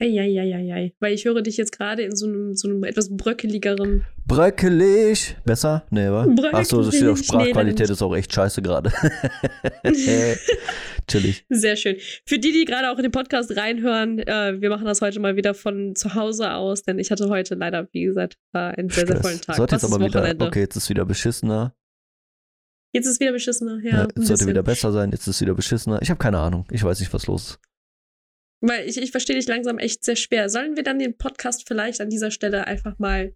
Eieieiei. 0.00 0.94
Weil 1.00 1.12
ich 1.12 1.24
höre 1.24 1.42
dich 1.42 1.56
jetzt 1.56 1.76
gerade 1.76 2.02
in 2.02 2.14
so 2.14 2.26
einem, 2.26 2.54
so 2.54 2.68
einem 2.68 2.84
etwas 2.84 3.08
bröckeligeren. 3.16 4.04
Bröckelig. 4.26 5.36
Besser? 5.44 5.86
Nee, 5.90 6.08
wa? 6.08 6.24
Achso, 6.52 6.82
das 6.82 6.94
steht 6.94 7.08
auf. 7.08 7.18
Sprachqualität, 7.18 7.88
Nee, 7.88 7.92
ist 7.92 8.02
auch 8.02 8.14
echt 8.14 8.32
scheiße 8.32 8.62
gerade. 8.62 8.92
Chillig. 11.08 11.44
Sehr 11.48 11.76
schön. 11.76 11.96
Für 12.26 12.38
die, 12.38 12.52
die 12.52 12.64
gerade 12.64 12.90
auch 12.90 12.98
in 12.98 13.04
den 13.04 13.12
Podcast 13.12 13.56
reinhören, 13.56 14.20
äh, 14.20 14.60
wir 14.60 14.68
machen 14.70 14.84
das 14.84 15.00
heute 15.00 15.18
mal 15.18 15.34
wieder 15.34 15.54
von 15.54 15.96
zu 15.96 16.14
Hause 16.14 16.52
aus, 16.52 16.82
denn 16.84 16.98
ich 16.98 17.10
hatte 17.10 17.28
heute 17.28 17.56
leider, 17.56 17.88
wie 17.92 18.04
gesagt, 18.04 18.36
äh, 18.52 18.58
einen 18.58 18.90
sehr, 18.90 19.06
sehr 19.06 19.16
Stress. 19.16 19.20
vollen 19.26 19.40
Tag. 19.40 19.56
Sollte 19.56 19.74
jetzt 19.76 19.84
aber 19.84 20.04
wieder, 20.04 20.46
okay, 20.46 20.60
jetzt 20.60 20.76
ist 20.76 20.88
wieder 20.90 21.06
beschissener. 21.06 21.74
Jetzt 22.92 23.06
ist 23.06 23.20
wieder 23.20 23.32
beschissener. 23.32 23.78
Ja, 23.82 23.90
Ja, 23.90 24.08
jetzt 24.16 24.26
sollte 24.26 24.46
wieder 24.46 24.62
besser 24.62 24.92
sein, 24.92 25.10
jetzt 25.10 25.22
ist 25.22 25.36
es 25.36 25.40
wieder 25.40 25.54
beschissener. 25.54 26.00
Ich 26.02 26.10
habe 26.10 26.18
keine 26.18 26.38
Ahnung. 26.38 26.66
Ich 26.70 26.82
weiß 26.82 27.00
nicht, 27.00 27.12
was 27.12 27.26
los 27.26 27.50
ist. 27.50 27.58
Weil 28.60 28.88
ich, 28.88 28.96
ich 28.96 29.10
verstehe 29.10 29.36
dich 29.36 29.46
langsam 29.46 29.78
echt 29.78 30.04
sehr 30.04 30.16
schwer. 30.16 30.48
Sollen 30.48 30.76
wir 30.76 30.82
dann 30.82 30.98
den 30.98 31.16
Podcast 31.16 31.68
vielleicht 31.68 32.00
an 32.00 32.10
dieser 32.10 32.30
Stelle 32.30 32.66
einfach 32.66 32.98
mal 32.98 33.34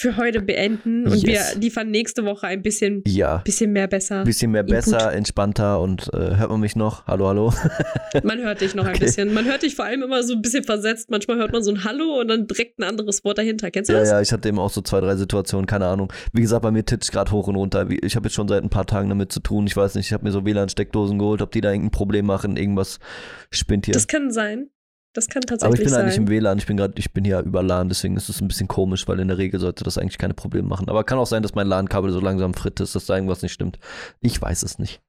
für 0.00 0.16
heute 0.16 0.40
beenden 0.40 1.06
und 1.06 1.22
Yes. 1.22 1.52
wir 1.54 1.60
liefern 1.60 1.90
nächste 1.90 2.24
Woche 2.24 2.46
ein 2.46 2.62
bisschen, 2.62 3.02
Ja. 3.06 3.38
bisschen 3.44 3.70
mehr 3.72 3.86
besser. 3.86 4.24
Bisschen 4.24 4.50
mehr 4.50 4.62
Input. 4.62 4.76
besser, 4.76 5.12
entspannter 5.12 5.78
und 5.78 6.08
äh, 6.14 6.36
hört 6.36 6.48
man 6.48 6.58
mich 6.60 6.74
noch? 6.74 7.06
Hallo, 7.06 7.28
hallo. 7.28 7.52
Man 8.22 8.38
hört 8.38 8.62
dich 8.62 8.74
noch 8.74 8.84
ein 8.86 8.94
Okay. 8.94 9.04
bisschen. 9.04 9.34
Man 9.34 9.44
hört 9.44 9.62
dich 9.62 9.76
vor 9.76 9.84
allem 9.84 10.02
immer 10.02 10.22
so 10.22 10.32
ein 10.32 10.40
bisschen 10.40 10.64
versetzt. 10.64 11.10
Manchmal 11.10 11.36
hört 11.36 11.52
man 11.52 11.62
so 11.62 11.70
ein 11.70 11.84
Hallo 11.84 12.18
und 12.18 12.28
dann 12.28 12.46
direkt 12.46 12.78
ein 12.78 12.84
anderes 12.84 13.22
Wort 13.24 13.36
dahinter. 13.36 13.70
Kennst 13.70 13.90
du 13.90 13.92
Ja, 13.92 14.00
das? 14.00 14.08
ja, 14.10 14.20
ich 14.22 14.32
hatte 14.32 14.48
eben 14.48 14.58
auch 14.58 14.70
so 14.70 14.80
zwei, 14.80 15.00
drei 15.00 15.16
Situationen, 15.16 15.66
keine 15.66 15.86
Ahnung. 15.86 16.10
Wie 16.32 16.40
gesagt, 16.40 16.62
bei 16.62 16.70
mir 16.70 16.84
titscht 16.84 17.12
gerade 17.12 17.30
hoch 17.30 17.46
und 17.48 17.56
runter. 17.56 17.86
Ich 18.02 18.16
habe 18.16 18.26
jetzt 18.26 18.34
schon 18.34 18.48
seit 18.48 18.62
ein 18.62 18.70
paar 18.70 18.86
Tagen 18.86 19.10
damit 19.10 19.30
zu 19.32 19.40
tun. 19.40 19.66
Ich 19.66 19.76
weiß 19.76 19.96
nicht, 19.96 20.06
ich 20.06 20.12
habe 20.14 20.24
mir 20.24 20.32
so 20.32 20.44
WLAN-Steckdosen 20.46 21.18
geholt, 21.18 21.42
ob 21.42 21.52
die 21.52 21.60
da 21.60 21.70
irgendein 21.72 21.90
Problem 21.92 22.24
machen, 22.24 22.56
irgendwas 22.56 23.00
spinnt 23.50 23.84
hier. 23.84 23.92
Das 23.92 24.06
kann 24.06 24.30
sein. 24.32 24.70
Das 25.12 25.26
kann 25.26 25.42
Aber 25.44 25.54
ich 25.54 25.60
tatsächlich 25.60 25.80
bin 25.80 25.88
sein. 25.88 26.14
im 26.14 26.28
WLAN, 26.28 26.58
ich 26.58 26.66
bin 26.66 26.76
gerade, 26.76 26.94
ich 26.96 27.12
bin 27.12 27.24
hier 27.24 27.40
über 27.40 27.62
LAN, 27.62 27.88
deswegen 27.88 28.16
ist 28.16 28.28
es 28.28 28.40
ein 28.40 28.46
bisschen 28.46 28.68
komisch, 28.68 29.08
weil 29.08 29.18
in 29.18 29.26
der 29.26 29.38
Regel 29.38 29.58
sollte 29.58 29.82
das 29.82 29.98
eigentlich 29.98 30.18
keine 30.18 30.34
Probleme 30.34 30.68
machen. 30.68 30.88
Aber 30.88 31.02
kann 31.02 31.18
auch 31.18 31.26
sein, 31.26 31.42
dass 31.42 31.54
mein 31.54 31.66
LAN-Kabel 31.66 32.12
so 32.12 32.20
langsam 32.20 32.54
fritt 32.54 32.78
ist, 32.78 32.94
dass 32.94 33.06
da 33.06 33.16
irgendwas 33.16 33.42
nicht 33.42 33.52
stimmt. 33.52 33.80
Ich 34.20 34.40
weiß 34.40 34.62
es 34.62 34.78
nicht. 34.78 35.00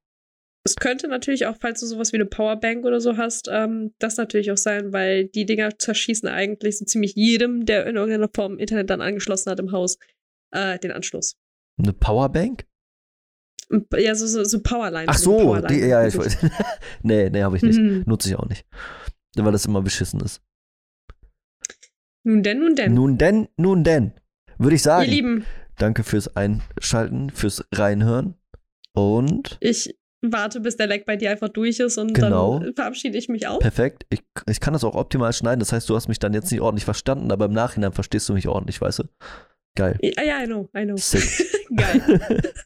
Es 0.63 0.75
könnte 0.75 1.07
natürlich 1.07 1.47
auch, 1.47 1.55
falls 1.59 1.79
du 1.79 1.87
sowas 1.87 2.13
wie 2.13 2.17
eine 2.17 2.25
Powerbank 2.25 2.85
oder 2.85 2.99
so 2.99 3.17
hast, 3.17 3.47
ähm, 3.51 3.93
das 3.99 4.17
natürlich 4.17 4.51
auch 4.51 4.57
sein, 4.57 4.93
weil 4.93 5.25
die 5.25 5.45
Dinger 5.45 5.77
zerschießen 5.77 6.29
eigentlich 6.29 6.77
so 6.77 6.85
ziemlich 6.85 7.15
jedem, 7.15 7.65
der 7.65 7.85
in 7.87 7.95
irgendeiner 7.95 8.29
Form 8.33 8.57
Internet 8.57 8.89
dann 8.89 9.01
angeschlossen 9.01 9.51
hat 9.51 9.59
im 9.59 9.71
Haus, 9.71 9.97
äh, 10.51 10.77
den 10.79 10.91
Anschluss. 10.91 11.35
Eine 11.79 11.93
Powerbank? 11.93 12.65
Ja, 13.97 14.13
so, 14.15 14.27
so, 14.27 14.43
so 14.43 14.61
Powerline. 14.61 15.07
Ach 15.07 15.17
so 15.17 15.37
Powerline. 15.37 15.67
die, 15.67 15.87
ja, 15.87 16.05
ich 16.05 16.17
weiß. 16.17 16.37
nee, 17.03 17.29
nee, 17.29 17.41
habe 17.41 17.55
ich 17.57 17.63
nicht. 17.63 17.79
Mhm. 17.79 18.03
Nutze 18.05 18.29
ich 18.29 18.35
auch 18.35 18.47
nicht. 18.47 18.65
Weil 19.35 19.51
das 19.51 19.65
immer 19.65 19.81
beschissen 19.81 20.19
ist. 20.21 20.41
Nun 22.23 22.43
denn, 22.43 22.59
nun 22.59 22.75
denn. 22.75 22.93
Nun 22.93 23.17
denn, 23.17 23.47
nun 23.57 23.83
denn. 23.83 24.13
Würde 24.57 24.75
ich 24.75 24.81
Ihr 24.81 24.83
sagen. 24.83 25.09
Lieben, 25.09 25.45
Danke 25.77 26.03
fürs 26.03 26.35
Einschalten, 26.35 27.31
fürs 27.31 27.65
Reinhören. 27.73 28.35
Und 28.93 29.57
ich 29.61 29.97
warte, 30.21 30.59
bis 30.59 30.77
der 30.77 30.85
Leck 30.85 31.05
bei 31.07 31.15
dir 31.15 31.31
einfach 31.31 31.49
durch 31.49 31.79
ist 31.79 31.97
und 31.97 32.13
Genau. 32.13 32.59
dann 32.59 32.75
verabschiede 32.75 33.17
ich 33.17 33.29
mich 33.29 33.47
auch. 33.47 33.59
perfekt. 33.59 34.05
Ich, 34.11 34.21
ich 34.47 34.59
kann 34.59 34.73
das 34.73 34.83
auch 34.83 34.93
optimal 34.93 35.33
schneiden. 35.33 35.59
Das 35.59 35.71
heißt, 35.71 35.89
du 35.89 35.95
hast 35.95 36.07
mich 36.07 36.19
dann 36.19 36.33
jetzt 36.33 36.51
nicht 36.51 36.61
ordentlich 36.61 36.85
verstanden, 36.85 37.31
aber 37.31 37.45
im 37.45 37.53
Nachhinein 37.53 37.93
verstehst 37.93 38.29
du 38.29 38.33
mich 38.33 38.47
ordentlich, 38.47 38.79
weißt 38.79 38.99
du? 38.99 39.03
Geil. 39.75 39.97
Ja, 40.01 40.23
ja, 40.23 40.43
I 40.43 40.45
know, 40.47 40.69
I 40.75 40.83
know. 40.83 40.97
Sick. 40.97 41.23
Geil. 41.75 42.19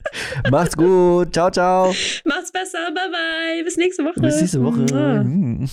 Macht's 0.51 0.75
gut. 0.75 1.31
Ciao, 1.33 1.51
ciao. 1.51 1.93
Macht's 2.25 2.51
besser, 2.51 2.91
bye 2.93 3.09
bye. 3.11 3.63
Bis 3.63 3.77
nächste 3.77 4.03
Woche. 4.03 4.19
Bis 4.19 4.41
nächste 4.41 4.63
Woche. 4.63 5.23
Mm. 5.23 5.67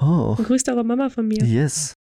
Oh, 0.00 0.34
Grüßt 0.34 0.68
eure 0.68 0.82
Mama 0.84 1.08
von 1.08 1.28
mir. 1.28 1.42
yes. 1.44 1.94